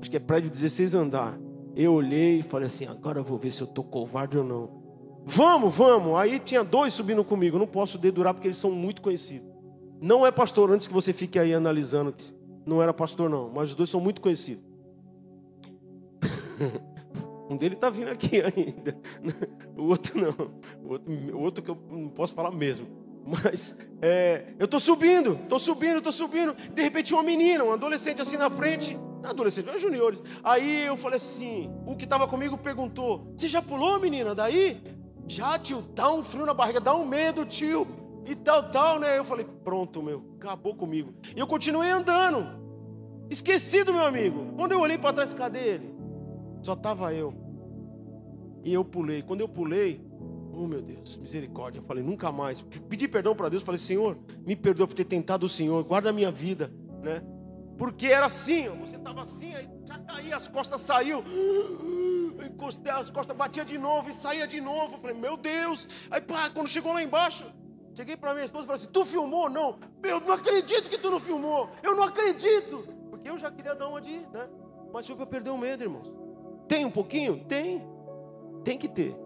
Acho 0.00 0.10
que 0.10 0.16
é 0.16 0.20
prédio 0.20 0.48
16 0.48 0.94
andar. 0.94 1.38
Eu 1.76 1.92
olhei 1.92 2.38
e 2.38 2.42
falei 2.42 2.66
assim, 2.66 2.86
agora 2.86 3.18
eu 3.18 3.24
vou 3.24 3.36
ver 3.36 3.50
se 3.50 3.60
eu 3.60 3.66
tô 3.66 3.84
covarde 3.84 4.38
ou 4.38 4.44
não. 4.44 4.70
Vamos, 5.26 5.76
vamos. 5.76 6.14
Aí 6.14 6.38
tinha 6.38 6.64
dois 6.64 6.94
subindo 6.94 7.22
comigo. 7.22 7.58
Não 7.58 7.66
posso 7.66 7.98
dedurar 7.98 8.32
porque 8.32 8.48
eles 8.48 8.56
são 8.56 8.70
muito 8.70 9.02
conhecidos. 9.02 9.50
Não 10.00 10.26
é 10.26 10.30
pastor, 10.30 10.70
antes 10.70 10.86
que 10.86 10.94
você 10.94 11.12
fique 11.12 11.38
aí 11.38 11.52
analisando 11.52 12.10
não 12.66 12.82
era 12.82 12.92
pastor, 12.92 13.28
não, 13.28 13.50
mas 13.50 13.70
os 13.70 13.74
dois 13.74 13.90
são 13.90 14.00
muito 14.00 14.20
conhecidos. 14.20 14.64
um 17.48 17.56
dele 17.56 17.74
está 17.74 17.90
vindo 17.90 18.10
aqui 18.10 18.40
ainda. 18.42 18.98
O 19.76 19.84
outro 19.84 20.20
não. 20.20 20.34
O 20.84 20.92
outro, 20.92 21.12
o 21.12 21.40
outro 21.40 21.64
que 21.64 21.70
eu 21.70 21.78
não 21.90 22.08
posso 22.08 22.34
falar 22.34 22.50
mesmo. 22.50 22.86
Mas 23.24 23.76
é, 24.00 24.54
eu 24.58 24.64
estou 24.64 24.80
subindo, 24.80 25.38
estou 25.42 25.58
subindo, 25.58 25.98
estou 25.98 26.12
subindo. 26.12 26.54
De 26.54 26.82
repente, 26.82 27.12
uma 27.12 27.22
menina, 27.22 27.64
um 27.64 27.72
adolescente 27.72 28.20
assim 28.20 28.36
na 28.36 28.50
frente. 28.50 28.98
Adolescente, 29.22 29.68
é 29.68 29.78
juniores. 29.78 30.22
Aí 30.42 30.86
eu 30.86 30.96
falei 30.96 31.16
assim: 31.18 31.70
o 31.86 31.94
que 31.94 32.04
estava 32.04 32.26
comigo 32.26 32.56
perguntou: 32.56 33.34
Você 33.36 33.48
já 33.48 33.60
pulou, 33.60 34.00
menina? 34.00 34.34
Daí? 34.34 34.82
Já, 35.28 35.58
tio, 35.58 35.82
dá 35.94 36.10
um 36.12 36.24
frio 36.24 36.44
na 36.44 36.54
barriga, 36.54 36.80
dá 36.80 36.94
um 36.94 37.06
medo, 37.06 37.44
tio 37.44 37.99
e 38.26 38.34
tal, 38.34 38.70
tal, 38.70 38.98
né? 38.98 39.18
Eu 39.18 39.24
falei, 39.24 39.46
pronto, 39.64 40.02
meu, 40.02 40.34
acabou 40.36 40.74
comigo. 40.74 41.14
E 41.34 41.38
eu 41.38 41.46
continuei 41.46 41.90
andando. 41.90 42.60
Esquecido, 43.28 43.92
meu 43.92 44.04
amigo. 44.04 44.52
Quando 44.56 44.72
eu 44.72 44.80
olhei 44.80 44.98
para 44.98 45.12
trás, 45.12 45.32
cadê 45.32 45.60
ele? 45.60 45.94
Só 46.62 46.72
estava 46.72 47.14
eu. 47.14 47.32
E 48.64 48.72
eu 48.72 48.84
pulei. 48.84 49.22
Quando 49.22 49.40
eu 49.40 49.48
pulei, 49.48 50.04
oh 50.52 50.66
meu 50.66 50.82
Deus, 50.82 51.16
misericórdia. 51.16 51.78
Eu 51.78 51.84
falei, 51.84 52.02
nunca 52.02 52.30
mais. 52.32 52.60
Pedi 52.88 53.08
perdão 53.08 53.34
para 53.34 53.48
Deus. 53.48 53.62
Falei, 53.62 53.78
Senhor, 53.78 54.18
me 54.44 54.56
perdoa 54.56 54.86
por 54.86 54.94
ter 54.94 55.04
tentado 55.04 55.46
o 55.46 55.48
Senhor. 55.48 55.82
Guarda 55.84 56.10
a 56.10 56.12
minha 56.12 56.30
vida, 56.30 56.72
né? 57.02 57.22
Porque 57.78 58.08
era 58.08 58.26
assim, 58.26 58.68
ó, 58.68 58.74
você 58.74 58.96
estava 58.96 59.22
assim, 59.22 59.54
aí 59.54 59.66
já 59.86 59.98
caía, 60.00 60.36
as 60.36 60.46
costas 60.46 60.82
saiu. 60.82 61.24
Encostei 62.46 62.92
as 62.92 63.10
costas, 63.10 63.34
batia 63.34 63.64
de 63.64 63.78
novo 63.78 64.10
e 64.10 64.14
saía 64.14 64.46
de 64.46 64.60
novo. 64.60 64.96
Eu 64.96 64.98
falei, 64.98 65.16
meu 65.16 65.36
Deus. 65.36 65.88
Aí, 66.10 66.20
pá, 66.20 66.50
quando 66.50 66.68
chegou 66.68 66.92
lá 66.92 67.02
embaixo, 67.02 67.46
Cheguei 67.94 68.16
para 68.16 68.32
minha 68.32 68.44
esposa 68.46 68.64
e 68.64 68.66
falei 68.66 68.82
assim: 68.82 68.92
Tu 68.92 69.04
filmou? 69.04 69.48
Não. 69.50 69.78
Meu, 70.02 70.20
não 70.20 70.34
acredito 70.34 70.88
que 70.88 70.98
tu 70.98 71.10
não 71.10 71.20
filmou. 71.20 71.68
Eu 71.82 71.94
não 71.94 72.04
acredito. 72.04 72.86
Porque 73.10 73.28
eu 73.28 73.38
já 73.38 73.50
queria 73.50 73.74
dar 73.74 73.88
uma 73.88 74.00
de, 74.00 74.18
né? 74.28 74.48
Mas 74.92 75.06
foi 75.06 75.16
para 75.16 75.26
perder 75.26 75.50
o 75.50 75.58
medo, 75.58 75.82
irmãos. 75.82 76.12
Tem 76.68 76.84
um 76.84 76.90
pouquinho? 76.90 77.44
Tem. 77.44 77.82
Tem 78.64 78.78
que 78.78 78.88
ter 78.88 79.16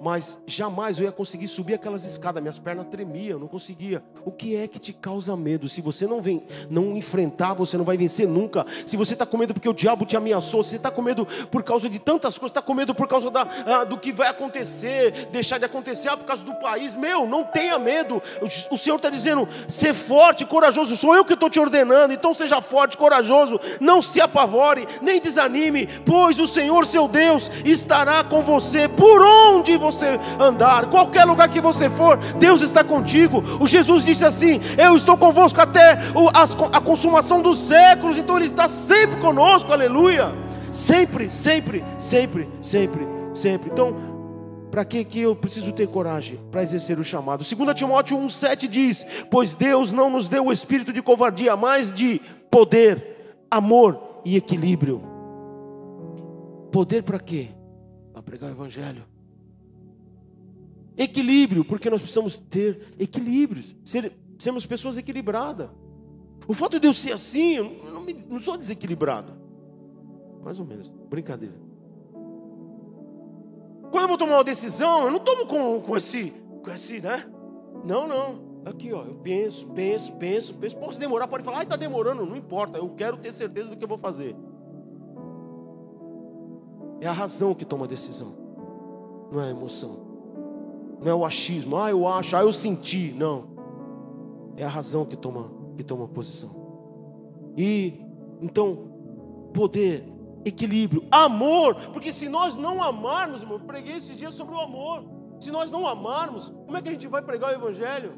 mas 0.00 0.40
jamais 0.46 0.98
eu 0.98 1.04
ia 1.04 1.12
conseguir 1.12 1.48
subir 1.48 1.74
aquelas 1.74 2.04
escadas, 2.04 2.42
minhas 2.42 2.58
pernas 2.58 2.86
tremiam, 2.86 3.32
eu 3.32 3.38
não 3.38 3.48
conseguia. 3.48 4.02
O 4.24 4.30
que 4.30 4.56
é 4.56 4.68
que 4.68 4.78
te 4.78 4.92
causa 4.92 5.36
medo? 5.36 5.68
Se 5.68 5.80
você 5.80 6.06
não 6.06 6.20
vem, 6.20 6.42
não 6.68 6.96
enfrentar, 6.96 7.54
você 7.54 7.76
não 7.76 7.84
vai 7.84 7.96
vencer 7.96 8.28
nunca. 8.28 8.66
Se 8.86 8.96
você 8.96 9.14
está 9.14 9.24
com 9.24 9.36
medo 9.36 9.54
porque 9.54 9.68
o 9.68 9.72
diabo 9.72 10.04
te 10.04 10.16
ameaçou, 10.16 10.62
se 10.62 10.70
você 10.70 10.76
está 10.76 10.90
com 10.90 11.00
medo 11.02 11.26
por 11.50 11.62
causa 11.62 11.88
de 11.88 11.98
tantas 11.98 12.36
coisas, 12.38 12.50
está 12.50 12.62
com 12.62 12.74
medo 12.74 12.94
por 12.94 13.08
causa 13.08 13.30
da, 13.30 13.46
ah, 13.66 13.84
do 13.84 13.98
que 13.98 14.12
vai 14.12 14.28
acontecer, 14.28 15.28
deixar 15.32 15.58
de 15.58 15.64
acontecer, 15.64 16.08
ah, 16.08 16.16
por 16.16 16.26
causa 16.26 16.44
do 16.44 16.54
país, 16.56 16.96
meu, 16.96 17.26
não 17.26 17.44
tenha 17.44 17.78
medo. 17.78 18.20
O, 18.42 18.74
o 18.74 18.78
Senhor 18.78 18.96
está 18.96 19.10
dizendo, 19.10 19.48
ser 19.68 19.94
forte, 19.94 20.44
corajoso, 20.44 20.96
sou 20.96 21.14
eu 21.14 21.24
que 21.24 21.34
estou 21.34 21.48
te 21.48 21.60
ordenando, 21.60 22.12
então 22.12 22.34
seja 22.34 22.60
forte, 22.60 22.96
corajoso, 22.96 23.60
não 23.80 24.02
se 24.02 24.20
apavore, 24.20 24.86
nem 25.00 25.20
desanime, 25.20 25.86
pois 26.04 26.38
o 26.38 26.46
Senhor 26.46 26.86
seu 26.86 27.08
Deus 27.08 27.50
estará 27.64 28.22
com 28.24 28.42
você 28.42 28.88
por 28.88 29.22
onde 29.22 29.76
você 29.84 30.18
andar, 30.40 30.86
qualquer 30.86 31.24
lugar 31.24 31.48
que 31.48 31.60
você 31.60 31.90
for, 31.90 32.16
Deus 32.38 32.62
está 32.62 32.82
contigo. 32.82 33.42
O 33.60 33.66
Jesus 33.66 34.04
disse 34.04 34.24
assim: 34.24 34.60
Eu 34.76 34.96
estou 34.96 35.16
convosco 35.16 35.60
até 35.60 35.98
a 36.72 36.80
consumação 36.80 37.40
dos 37.40 37.58
séculos, 37.58 38.18
então 38.18 38.36
Ele 38.36 38.46
está 38.46 38.68
sempre 38.68 39.16
conosco, 39.20 39.72
aleluia. 39.72 40.32
Sempre, 40.72 41.30
sempre, 41.30 41.84
sempre, 41.98 42.48
sempre, 42.60 43.06
sempre. 43.32 43.70
Então, 43.70 43.94
para 44.72 44.84
que, 44.84 45.04
que 45.04 45.20
eu 45.20 45.36
preciso 45.36 45.70
ter 45.70 45.86
coragem 45.86 46.40
para 46.50 46.64
exercer 46.64 46.98
o 46.98 47.04
chamado? 47.04 47.44
2 47.44 47.74
Timóteo 47.74 48.18
1,7 48.18 48.66
diz: 48.66 49.06
Pois 49.30 49.54
Deus 49.54 49.92
não 49.92 50.10
nos 50.10 50.28
deu 50.28 50.46
o 50.46 50.52
espírito 50.52 50.92
de 50.92 51.00
covardia, 51.00 51.54
mas 51.54 51.92
de 51.92 52.20
poder, 52.50 53.36
amor 53.48 54.20
e 54.24 54.36
equilíbrio. 54.36 55.00
Poder 56.72 57.04
para 57.04 57.20
quê? 57.20 57.50
Para 58.12 58.20
pregar 58.20 58.50
o 58.50 58.52
Evangelho. 58.52 59.04
Equilíbrio, 60.96 61.64
porque 61.64 61.90
nós 61.90 62.00
precisamos 62.00 62.36
ter 62.36 62.94
equilíbrio, 62.98 63.64
ser, 63.84 64.12
sermos 64.38 64.64
pessoas 64.64 64.96
equilibradas. 64.96 65.68
O 66.46 66.54
fato 66.54 66.78
de 66.78 66.86
eu 66.86 66.92
ser 66.92 67.12
assim, 67.12 67.54
eu 67.54 67.64
não, 67.92 68.02
me, 68.02 68.12
não 68.12 68.38
sou 68.38 68.56
desequilibrado. 68.56 69.32
Mais 70.42 70.60
ou 70.60 70.66
menos, 70.66 70.90
brincadeira. 71.08 71.54
Quando 73.90 74.02
eu 74.02 74.08
vou 74.08 74.18
tomar 74.18 74.36
uma 74.36 74.44
decisão, 74.44 75.04
eu 75.04 75.10
não 75.10 75.20
tomo 75.20 75.46
com, 75.46 75.80
com 75.80 75.96
esse, 75.96 76.30
com 76.62 76.70
esse, 76.70 77.00
né? 77.00 77.24
Não, 77.84 78.06
não. 78.06 78.54
Aqui, 78.64 78.92
ó, 78.92 79.04
eu 79.04 79.14
penso, 79.16 79.66
penso, 79.68 80.12
penso, 80.14 80.54
penso. 80.54 80.76
Posso 80.76 80.98
demorar, 80.98 81.28
pode 81.28 81.44
falar, 81.44 81.58
ai, 81.58 81.64
está 81.64 81.76
demorando, 81.76 82.24
não 82.24 82.36
importa. 82.36 82.78
Eu 82.78 82.88
quero 82.90 83.16
ter 83.16 83.32
certeza 83.32 83.70
do 83.70 83.76
que 83.76 83.84
eu 83.84 83.88
vou 83.88 83.98
fazer. 83.98 84.36
É 87.00 87.06
a 87.06 87.12
razão 87.12 87.54
que 87.54 87.64
toma 87.64 87.84
a 87.84 87.88
decisão, 87.88 88.34
não 89.30 89.40
é 89.42 89.48
a 89.48 89.50
emoção, 89.50 90.13
não 91.04 91.10
é 91.10 91.14
o 91.14 91.24
achismo. 91.24 91.76
Ah, 91.76 91.90
eu 91.90 92.08
acho, 92.08 92.34
ah, 92.34 92.42
eu 92.42 92.52
senti. 92.52 93.12
Não, 93.12 93.44
é 94.56 94.64
a 94.64 94.68
razão 94.68 95.04
que 95.04 95.16
toma 95.16 95.50
que 95.76 95.84
toma 95.84 96.08
posição. 96.08 96.50
E 97.56 98.00
então 98.40 98.90
poder 99.52 100.08
equilíbrio, 100.44 101.06
amor, 101.10 101.74
porque 101.92 102.12
se 102.12 102.28
nós 102.28 102.56
não 102.56 102.82
amarmos, 102.82 103.42
irmão, 103.42 103.58
preguei 103.60 103.96
esses 103.96 104.16
dias 104.16 104.34
sobre 104.34 104.54
o 104.54 104.60
amor. 104.60 105.04
Se 105.40 105.50
nós 105.50 105.70
não 105.70 105.86
amarmos, 105.86 106.52
como 106.64 106.76
é 106.76 106.82
que 106.82 106.88
a 106.88 106.92
gente 106.92 107.08
vai 107.08 107.22
pregar 107.22 107.50
o 107.50 107.54
evangelho? 107.54 108.12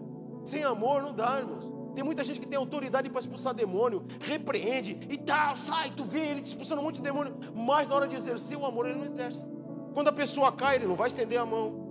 Sem 0.44 0.62
amor 0.64 1.02
não 1.02 1.12
dá, 1.12 1.38
irmãos. 1.38 1.72
Tem 1.94 2.04
muita 2.04 2.22
gente 2.22 2.38
que 2.38 2.46
tem 2.46 2.58
autoridade 2.58 3.08
para 3.08 3.20
expulsar 3.20 3.54
demônio, 3.54 4.04
repreende 4.20 4.98
e 5.08 5.16
tal, 5.16 5.56
sai, 5.56 5.90
tu 5.90 6.04
vê 6.04 6.26
ele 6.26 6.42
expulsando 6.42 6.82
um 6.82 6.84
monte 6.84 6.96
de 6.96 7.02
demônio, 7.02 7.34
mas 7.54 7.88
na 7.88 7.94
hora 7.94 8.06
de 8.06 8.14
exercer 8.14 8.56
o 8.56 8.66
amor 8.66 8.86
ele 8.86 8.98
não 8.98 9.06
exerce. 9.06 9.46
Quando 9.94 10.08
a 10.08 10.12
pessoa 10.12 10.52
cai, 10.52 10.76
ele 10.76 10.86
não 10.86 10.94
vai 10.94 11.08
estender 11.08 11.40
a 11.40 11.46
mão. 11.46 11.85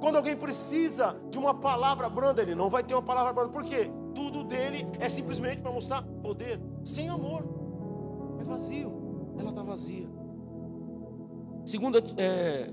Quando 0.00 0.16
alguém 0.16 0.36
precisa 0.36 1.16
de 1.30 1.38
uma 1.38 1.54
palavra 1.54 2.08
branda, 2.08 2.42
ele 2.42 2.54
não 2.54 2.68
vai 2.68 2.82
ter 2.82 2.94
uma 2.94 3.02
palavra 3.02 3.32
branda. 3.32 3.50
Por 3.50 3.64
quê? 3.64 3.90
Tudo 4.14 4.44
dele 4.44 4.86
é 4.98 5.08
simplesmente 5.08 5.60
para 5.60 5.72
mostrar 5.72 6.02
poder, 6.22 6.60
sem 6.84 7.08
amor. 7.08 7.44
É 8.40 8.44
vazio 8.44 9.06
ela 9.38 9.50
está 9.50 9.62
vazia. 9.62 10.08
Segunda, 11.64 12.02
é, 12.16 12.70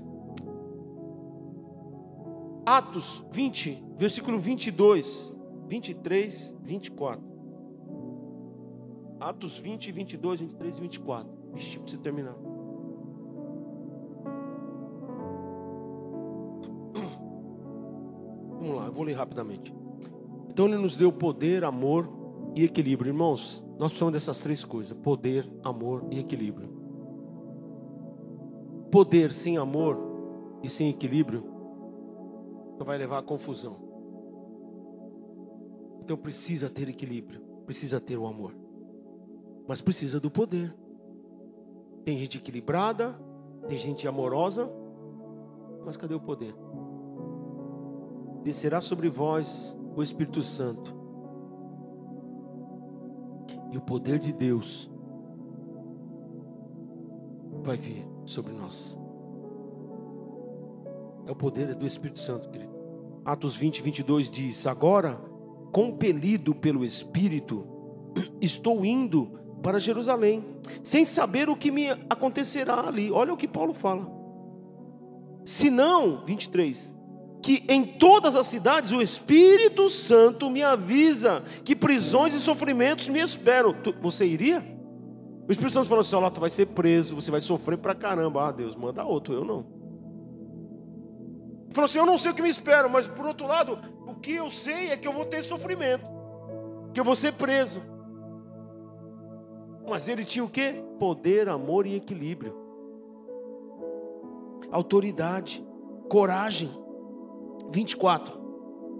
Atos 2.64 3.24
20, 3.32 3.84
versículo 3.98 4.38
22, 4.38 5.36
23, 5.68 6.56
24. 6.62 7.34
Atos 9.20 9.58
20, 9.58 9.92
22, 9.92 10.40
23 10.40 10.76
e 10.76 10.80
24. 10.80 11.32
Vixe, 11.54 11.78
preciso 11.78 12.02
terminar. 12.02 12.36
Vamos 18.64 18.80
lá, 18.80 18.86
eu 18.86 18.92
vou 18.92 19.04
ler 19.04 19.12
rapidamente. 19.12 19.74
Então 20.48 20.64
ele 20.64 20.78
nos 20.78 20.96
deu 20.96 21.12
poder, 21.12 21.64
amor 21.64 22.08
e 22.54 22.64
equilíbrio. 22.64 23.10
Irmãos, 23.10 23.62
nós 23.78 23.88
precisamos 23.88 24.14
dessas 24.14 24.40
três 24.40 24.64
coisas: 24.64 24.96
poder, 24.96 25.46
amor 25.62 26.06
e 26.10 26.18
equilíbrio. 26.18 26.70
Poder 28.90 29.32
sem 29.32 29.58
amor 29.58 29.98
e 30.62 30.68
sem 30.70 30.88
equilíbrio 30.88 31.44
vai 32.78 32.96
levar 32.96 33.18
à 33.18 33.22
confusão. 33.22 33.76
Então 36.00 36.16
precisa 36.16 36.70
ter 36.70 36.88
equilíbrio, 36.88 37.42
precisa 37.66 38.00
ter 38.00 38.16
o 38.16 38.26
amor, 38.26 38.54
mas 39.68 39.82
precisa 39.82 40.18
do 40.18 40.30
poder. 40.30 40.74
Tem 42.02 42.16
gente 42.16 42.38
equilibrada, 42.38 43.14
tem 43.68 43.76
gente 43.76 44.08
amorosa, 44.08 44.70
mas 45.84 45.98
cadê 45.98 46.14
o 46.14 46.20
poder? 46.20 46.54
Descerá 48.44 48.80
sobre 48.80 49.08
vós 49.08 49.76
o 49.96 50.02
Espírito 50.02 50.42
Santo 50.42 50.94
e 53.72 53.78
o 53.78 53.80
poder 53.80 54.20
de 54.20 54.32
Deus 54.32 54.88
vai 57.62 57.76
vir 57.76 58.06
sobre 58.24 58.52
nós. 58.52 58.98
É 61.26 61.32
o 61.32 61.34
poder 61.34 61.74
do 61.74 61.86
Espírito 61.86 62.18
Santo, 62.18 62.50
querido. 62.50 62.72
Atos 63.24 63.56
20, 63.56 63.82
22 63.82 64.30
diz: 64.30 64.66
Agora, 64.66 65.14
compelido 65.72 66.54
pelo 66.54 66.84
Espírito, 66.84 67.66
estou 68.40 68.84
indo 68.84 69.40
para 69.62 69.80
Jerusalém, 69.80 70.44
sem 70.82 71.04
saber 71.04 71.48
o 71.48 71.56
que 71.56 71.70
me 71.70 71.90
acontecerá 72.10 72.86
ali. 72.86 73.10
Olha 73.10 73.32
o 73.32 73.36
que 73.36 73.48
Paulo 73.48 73.72
fala. 73.72 74.06
Se 75.44 75.70
não, 75.70 76.24
23, 76.24 76.93
que 77.44 77.62
em 77.68 77.84
todas 77.84 78.36
as 78.36 78.46
cidades 78.46 78.90
o 78.90 79.02
Espírito 79.02 79.90
Santo 79.90 80.48
me 80.48 80.62
avisa 80.62 81.44
que 81.62 81.76
prisões 81.76 82.32
e 82.32 82.40
sofrimentos 82.40 83.10
me 83.10 83.20
esperam. 83.20 83.74
Tu, 83.74 83.94
você 84.00 84.24
iria? 84.24 84.64
O 85.46 85.52
Espírito 85.52 85.74
Santo 85.74 85.90
falou 85.90 86.00
assim: 86.00 86.16
olha, 86.16 86.30
tu 86.30 86.40
vai 86.40 86.48
ser 86.48 86.68
preso, 86.68 87.14
você 87.14 87.30
vai 87.30 87.42
sofrer 87.42 87.76
pra 87.76 87.94
caramba. 87.94 88.48
Ah, 88.48 88.50
Deus, 88.50 88.74
manda 88.74 89.04
outro, 89.04 89.34
eu 89.34 89.44
não. 89.44 89.58
Ele 91.66 91.74
falou 91.74 91.84
assim: 91.84 91.98
eu 91.98 92.06
não 92.06 92.16
sei 92.16 92.30
o 92.30 92.34
que 92.34 92.40
me 92.40 92.48
espera, 92.48 92.88
mas 92.88 93.06
por 93.06 93.26
outro 93.26 93.46
lado, 93.46 93.78
o 94.06 94.14
que 94.14 94.32
eu 94.32 94.50
sei 94.50 94.90
é 94.90 94.96
que 94.96 95.06
eu 95.06 95.12
vou 95.12 95.26
ter 95.26 95.42
sofrimento, 95.42 96.06
que 96.94 97.00
eu 97.00 97.04
vou 97.04 97.14
ser 97.14 97.34
preso. 97.34 97.82
Mas 99.86 100.08
ele 100.08 100.24
tinha 100.24 100.42
o 100.46 100.48
que? 100.48 100.82
Poder, 100.98 101.50
amor 101.50 101.86
e 101.86 101.94
equilíbrio, 101.94 102.56
autoridade, 104.72 105.62
coragem. 106.08 106.83
24. 107.70 108.44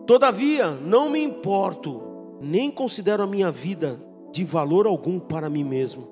Todavia, 0.07 0.71
não 0.71 1.09
me 1.09 1.23
importo, 1.23 2.03
nem 2.41 2.71
considero 2.71 3.23
a 3.23 3.27
minha 3.27 3.51
vida 3.51 3.99
de 4.33 4.45
valor 4.45 4.87
algum 4.87 5.19
para 5.19 5.49
mim 5.49 5.65
mesmo, 5.65 6.09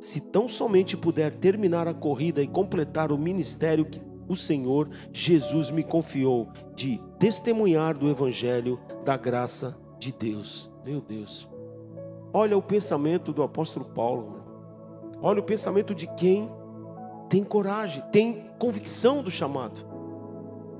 se 0.00 0.20
tão 0.20 0.48
somente 0.48 0.96
puder 0.96 1.32
terminar 1.32 1.88
a 1.88 1.94
corrida 1.94 2.42
e 2.42 2.46
completar 2.46 3.10
o 3.10 3.16
ministério 3.16 3.84
que 3.84 4.00
o 4.28 4.36
Senhor 4.36 4.90
Jesus 5.12 5.70
me 5.70 5.82
confiou 5.82 6.48
de 6.74 7.00
testemunhar 7.18 7.96
do 7.96 8.10
Evangelho 8.10 8.80
da 9.04 9.16
graça 9.16 9.78
de 9.98 10.12
Deus. 10.12 10.70
Meu 10.84 11.00
Deus, 11.00 11.48
olha 12.32 12.58
o 12.58 12.62
pensamento 12.62 13.32
do 13.32 13.42
apóstolo 13.42 13.86
Paulo, 13.86 14.42
olha 15.22 15.40
o 15.40 15.44
pensamento 15.44 15.94
de 15.94 16.06
quem 16.16 16.50
tem 17.28 17.44
coragem, 17.44 18.02
tem 18.12 18.50
convicção 18.58 19.22
do 19.22 19.30
chamado 19.30 19.91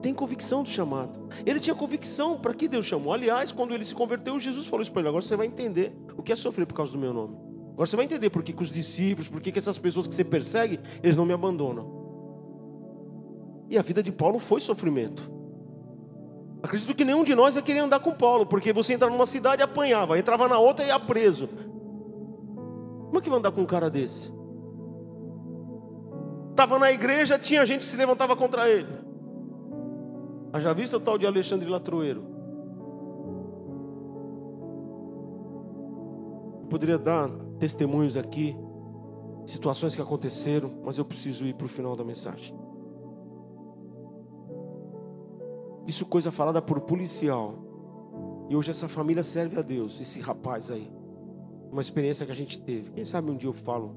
tem 0.03 0.13
convicção 0.13 0.65
do 0.65 0.69
chamado. 0.69 1.29
Ele 1.47 1.61
tinha 1.61 1.75
convicção 1.75 2.37
para 2.37 2.53
que 2.53 2.67
Deus 2.67 2.85
chamou. 2.85 3.13
Aliás, 3.13 3.53
quando 3.53 3.73
ele 3.73 3.85
se 3.85 3.95
converteu, 3.95 4.39
Jesus 4.39 4.67
falou 4.67 4.83
isso 4.83 4.93
para 4.93 5.01
ele: 5.01 5.09
agora 5.09 5.23
você 5.23 5.37
vai 5.37 5.47
entender 5.47 5.93
o 6.17 6.23
que 6.23 6.33
é 6.33 6.37
sofrer 6.37 6.67
por 6.67 6.75
causa 6.75 6.93
do 6.93 6.99
meu 6.99 7.13
nome. 7.13 7.37
Agora 7.73 7.87
você 7.87 7.97
vai 7.97 8.05
entender 8.05 8.29
por 8.29 8.43
que, 8.43 8.53
que 8.53 8.63
os 8.63 8.71
discípulos, 8.71 9.29
por 9.29 9.41
que, 9.41 9.53
que 9.53 9.59
essas 9.59 9.79
pessoas 9.79 10.07
que 10.07 10.15
você 10.15 10.25
persegue, 10.25 10.79
eles 11.03 11.17
não 11.17 11.25
me 11.25 11.33
abandonam. 11.33 12.03
E 13.71 13.79
a 13.79 13.83
vida 13.83 14.03
de 14.03 14.13
Paulo 14.13 14.39
foi 14.39 14.61
sofrimento. 14.61 15.31
Acredito 16.63 16.95
que 16.95 17.05
nenhum 17.05 17.25
de 17.25 17.35
nós 17.35 17.57
ia 17.57 17.63
querer 17.63 17.79
andar 17.79 18.01
com 18.01 18.13
Paulo, 18.13 18.45
porque 18.45 18.73
você 18.73 18.93
entrava 18.93 19.13
numa 19.13 19.27
cidade 19.27 19.63
e 19.63 19.65
apanhava, 19.65 20.19
entrava 20.19 20.47
na 20.49 20.59
outra 20.59 20.85
e 20.85 20.89
ia 20.89 21.01
preso. 21.01 21.49
Como 23.07 23.19
é 23.19 23.21
que 23.21 23.31
vai 23.31 23.39
andar 23.39 23.51
com 23.51 23.63
um 23.63 23.67
cara 23.67 23.89
desse? 23.89 24.33
Estava 26.51 26.79
na 26.79 26.93
igreja, 26.93 27.39
tinha 27.39 27.65
gente 27.65 27.81
que 27.81 27.87
se 27.87 27.97
levantava 27.97 28.37
contra 28.37 28.69
ele. 28.69 29.02
Haja 30.53 30.75
visto 30.75 30.97
o 30.97 31.01
tal 31.01 31.17
de 31.17 31.27
Alexandre 31.27 31.69
Latroeiro. 31.69 32.23
Poderia 36.69 36.99
dar 36.99 37.31
testemunhos 37.59 38.17
aqui, 38.17 38.57
situações 39.47 39.95
que 39.95 40.03
aconteceram, 40.03 40.71
mas 40.85 40.99
eu 40.99 41.05
preciso 41.05 41.47
ir 41.47 41.55
para 41.55 41.65
o 41.65 41.69
final 41.69 41.97
da 41.97 42.05
mensagem. 42.05 42.55
Isso 45.87 46.05
coisa 46.05 46.31
falada 46.31 46.61
por 46.61 46.81
policial. 46.81 47.55
E 48.49 48.57
hoje 48.57 48.71
essa 48.71 48.89
família 48.89 49.25
serve 49.25 49.59
a 49.59 49.63
Deus, 49.63 50.01
esse 50.01 50.21
rapaz 50.21 50.71
aí. 50.71 50.93
Uma 51.71 51.81
experiência 51.81 52.27
que 52.27 52.33
a 52.33 52.37
gente 52.37 52.61
teve. 52.61 52.91
Quem 52.91 53.05
sabe 53.05 53.31
um 53.31 53.37
dia 53.37 53.49
eu 53.49 53.55
falo 53.55 53.97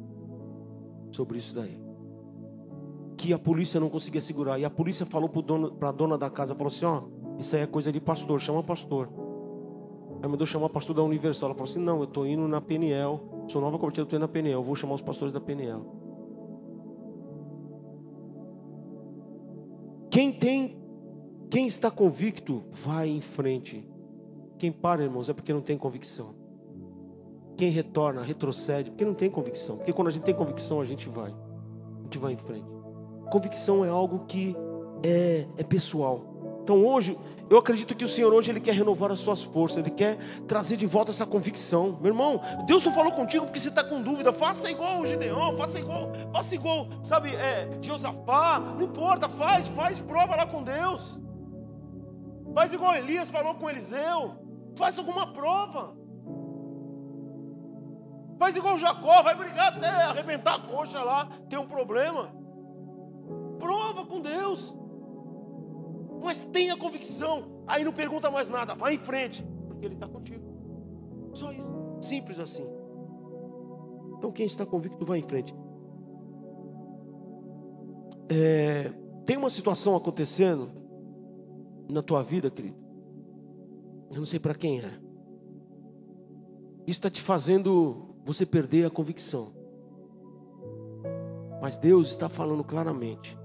sobre 1.11 1.37
isso 1.37 1.53
daí. 1.53 1.84
Que 3.25 3.33
a 3.33 3.39
polícia 3.39 3.79
não 3.79 3.89
conseguia 3.89 4.21
segurar. 4.21 4.59
E 4.59 4.65
a 4.65 4.69
polícia 4.69 5.05
falou 5.05 5.27
para 5.27 5.89
a 5.89 5.91
dona 5.91 6.17
da 6.17 6.29
casa, 6.29 6.53
falou 6.53 6.67
assim, 6.67 6.85
ó, 6.85 7.03
isso 7.39 7.55
aí 7.55 7.63
é 7.63 7.65
coisa 7.65 7.91
de 7.91 7.99
pastor, 7.99 8.39
chama 8.39 8.61
pastor. 8.61 9.09
Aí 10.21 10.29
mandou 10.29 10.45
chamar 10.45 10.67
o 10.67 10.69
pastor 10.69 10.95
da 10.95 11.01
Universal. 11.01 11.49
Ela 11.49 11.55
falou 11.55 11.69
assim, 11.69 11.79
não, 11.79 11.97
eu 11.97 12.03
estou 12.03 12.25
indo 12.25 12.47
na 12.47 12.61
Peniel, 12.61 13.45
sou 13.47 13.59
nova 13.59 13.77
convertida, 13.79 14.03
estou 14.03 14.17
indo 14.17 14.21
na 14.21 14.27
Peniel, 14.27 14.63
vou 14.63 14.75
chamar 14.75 14.93
os 14.93 15.01
pastores 15.01 15.33
da 15.33 15.41
Peniel. 15.41 15.85
Quem 20.11 20.31
tem, 20.31 20.77
quem 21.49 21.65
está 21.65 21.89
convicto, 21.89 22.63
vai 22.69 23.09
em 23.09 23.21
frente. 23.21 23.89
Quem 24.57 24.71
para, 24.71 25.03
irmãos, 25.03 25.29
é 25.29 25.33
porque 25.33 25.51
não 25.51 25.61
tem 25.61 25.77
convicção. 25.77 26.35
Quem 27.57 27.69
retorna, 27.69 28.21
retrocede, 28.21 28.91
porque 28.91 29.03
não 29.03 29.13
tem 29.13 29.29
convicção. 29.29 29.77
Porque 29.77 29.91
quando 29.91 30.09
a 30.09 30.11
gente 30.11 30.23
tem 30.23 30.35
convicção, 30.35 30.79
a 30.79 30.85
gente 30.85 31.09
vai. 31.09 31.31
A 31.31 32.03
gente 32.03 32.17
vai 32.17 32.33
em 32.33 32.37
frente. 32.37 32.74
Convicção 33.29 33.83
é 33.83 33.89
algo 33.89 34.25
que 34.27 34.55
é, 35.03 35.45
é 35.57 35.63
pessoal. 35.63 36.59
Então 36.63 36.85
hoje, 36.85 37.17
eu 37.49 37.59
acredito 37.59 37.93
que 37.95 38.03
o 38.03 38.07
Senhor 38.07 38.33
hoje 38.33 38.51
Ele 38.51 38.59
quer 38.59 38.73
renovar 38.73 39.11
as 39.11 39.19
suas 39.19 39.43
forças, 39.43 39.77
Ele 39.77 39.91
quer 39.91 40.17
trazer 40.47 40.77
de 40.77 40.85
volta 40.85 41.11
essa 41.11 41.25
convicção. 41.25 41.97
Meu 42.01 42.11
irmão, 42.11 42.41
Deus 42.65 42.83
não 42.83 42.91
falou 42.91 43.11
contigo 43.11 43.45
porque 43.45 43.59
você 43.59 43.69
está 43.69 43.83
com 43.83 44.01
dúvida. 44.01 44.33
Faça 44.33 44.69
igual 44.69 45.01
o 45.01 45.05
Gideão, 45.05 45.55
faça 45.55 45.79
igual, 45.79 46.11
faça 46.31 46.55
igual, 46.55 46.87
sabe, 47.03 47.35
é, 47.35 47.69
Josafá. 47.81 48.59
Não 48.59 48.85
importa, 48.85 49.29
faz, 49.29 49.67
faz 49.67 49.99
prova 49.99 50.35
lá 50.35 50.47
com 50.47 50.63
Deus. 50.63 51.19
Faz 52.53 52.73
igual 52.73 52.95
Elias 52.95 53.29
falou 53.29 53.55
com 53.55 53.69
Eliseu. 53.69 54.31
Faz 54.75 54.97
alguma 54.97 55.27
prova. 55.27 55.93
Faz 58.37 58.55
igual 58.55 58.77
Jacó, 58.77 59.21
vai 59.23 59.35
brigar 59.35 59.77
até 59.77 59.87
arrebentar 59.87 60.55
a 60.55 60.59
coxa 60.59 61.01
lá, 61.01 61.27
tem 61.49 61.57
um 61.57 61.67
problema. 61.67 62.29
Prova 63.65 64.05
com 64.05 64.21
Deus. 64.21 64.77
Mas 66.23 66.45
tenha 66.45 66.77
convicção. 66.77 67.63
Aí 67.65 67.83
não 67.83 67.91
pergunta 67.91 68.29
mais 68.29 68.47
nada, 68.47 68.75
vai 68.75 68.93
em 68.93 68.99
frente, 68.99 69.43
porque 69.67 69.83
Ele 69.87 69.95
está 69.95 70.07
contigo. 70.07 70.43
Só 71.33 71.51
isso. 71.51 71.97
Simples 71.99 72.37
assim. 72.37 72.67
Então 74.17 74.31
quem 74.31 74.45
está 74.45 74.67
convicto 74.67 75.03
vai 75.03 75.17
em 75.17 75.23
frente. 75.23 75.55
É, 78.29 78.93
tem 79.25 79.35
uma 79.35 79.49
situação 79.49 79.95
acontecendo 79.95 80.69
na 81.89 82.03
tua 82.03 82.21
vida, 82.21 82.51
querido. 82.51 82.77
Eu 84.11 84.17
não 84.17 84.27
sei 84.27 84.39
para 84.39 84.53
quem 84.53 84.79
é. 84.79 84.93
Isso 86.85 86.99
está 86.99 87.09
te 87.09 87.21
fazendo 87.21 88.15
você 88.23 88.45
perder 88.45 88.85
a 88.85 88.91
convicção. 88.91 89.53
Mas 91.59 91.77
Deus 91.77 92.09
está 92.09 92.29
falando 92.29 92.63
claramente: 92.63 93.35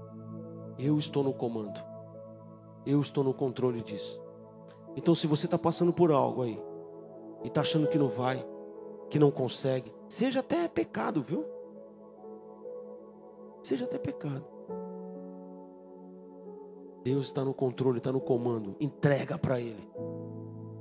eu 0.81 0.97
estou 0.97 1.23
no 1.23 1.33
comando, 1.33 1.79
eu 2.85 2.99
estou 2.99 3.23
no 3.23 3.33
controle 3.33 3.81
disso. 3.81 4.21
Então, 4.95 5.13
se 5.13 5.27
você 5.27 5.45
está 5.45 5.57
passando 5.57 5.93
por 5.93 6.11
algo 6.11 6.41
aí 6.41 6.61
e 7.43 7.47
está 7.47 7.61
achando 7.61 7.87
que 7.87 7.97
não 7.97 8.09
vai, 8.09 8.45
que 9.09 9.19
não 9.19 9.31
consegue, 9.31 9.93
seja 10.09 10.39
até 10.39 10.67
pecado, 10.67 11.21
viu? 11.21 11.45
Seja 13.61 13.85
até 13.85 13.97
pecado. 13.97 14.45
Deus 17.03 17.25
está 17.25 17.43
no 17.43 17.53
controle, 17.53 17.99
está 17.99 18.11
no 18.11 18.19
comando. 18.19 18.75
Entrega 18.79 19.37
para 19.37 19.59
Ele. 19.59 19.89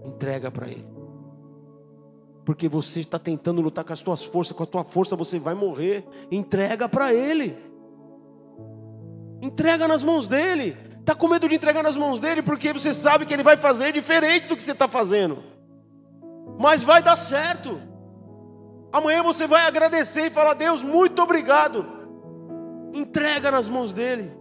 Entrega 0.05 0.51
para 0.51 0.69
Ele 0.69 1.01
porque 2.51 2.69
você 2.69 2.99
está 2.99 3.17
tentando 3.17 3.61
lutar 3.61 3.85
com 3.85 3.93
as 3.93 4.03
tuas 4.03 4.25
forças, 4.25 4.57
com 4.57 4.65
a 4.65 4.67
tua 4.67 4.83
força 4.83 5.15
você 5.15 5.39
vai 5.39 5.55
morrer. 5.55 6.05
Entrega 6.33 6.89
para 6.89 7.15
Ele. 7.15 7.57
Entrega 9.41 9.87
nas 9.89 10.03
mãos 10.03 10.29
dele. 10.29 10.77
Está 11.01 11.15
com 11.15 11.29
medo 11.29 11.49
de 11.49 11.55
entregar 11.55 11.83
nas 11.83 11.97
mãos 11.97 12.21
dele 12.21 12.43
porque 12.43 12.73
você 12.73 12.93
sabe 12.93 13.27
que 13.27 13.33
ele 13.33 13.43
vai 13.43 13.57
fazer 13.57 13.93
diferente 13.93 14.47
do 14.47 14.57
que 14.57 14.63
você 14.63 14.73
está 14.73 14.87
fazendo. 14.87 15.43
Mas 16.59 16.83
vai 16.83 17.03
dar 17.03 17.17
certo. 17.17 17.81
Amanhã 18.93 19.23
você 19.23 19.47
vai 19.47 19.67
agradecer 19.67 20.27
e 20.27 20.31
falar: 20.31 20.55
Deus, 20.55 20.83
muito 20.83 21.21
obrigado. 21.23 21.87
Entrega 22.93 23.51
nas 23.51 23.69
mãos 23.69 23.93
dele. 23.93 24.41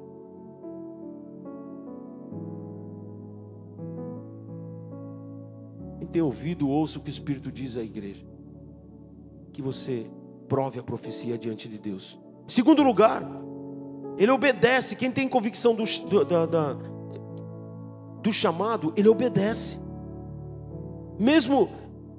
tem 6.11 6.21
ouvido, 6.21 6.67
ouça 6.67 6.97
o 6.97 7.01
que 7.01 7.09
o 7.09 7.11
Espírito 7.11 7.51
diz 7.51 7.77
à 7.77 7.83
igreja. 7.83 8.25
Que 9.53 9.61
você 9.61 10.09
prove 10.47 10.79
a 10.79 10.83
profecia 10.83 11.37
diante 11.37 11.67
de 11.67 11.77
Deus. 11.77 12.19
Segundo 12.47 12.81
lugar, 12.81 13.23
ele 14.19 14.31
obedece. 14.31 14.97
Quem 14.97 15.09
tem 15.09 15.29
convicção 15.29 15.73
do, 15.73 15.85
do, 15.85 16.25
do 18.21 18.33
chamado, 18.33 18.93
ele 18.97 19.07
obedece. 19.07 19.79
Mesmo 21.17 21.71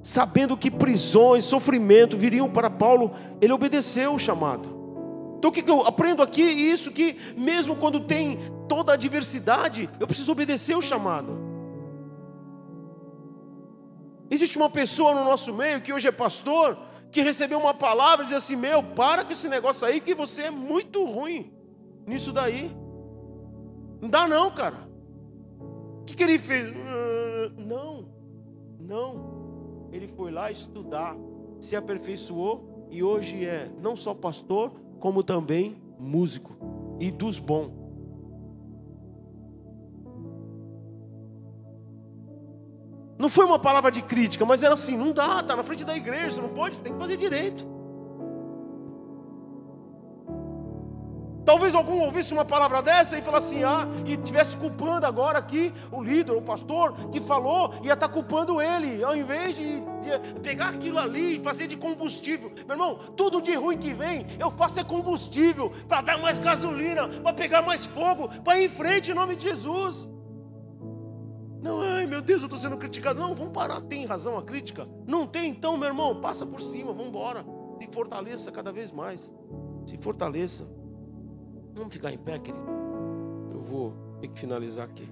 sabendo 0.03 0.57
que 0.57 0.71
prisões, 0.71 1.45
sofrimento 1.45 2.17
viriam 2.17 2.49
para 2.49 2.71
Paulo, 2.71 3.13
ele 3.39 3.53
obedeceu 3.53 4.15
o 4.15 4.19
chamado. 4.19 4.81
Então 5.37 5.51
o 5.51 5.53
que 5.53 5.71
eu 5.71 5.83
aprendo 5.83 6.23
aqui? 6.23 6.43
Isso 6.43 6.91
que 6.91 7.19
mesmo 7.37 7.77
quando 7.77 8.01
tem 8.01 8.39
toda 8.67 8.93
a 8.93 8.95
adversidade, 8.95 9.91
eu 10.01 10.07
preciso 10.07 10.33
obedecer 10.33 10.77
o 10.77 10.83
chamado. 10.83 11.39
Existe 14.31 14.57
uma 14.57 14.71
pessoa 14.71 15.15
no 15.15 15.25
nosso 15.25 15.53
meio 15.53 15.83
que 15.83 15.93
hoje 15.93 16.09
é 16.09 16.13
pastor, 16.13 16.79
que 17.11 17.21
recebeu 17.21 17.59
uma 17.59 17.75
palavra 17.75 18.25
e 18.25 18.29
diz 18.29 18.37
assim: 18.37 18.57
Meu, 18.57 18.83
para 18.83 19.25
com 19.25 19.33
esse 19.33 19.49
negócio 19.49 19.87
aí, 19.87 20.01
que 20.01 20.15
você 20.15 20.43
é 20.43 20.51
muito 20.51 21.05
ruim 21.05 21.60
nisso 22.07 22.33
daí. 22.33 22.71
Não 24.01 24.09
dá, 24.09 24.27
não, 24.27 24.51
cara. 24.51 24.89
O 26.01 26.05
que, 26.05 26.17
que 26.17 26.23
ele 26.23 26.39
fez? 26.39 26.71
Uh, 26.71 27.53
não, 27.59 28.09
não. 28.79 29.89
Ele 29.93 30.09
foi 30.09 30.31
lá 30.31 30.51
estudar, 30.51 31.17
se 31.61 31.77
aperfeiçoou 31.77 32.87
e 32.91 33.03
hoje 33.03 33.45
é 33.45 33.71
não 33.81 33.97
só 33.97 34.15
pastor, 34.15 34.73
como 34.99 35.23
também 35.23 35.81
músico 35.99 36.57
e 36.99 37.11
dos 37.11 37.39
bons. 37.39 37.81
Não 43.19 43.29
foi 43.29 43.45
uma 43.45 43.59
palavra 43.59 43.93
de 43.93 44.01
crítica, 44.01 44.47
mas 44.47 44.63
era 44.63 44.73
assim: 44.73 44.97
não 44.97 45.13
dá, 45.13 45.41
está 45.41 45.55
na 45.55 45.63
frente 45.63 45.85
da 45.85 45.95
igreja, 45.95 46.41
não 46.41 46.49
pode, 46.49 46.77
você 46.77 46.83
tem 46.83 46.95
que 46.95 46.99
fazer 46.99 47.19
direito. 47.19 47.67
Talvez 51.45 51.75
algum 51.75 52.01
ouvisse 52.01 52.33
uma 52.33 52.45
palavra 52.45 52.83
dessa 52.83 53.19
e 53.19 53.23
falasse 53.23 53.55
assim, 53.55 53.65
ah, 53.65 53.87
e 54.07 54.13
estivesse 54.13 54.57
culpando 54.57 55.07
agora 55.07 55.39
aqui 55.39 55.73
o 55.91 56.03
líder, 56.03 56.33
o 56.33 56.43
pastor 56.43 56.93
que 57.11 57.21
falou, 57.21 57.75
ia 57.83 57.95
estar 57.95 58.09
tá 58.09 58.09
culpando 58.09 58.61
ele, 58.61 59.03
ao 59.03 59.17
invés 59.17 59.57
de, 59.57 59.81
de 59.81 60.41
pegar 60.43 60.69
aquilo 60.69 60.99
ali 60.99 61.37
e 61.37 61.41
fazer 61.41 61.67
de 61.67 61.77
combustível. 61.77 62.53
Meu 62.67 62.75
irmão, 62.75 62.97
tudo 63.17 63.41
de 63.41 63.55
ruim 63.55 63.79
que 63.79 63.95
vem, 63.95 64.27
eu 64.39 64.51
faço 64.51 64.81
é 64.81 64.85
combustível 64.85 65.73
para 65.89 66.03
dar 66.03 66.19
mais 66.19 66.39
gasolina, 66.39 67.09
para 67.09 67.33
pegar 67.33 67.63
mais 67.63 67.87
fogo, 67.87 68.29
para 68.43 68.59
ir 68.59 68.67
em 68.67 68.69
frente 68.69 69.11
em 69.11 69.15
nome 69.15 69.35
de 69.35 69.45
Jesus. 69.45 70.09
Não, 71.63 71.81
ai 71.81 72.07
meu 72.07 72.23
Deus, 72.23 72.41
eu 72.41 72.47
estou 72.47 72.59
sendo 72.59 72.77
criticado. 72.77 73.21
Não, 73.21 73.35
vamos 73.35 73.53
parar. 73.53 73.81
Tem 73.83 74.07
razão 74.07 74.39
a 74.39 74.43
crítica? 74.43 74.89
Não 75.07 75.27
tem, 75.27 75.51
então, 75.51 75.77
meu 75.77 75.89
irmão, 75.89 76.21
passa 76.21 76.47
por 76.47 76.63
cima, 76.63 76.93
vamos 76.93 77.09
embora. 77.09 77.45
Se 77.79 77.89
fortaleça 77.93 78.51
cada 78.51 78.73
vez 78.73 78.91
mais. 78.91 79.33
Se 79.87 79.97
fortaleça. 79.99 80.80
Vamos 81.81 81.95
ficar 81.95 82.13
em 82.13 82.19
pé, 82.19 82.39
querido. 82.39 82.63
Eu 83.55 83.63
vou 83.63 83.95
ter 84.21 84.29
que 84.29 84.39
finalizar 84.39 84.85
aqui. 84.85 85.09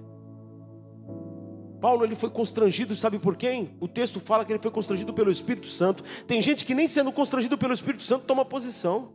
Paulo 1.81 2.05
ele 2.05 2.15
foi 2.15 2.29
constrangido, 2.29 2.93
sabe 2.93 3.17
por 3.17 3.35
quem? 3.35 3.75
O 3.79 3.87
texto 3.87 4.19
fala 4.19 4.45
que 4.45 4.51
ele 4.51 4.61
foi 4.61 4.69
constrangido 4.69 5.11
pelo 5.11 5.31
Espírito 5.31 5.65
Santo. 5.65 6.03
Tem 6.27 6.39
gente 6.43 6.63
que 6.63 6.75
nem 6.75 6.87
sendo 6.87 7.11
constrangido 7.11 7.57
pelo 7.57 7.73
Espírito 7.73 8.03
Santo 8.03 8.25
toma 8.25 8.45
posição. 8.45 9.11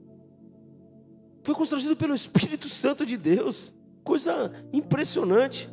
Foi 1.44 1.54
constrangido 1.54 1.94
pelo 1.94 2.12
Espírito 2.12 2.68
Santo 2.68 3.06
de 3.06 3.16
Deus. 3.16 3.72
Coisa 4.02 4.52
impressionante. 4.72 5.72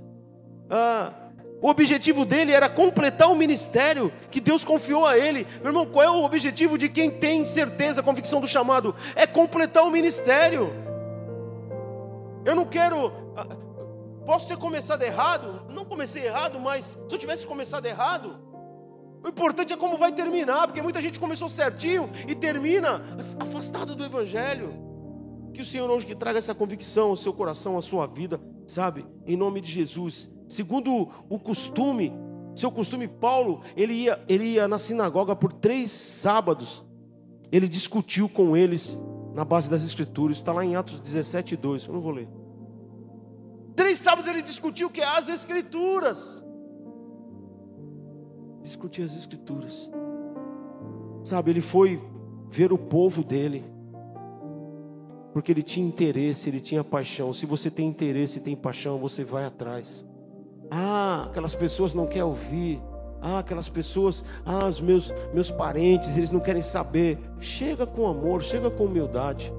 Ah, 0.69 1.31
o 1.59 1.67
objetivo 1.67 2.25
dele 2.25 2.51
era 2.51 2.69
completar 2.69 3.31
o 3.31 3.35
ministério 3.35 4.13
que 4.29 4.39
Deus 4.39 4.63
confiou 4.63 5.03
a 5.03 5.17
ele. 5.17 5.47
Meu 5.61 5.69
irmão, 5.69 5.87
qual 5.87 6.05
é 6.05 6.11
o 6.11 6.23
objetivo 6.23 6.77
de 6.77 6.87
quem 6.89 7.09
tem 7.09 7.43
certeza, 7.43 8.03
convicção 8.03 8.39
do 8.39 8.47
chamado? 8.47 8.93
É 9.15 9.25
completar 9.25 9.83
o 9.83 9.89
ministério. 9.89 10.80
Eu 12.45 12.55
não 12.55 12.65
quero. 12.65 13.11
Ah, 13.35 13.47
posso 14.25 14.47
ter 14.47 14.57
começado 14.57 15.01
errado? 15.03 15.65
Não 15.69 15.85
comecei 15.85 16.25
errado, 16.25 16.59
mas 16.59 16.97
se 17.07 17.15
eu 17.15 17.19
tivesse 17.19 17.45
começado 17.45 17.85
errado, 17.85 18.39
o 19.23 19.27
importante 19.27 19.71
é 19.71 19.77
como 19.77 19.97
vai 19.97 20.11
terminar, 20.11 20.67
porque 20.67 20.81
muita 20.81 21.01
gente 21.01 21.19
começou 21.19 21.47
certinho 21.47 22.09
e 22.27 22.33
termina 22.33 23.01
afastado 23.39 23.95
do 23.95 24.03
Evangelho. 24.03 24.73
Que 25.53 25.61
o 25.61 25.65
Senhor 25.65 25.89
hoje 25.89 26.05
que 26.05 26.15
traga 26.15 26.39
essa 26.39 26.55
convicção 26.55 27.09
ao 27.09 27.15
seu 27.15 27.33
coração, 27.33 27.77
à 27.77 27.81
sua 27.81 28.07
vida, 28.07 28.41
sabe? 28.65 29.05
Em 29.27 29.35
nome 29.35 29.61
de 29.61 29.71
Jesus. 29.71 30.29
Segundo 30.47 31.09
o 31.29 31.37
costume, 31.37 32.13
seu 32.55 32.71
costume, 32.71 33.07
Paulo, 33.07 33.61
ele 33.75 33.93
ia, 33.93 34.23
ele 34.27 34.45
ia 34.45 34.67
na 34.67 34.79
sinagoga 34.79 35.35
por 35.35 35.53
três 35.53 35.91
sábados. 35.91 36.83
Ele 37.51 37.67
discutiu 37.67 38.27
com 38.27 38.55
eles 38.55 38.97
na 39.33 39.45
base 39.45 39.69
das 39.69 39.83
Escrituras. 39.83 40.37
Está 40.37 40.53
lá 40.53 40.65
em 40.65 40.75
Atos 40.75 40.99
17, 40.99 41.55
2. 41.55 41.87
Eu 41.87 41.93
não 41.93 42.01
vou 42.01 42.11
ler. 42.11 42.27
Três 43.75 43.99
sábados 43.99 44.29
ele 44.29 44.41
discutiu 44.41 44.87
o 44.87 44.91
que 44.91 45.01
é 45.01 45.05
as 45.05 45.29
Escrituras. 45.29 46.43
Discutir 48.61 49.03
as 49.03 49.15
Escrituras. 49.15 49.89
Sabe, 51.23 51.51
ele 51.51 51.61
foi 51.61 52.01
ver 52.49 52.73
o 52.73 52.77
povo 52.77 53.23
dele. 53.23 53.63
Porque 55.33 55.51
ele 55.51 55.63
tinha 55.63 55.87
interesse, 55.87 56.49
ele 56.49 56.59
tinha 56.59 56.83
paixão. 56.83 57.31
Se 57.31 57.45
você 57.45 57.71
tem 57.71 57.87
interesse 57.87 58.39
e 58.39 58.41
tem 58.41 58.55
paixão, 58.55 58.97
você 58.99 59.23
vai 59.23 59.45
atrás. 59.45 60.05
Ah, 60.69 61.25
aquelas 61.29 61.55
pessoas 61.55 61.93
não 61.93 62.05
querem 62.05 62.23
ouvir. 62.23 62.81
Ah, 63.21 63.39
aquelas 63.39 63.69
pessoas, 63.69 64.23
ah, 64.43 64.67
os 64.67 64.81
meus, 64.81 65.13
meus 65.33 65.51
parentes, 65.51 66.17
eles 66.17 66.31
não 66.31 66.39
querem 66.39 66.61
saber. 66.61 67.19
Chega 67.39 67.85
com 67.85 68.07
amor, 68.07 68.41
chega 68.41 68.69
com 68.69 68.85
humildade. 68.85 69.53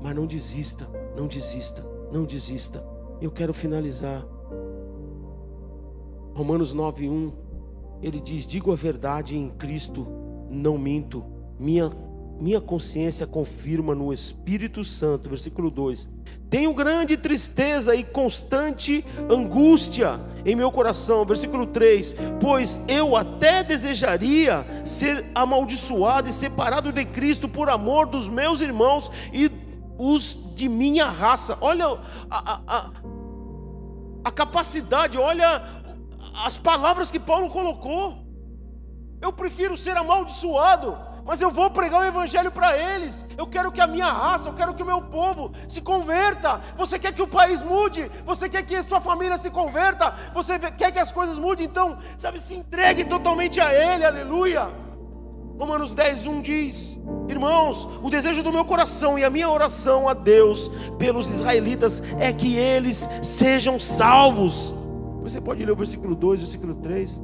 Mas 0.00 0.16
não 0.16 0.26
desista, 0.26 0.88
não 1.16 1.26
desista, 1.26 1.84
não 2.10 2.24
desista. 2.24 2.82
Eu 3.20 3.30
quero 3.30 3.52
finalizar. 3.52 4.24
Romanos 6.34 6.72
9:1. 6.72 7.32
Ele 8.00 8.20
diz: 8.20 8.46
"Digo 8.46 8.72
a 8.72 8.76
verdade 8.76 9.36
em 9.36 9.50
Cristo, 9.50 10.06
não 10.48 10.78
minto. 10.78 11.24
Minha 11.58 11.90
minha 12.40 12.60
consciência 12.60 13.26
confirma 13.26 13.94
no 13.94 14.12
Espírito 14.12 14.84
Santo, 14.84 15.28
versículo 15.28 15.70
2. 15.70 16.08
Tenho 16.48 16.72
grande 16.72 17.16
tristeza 17.16 17.94
e 17.94 18.04
constante 18.04 19.04
angústia 19.28 20.20
em 20.46 20.54
meu 20.54 20.70
coração, 20.70 21.24
versículo 21.24 21.66
3. 21.66 22.14
Pois 22.40 22.80
eu 22.86 23.16
até 23.16 23.62
desejaria 23.62 24.64
ser 24.84 25.26
amaldiçoado 25.34 26.28
e 26.28 26.32
separado 26.32 26.92
de 26.92 27.04
Cristo 27.04 27.48
por 27.48 27.68
amor 27.68 28.06
dos 28.06 28.28
meus 28.28 28.60
irmãos 28.60 29.10
e 29.32 29.50
os 29.98 30.38
de 30.54 30.68
minha 30.68 31.06
raça. 31.06 31.58
Olha 31.60 31.98
a, 32.30 32.60
a, 32.66 32.90
a 34.24 34.30
capacidade, 34.30 35.18
olha 35.18 35.62
as 36.46 36.56
palavras 36.56 37.10
que 37.10 37.18
Paulo 37.18 37.50
colocou. 37.50 38.26
Eu 39.20 39.32
prefiro 39.32 39.76
ser 39.76 39.96
amaldiçoado 39.96 41.07
mas 41.28 41.42
eu 41.42 41.50
vou 41.50 41.70
pregar 41.70 42.00
o 42.00 42.04
evangelho 42.06 42.50
para 42.50 42.74
eles. 42.74 43.22
Eu 43.36 43.46
quero 43.46 43.70
que 43.70 43.82
a 43.82 43.86
minha 43.86 44.10
raça, 44.10 44.48
eu 44.48 44.54
quero 44.54 44.72
que 44.72 44.82
o 44.82 44.86
meu 44.86 45.02
povo 45.02 45.52
se 45.68 45.82
converta. 45.82 46.58
Você 46.74 46.98
quer 46.98 47.12
que 47.12 47.20
o 47.20 47.28
país 47.28 47.62
mude? 47.62 48.10
Você 48.24 48.48
quer 48.48 48.62
que 48.62 48.74
a 48.74 48.82
sua 48.82 48.98
família 48.98 49.36
se 49.36 49.50
converta? 49.50 50.14
Você 50.32 50.58
quer 50.58 50.90
que 50.90 50.98
as 50.98 51.12
coisas 51.12 51.36
mudem? 51.36 51.66
Então, 51.66 51.98
sabe, 52.16 52.40
se 52.40 52.54
entregue 52.54 53.04
totalmente 53.04 53.60
a 53.60 53.74
Ele, 53.74 54.06
aleluia. 54.06 54.70
Romanos 55.58 55.94
10, 55.94 56.24
1 56.24 56.40
diz: 56.40 56.98
Irmãos, 57.28 57.86
o 58.02 58.08
desejo 58.08 58.42
do 58.42 58.50
meu 58.50 58.64
coração 58.64 59.18
e 59.18 59.24
a 59.24 59.28
minha 59.28 59.50
oração 59.50 60.08
a 60.08 60.14
Deus 60.14 60.70
pelos 60.98 61.28
israelitas 61.28 62.02
é 62.18 62.32
que 62.32 62.56
eles 62.56 63.06
sejam 63.22 63.78
salvos. 63.78 64.74
Você 65.20 65.42
pode 65.42 65.62
ler 65.62 65.72
o 65.72 65.76
versículo 65.76 66.14
2, 66.14 66.40
versículo 66.40 66.74
3. 66.76 67.20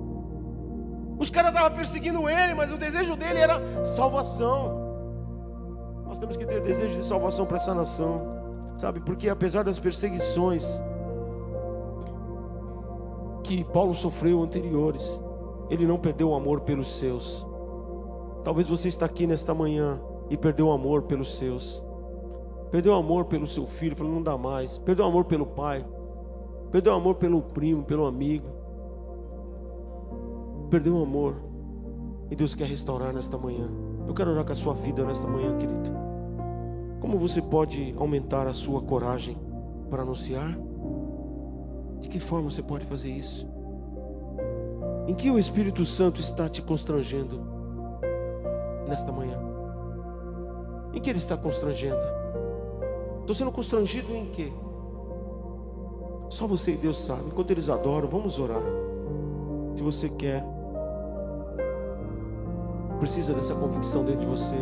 Os 1.19 1.31
caras 1.31 1.51
estavam 1.51 1.77
perseguindo 1.77 2.29
ele, 2.29 2.55
mas 2.55 2.73
o 2.73 2.77
desejo 2.77 3.17
dele 3.17 3.39
era 3.39 3.85
salvação. 3.85 4.83
Nós 6.07 6.19
temos 6.19 6.37
que 6.37 6.47
ter 6.47 6.61
desejo 6.61 6.97
de 6.97 7.05
salvação 7.05 7.47
para 7.47 7.57
essa 7.57 7.75
nação, 7.75 8.27
sabe? 8.77 9.01
Porque 9.01 9.29
apesar 9.29 9.62
das 9.62 9.79
perseguições 9.79 10.81
que 13.43 13.62
Paulo 13.65 13.95
sofreu 13.95 14.43
anteriores, 14.43 15.23
ele 15.71 15.87
não 15.87 15.99
perdeu 15.99 16.31
o 16.31 16.35
amor 16.35 16.62
pelos 16.62 16.99
seus. 16.99 17.47
Talvez 18.43 18.69
você 18.69 18.89
está 18.89 19.07
aqui 19.07 19.27
nesta 19.27 19.55
manhã 19.55 20.01
e 20.29 20.37
perdeu 20.37 20.67
o 20.69 20.73
amor 20.73 21.03
pelos 21.03 21.37
seus. 21.37 21.85
Perdeu 22.71 22.93
o 22.93 22.97
amor 22.97 23.27
pelo 23.27 23.47
seu 23.47 23.67
filho, 23.67 23.97
falou 23.97 24.12
não 24.12 24.23
dá 24.23 24.37
mais. 24.37 24.79
Perdeu 24.79 25.05
o 25.05 25.09
amor 25.09 25.25
pelo 25.25 25.47
pai. 25.47 25.87
Perdeu 26.73 26.93
o 26.93 26.97
amor 26.97 27.15
pelo 27.15 27.41
primo, 27.41 27.85
pelo 27.85 28.05
amigo 28.05 28.53
perdeu 30.71 30.97
o 30.97 31.03
amor. 31.03 31.37
E 32.31 32.37
Deus 32.37 32.55
quer 32.55 32.67
restaurar 32.67 33.12
nesta 33.12 33.37
manhã. 33.37 33.69
Eu 34.07 34.15
quero 34.15 34.31
orar 34.31 34.45
com 34.45 34.53
a 34.53 34.57
sua 34.57 34.75
vida 34.75 35.05
nesta 35.05 35.27
manhã, 35.27 35.57
querido. 35.57 35.91
Como 37.01 37.19
você 37.19 37.43
pode 37.43 37.95
aumentar 37.99 38.47
a 38.47 38.53
sua 38.53 38.81
coragem 38.83 39.37
para 39.91 40.03
anunciar? 40.03 40.59
De 42.01 42.09
que 42.09 42.19
forma 42.19 42.51
você 42.51 42.62
pode 42.62 42.85
fazer 42.87 43.11
isso? 43.11 43.47
Em 45.07 45.15
que 45.15 45.31
o 45.31 45.39
Espírito 45.39 45.85
Santo 45.85 46.21
está 46.21 46.49
te 46.49 46.62
constrangendo 46.62 47.41
nesta 48.89 49.12
manhã? 49.12 49.39
Em 50.95 51.01
que 51.01 51.11
ele 51.11 51.19
está 51.19 51.37
constrangendo? 51.37 52.01
Estou 53.21 53.35
sendo 53.35 53.53
constrangido 53.53 54.15
em 54.15 54.27
quê? 54.27 54.53
Só 56.29 56.47
você 56.47 56.73
e 56.73 56.77
Deus 56.77 57.01
sabem. 57.01 57.27
Enquanto 57.27 57.51
eles 57.51 57.69
adoram, 57.69 58.09
vamos 58.09 58.39
orar. 58.39 58.62
Se 59.75 59.83
você 59.83 60.09
quer 60.09 60.45
precisa 62.99 63.32
dessa 63.32 63.55
convicção 63.55 64.05
dentro 64.05 64.20
de 64.20 64.26
você. 64.26 64.57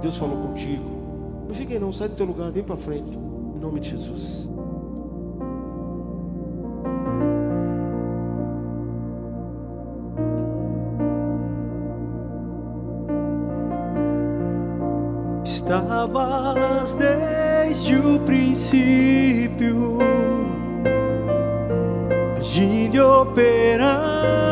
Deus 0.00 0.16
falou 0.18 0.36
contigo. 0.48 0.90
Não 1.48 1.54
fique 1.54 1.72
aí 1.72 1.78
não, 1.78 1.92
sai 1.92 2.08
do 2.08 2.14
teu 2.14 2.26
lugar, 2.26 2.50
vem 2.50 2.62
para 2.62 2.76
frente. 2.76 3.16
Em 3.16 3.58
nome 3.58 3.80
de 3.80 3.90
Jesus. 3.90 4.50
Estavas 15.44 16.96
desde 16.96 17.96
o 17.96 18.20
princípio, 18.20 19.98
agindo 22.38 22.96
e 22.96 23.00
operando 23.00 24.51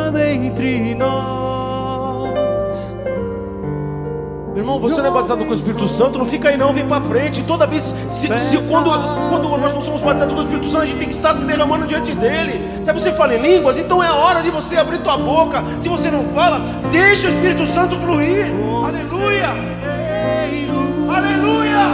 Irmão, 4.70 4.78
você 4.78 5.00
não 5.00 5.08
é 5.08 5.10
batizado 5.10 5.44
com 5.44 5.50
o 5.50 5.54
Espírito 5.54 5.88
Santo, 5.88 6.16
não 6.16 6.26
fica 6.26 6.48
aí 6.48 6.56
não, 6.56 6.72
vem 6.72 6.86
para 6.86 7.02
frente. 7.02 7.42
Toda 7.42 7.66
vez, 7.66 7.92
se, 8.08 8.28
se, 8.28 8.56
quando, 8.68 8.88
quando 9.28 9.48
nós 9.58 9.74
não 9.74 9.80
somos 9.80 10.00
batizados 10.00 10.32
com 10.32 10.40
o 10.40 10.44
Espírito 10.44 10.68
Santo, 10.68 10.82
a 10.82 10.86
gente 10.86 10.98
tem 10.98 11.08
que 11.08 11.14
estar 11.14 11.34
se 11.34 11.44
derramando 11.44 11.88
diante 11.88 12.14
dele. 12.14 12.60
Se 12.84 12.92
você 12.92 13.12
fala 13.12 13.34
em 13.34 13.42
línguas, 13.42 13.76
então 13.76 14.00
é 14.00 14.06
a 14.06 14.14
hora 14.14 14.40
de 14.42 14.50
você 14.50 14.76
abrir 14.76 15.02
tua 15.02 15.16
boca. 15.16 15.64
Se 15.80 15.88
você 15.88 16.08
não 16.08 16.24
fala, 16.26 16.60
deixa 16.92 17.26
o 17.26 17.30
Espírito 17.30 17.66
Santo 17.66 17.96
fluir. 17.96 18.46
Aleluia! 18.86 19.48
Aleluia! 21.16 21.90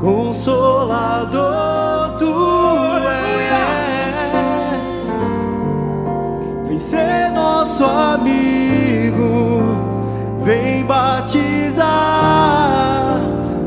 Consolador, 0.00 1.40
tu 2.16 2.32
és. 4.94 5.12
Vem 6.68 6.78
ser 6.78 7.30
nosso 7.32 7.84
amigo 7.84 8.81
vem 10.42 10.84
batizar, 10.84 11.86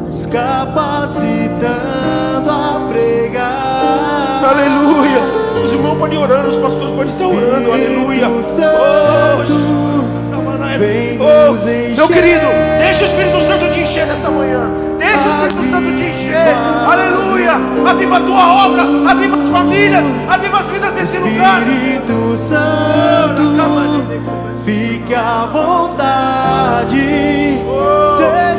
nos 0.05 0.25
capacitando 0.25 1.71
a 2.51 2.87
pregar. 2.89 4.43
Aleluia. 4.43 5.21
Os 5.63 5.73
irmãos 5.73 5.97
podem 5.97 6.19
orar, 6.19 6.45
os 6.45 6.57
pastores 6.57 6.91
podem 6.91 7.09
estar 7.09 7.27
orando. 7.27 7.71
Aleluia. 7.71 8.27
Oh, 8.29 8.41
oh, 11.21 11.95
meu 11.95 12.07
querido, 12.09 12.45
deixa 12.77 13.03
o 13.03 13.07
Espírito 13.07 13.41
Santo 13.41 13.69
te 13.71 13.79
encher 13.79 14.05
nessa 14.05 14.29
manhã. 14.29 14.84
Deixa 15.05 15.27
o 15.27 15.45
Espírito 15.45 15.69
Santo 15.69 15.95
te 15.95 16.03
encher. 16.03 16.55
Aleluia. 16.87 17.53
Aviva 17.87 18.17
a 18.17 18.21
tua 18.21 18.65
obra. 18.65 19.11
Aviva 19.11 19.37
as 19.37 19.49
famílias. 19.49 20.05
Aviva 20.27 20.59
as 20.59 20.67
vidas 20.67 20.93
desse 20.93 21.17
lugar. 21.19 21.61
Espírito 21.61 22.37
Santo. 22.37 23.45
Fique 24.65 25.13
à 25.13 25.45
vontade, 25.45 26.97
seja 28.17 28.54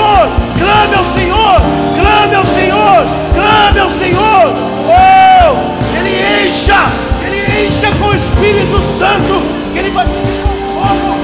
Senhor, 0.00 0.28
clame 0.58 0.94
ao 0.94 1.04
Senhor, 1.04 1.56
clame 2.00 2.34
ao 2.34 2.46
Senhor, 2.46 3.04
clame 3.34 3.80
ao 3.80 3.90
Senhor. 3.90 4.54
Oh, 4.88 5.50
Ele 5.96 6.46
encha 6.46 6.86
encha 7.66 7.90
com 7.98 8.06
o 8.06 8.14
Espírito 8.14 8.80
Santo, 8.98 9.42
que 9.72 9.78
Ele 9.78 9.90
vai. 9.90 10.06
Fogo, 10.06 11.18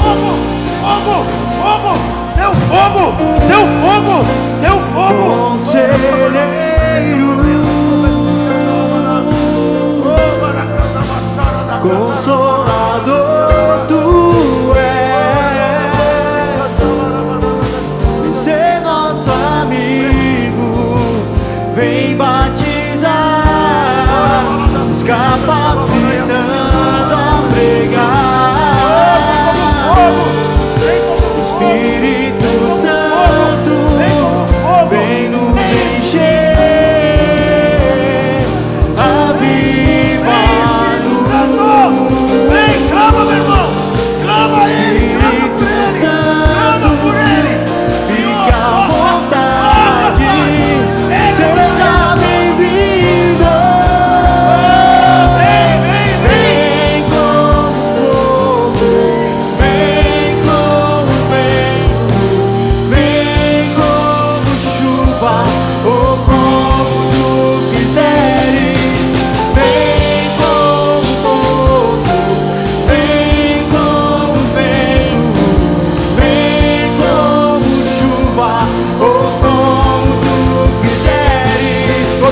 fogo, 0.00 0.32
fogo, 0.80 1.26
fogo, 1.60 1.92
teu 2.34 2.52
fogo, 2.70 3.04
teu 3.46 3.62
fogo, 3.82 4.16
teu 4.60 4.76
fogo. 4.92 5.22
Conselheiro, 5.50 6.32
consolador, 11.82 13.16
tu 13.88 14.31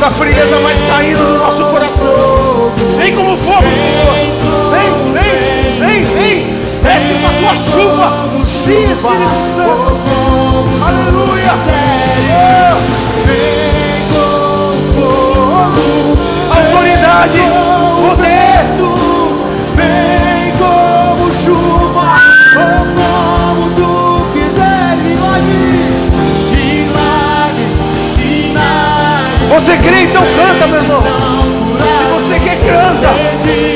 Toda 0.01 0.13
frieza 0.13 0.59
vai 0.61 0.75
saindo 0.87 1.19
do 1.19 1.39
nosso 1.39 1.63
coração. 1.67 2.73
Vem 2.97 3.15
como 3.15 3.37
fogo, 3.37 3.67
Senhor. 3.69 4.15
Vem, 4.71 5.13
vem, 5.13 5.79
vem, 5.79 6.03
vem. 6.15 6.57
Desce 6.83 7.13
com 7.21 7.27
a 7.27 7.33
tua 7.39 7.55
chuva. 7.55 8.07
Sim, 8.47 8.91
Espírito 8.93 9.41
Santo. 9.55 10.01
Aleluia. 10.83 11.53
Vem 13.27 14.01
com 14.09 14.73
fogo, 14.95 16.17
Autoridade, 16.49 17.60
Você 29.51 29.77
crê, 29.79 30.05
então 30.05 30.23
canta, 30.37 30.67
meu 30.69 30.81
irmão. 30.81 31.01
Se 31.01 32.05
você 32.15 32.39
quer, 32.39 32.57
canta. 32.57 33.70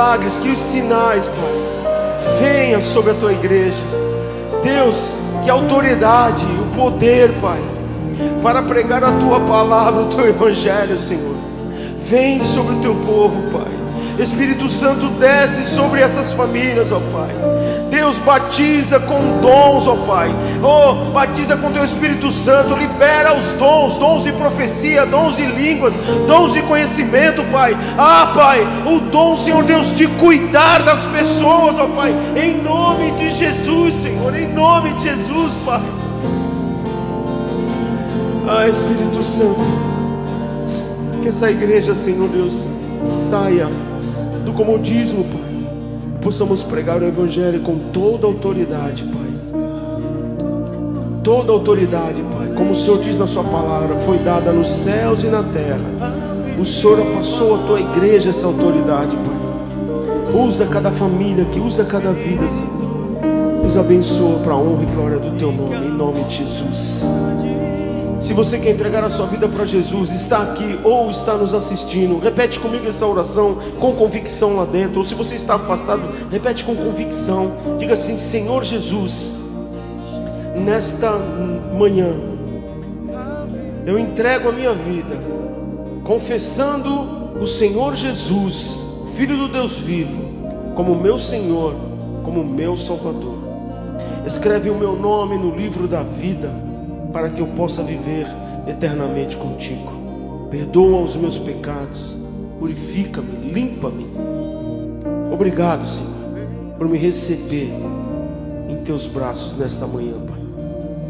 Milagres, 0.00 0.38
que 0.38 0.48
os 0.48 0.58
sinais, 0.58 1.28
Pai, 1.28 2.40
venham 2.40 2.80
sobre 2.80 3.10
a 3.10 3.14
tua 3.14 3.32
igreja. 3.32 3.84
Deus, 4.62 5.14
que 5.44 5.50
a 5.50 5.52
autoridade, 5.52 6.42
o 6.46 6.74
poder, 6.74 7.30
Pai, 7.40 7.60
para 8.42 8.62
pregar 8.62 9.04
a 9.04 9.12
tua 9.12 9.40
palavra, 9.40 10.02
o 10.02 10.06
teu 10.06 10.26
evangelho, 10.26 10.98
Senhor. 10.98 11.36
Vem 11.98 12.40
sobre 12.40 12.76
o 12.76 12.80
teu 12.80 12.94
povo, 12.94 13.42
Pai. 13.50 13.70
Espírito 14.18 14.70
Santo 14.70 15.06
desce 15.18 15.66
sobre 15.66 16.00
essas 16.00 16.32
famílias, 16.32 16.90
ó 16.92 17.00
Pai. 17.12 17.34
Deus 18.00 18.18
batiza 18.18 18.98
com 18.98 19.40
dons, 19.42 19.86
ó 19.86 19.94
Pai. 19.94 20.30
Oh, 20.62 21.10
batiza 21.10 21.54
com 21.54 21.70
teu 21.70 21.84
Espírito 21.84 22.32
Santo, 22.32 22.74
libera 22.74 23.36
os 23.36 23.44
dons, 23.58 23.94
dons 23.96 24.24
de 24.24 24.32
profecia, 24.32 25.04
dons 25.04 25.36
de 25.36 25.44
línguas, 25.44 25.92
dons 26.26 26.54
de 26.54 26.62
conhecimento, 26.62 27.44
Pai. 27.52 27.76
Ah, 27.98 28.32
Pai, 28.34 28.66
o 28.86 29.00
dom, 29.00 29.36
Senhor 29.36 29.62
Deus, 29.64 29.94
de 29.94 30.06
cuidar 30.06 30.82
das 30.82 31.04
pessoas, 31.04 31.78
ó 31.78 31.88
Pai. 31.88 32.14
Em 32.34 32.62
nome 32.62 33.10
de 33.10 33.30
Jesus, 33.32 33.96
Senhor, 33.96 34.34
em 34.34 34.50
nome 34.50 34.94
de 34.94 35.02
Jesus, 35.02 35.54
Pai. 35.66 35.82
Ah, 38.48 38.66
Espírito 38.66 39.22
Santo, 39.22 39.60
que 41.20 41.28
essa 41.28 41.50
igreja, 41.50 41.94
Senhor 41.94 42.30
Deus, 42.30 42.66
saia 43.12 43.68
do 44.42 44.54
comodismo, 44.54 45.22
Pai. 45.24 45.39
Possamos 46.22 46.62
pregar 46.62 47.00
o 47.00 47.06
Evangelho 47.06 47.60
com 47.60 47.78
toda 47.92 48.26
autoridade, 48.26 49.04
Pai. 49.04 49.20
Toda 51.24 51.52
autoridade, 51.52 52.22
Pai. 52.22 52.48
Como 52.54 52.72
o 52.72 52.76
Senhor 52.76 53.00
diz 53.00 53.18
na 53.18 53.26
Sua 53.26 53.42
palavra, 53.42 53.96
foi 54.00 54.18
dada 54.18 54.52
nos 54.52 54.70
céus 54.70 55.24
e 55.24 55.26
na 55.26 55.42
terra. 55.42 55.80
O 56.58 56.64
Senhor 56.64 56.98
passou 57.14 57.54
a 57.54 57.58
tua 57.66 57.80
igreja 57.80 58.30
essa 58.30 58.46
autoridade, 58.46 59.16
Pai. 59.16 60.44
Usa 60.46 60.66
cada 60.66 60.90
família 60.90 61.42
aqui, 61.42 61.58
usa 61.58 61.84
cada 61.84 62.12
vida, 62.12 62.48
Senhor. 62.48 63.62
Nos 63.62 63.76
abençoa 63.76 64.38
para 64.40 64.52
a 64.52 64.56
honra 64.56 64.82
e 64.82 64.86
glória 64.86 65.18
do 65.18 65.36
Teu 65.38 65.50
nome, 65.50 65.74
em 65.74 65.90
nome 65.90 66.24
de 66.24 66.36
Jesus. 66.36 67.08
Se 68.20 68.34
você 68.34 68.58
quer 68.58 68.72
entregar 68.72 69.02
a 69.02 69.08
sua 69.08 69.24
vida 69.26 69.48
para 69.48 69.64
Jesus, 69.64 70.12
está 70.12 70.42
aqui 70.42 70.78
ou 70.84 71.10
está 71.10 71.38
nos 71.38 71.54
assistindo, 71.54 72.18
repete 72.18 72.60
comigo 72.60 72.86
essa 72.86 73.06
oração 73.06 73.56
com 73.80 73.94
convicção 73.94 74.56
lá 74.56 74.66
dentro. 74.66 74.98
Ou 74.98 75.04
se 75.04 75.14
você 75.14 75.36
está 75.36 75.54
afastado, 75.54 76.02
repete 76.30 76.62
com 76.62 76.76
convicção. 76.76 77.56
Diga 77.78 77.94
assim: 77.94 78.18
Senhor 78.18 78.62
Jesus, 78.62 79.38
nesta 80.54 81.12
manhã, 81.74 82.14
eu 83.86 83.98
entrego 83.98 84.50
a 84.50 84.52
minha 84.52 84.74
vida, 84.74 85.16
confessando 86.04 87.40
o 87.40 87.46
Senhor 87.46 87.96
Jesus, 87.96 88.82
Filho 89.14 89.38
do 89.38 89.48
Deus 89.48 89.78
vivo, 89.78 90.20
como 90.76 90.94
meu 90.94 91.16
Senhor, 91.16 91.74
como 92.22 92.44
meu 92.44 92.76
Salvador. 92.76 93.38
Escreve 94.26 94.68
o 94.68 94.74
meu 94.74 94.94
nome 94.94 95.38
no 95.38 95.56
livro 95.56 95.88
da 95.88 96.02
vida 96.02 96.69
para 97.12 97.30
que 97.30 97.40
eu 97.40 97.46
possa 97.48 97.82
viver 97.82 98.26
eternamente 98.66 99.36
contigo. 99.36 100.48
Perdoa 100.50 101.02
os 101.02 101.16
meus 101.16 101.38
pecados, 101.38 102.18
purifica-me, 102.58 103.52
limpa-me. 103.52 104.04
Obrigado, 105.32 105.86
Senhor, 105.86 106.74
por 106.76 106.88
me 106.88 106.98
receber 106.98 107.72
em 108.68 108.76
teus 108.78 109.06
braços 109.06 109.56
nesta 109.56 109.86
manhã, 109.86 110.14
Pai. 110.26 110.40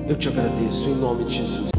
Eu 0.09 0.17
te 0.17 0.29
agradeço 0.29 0.89
em 0.89 0.95
nome 0.95 1.25
de 1.25 1.37
Jesus. 1.37 1.70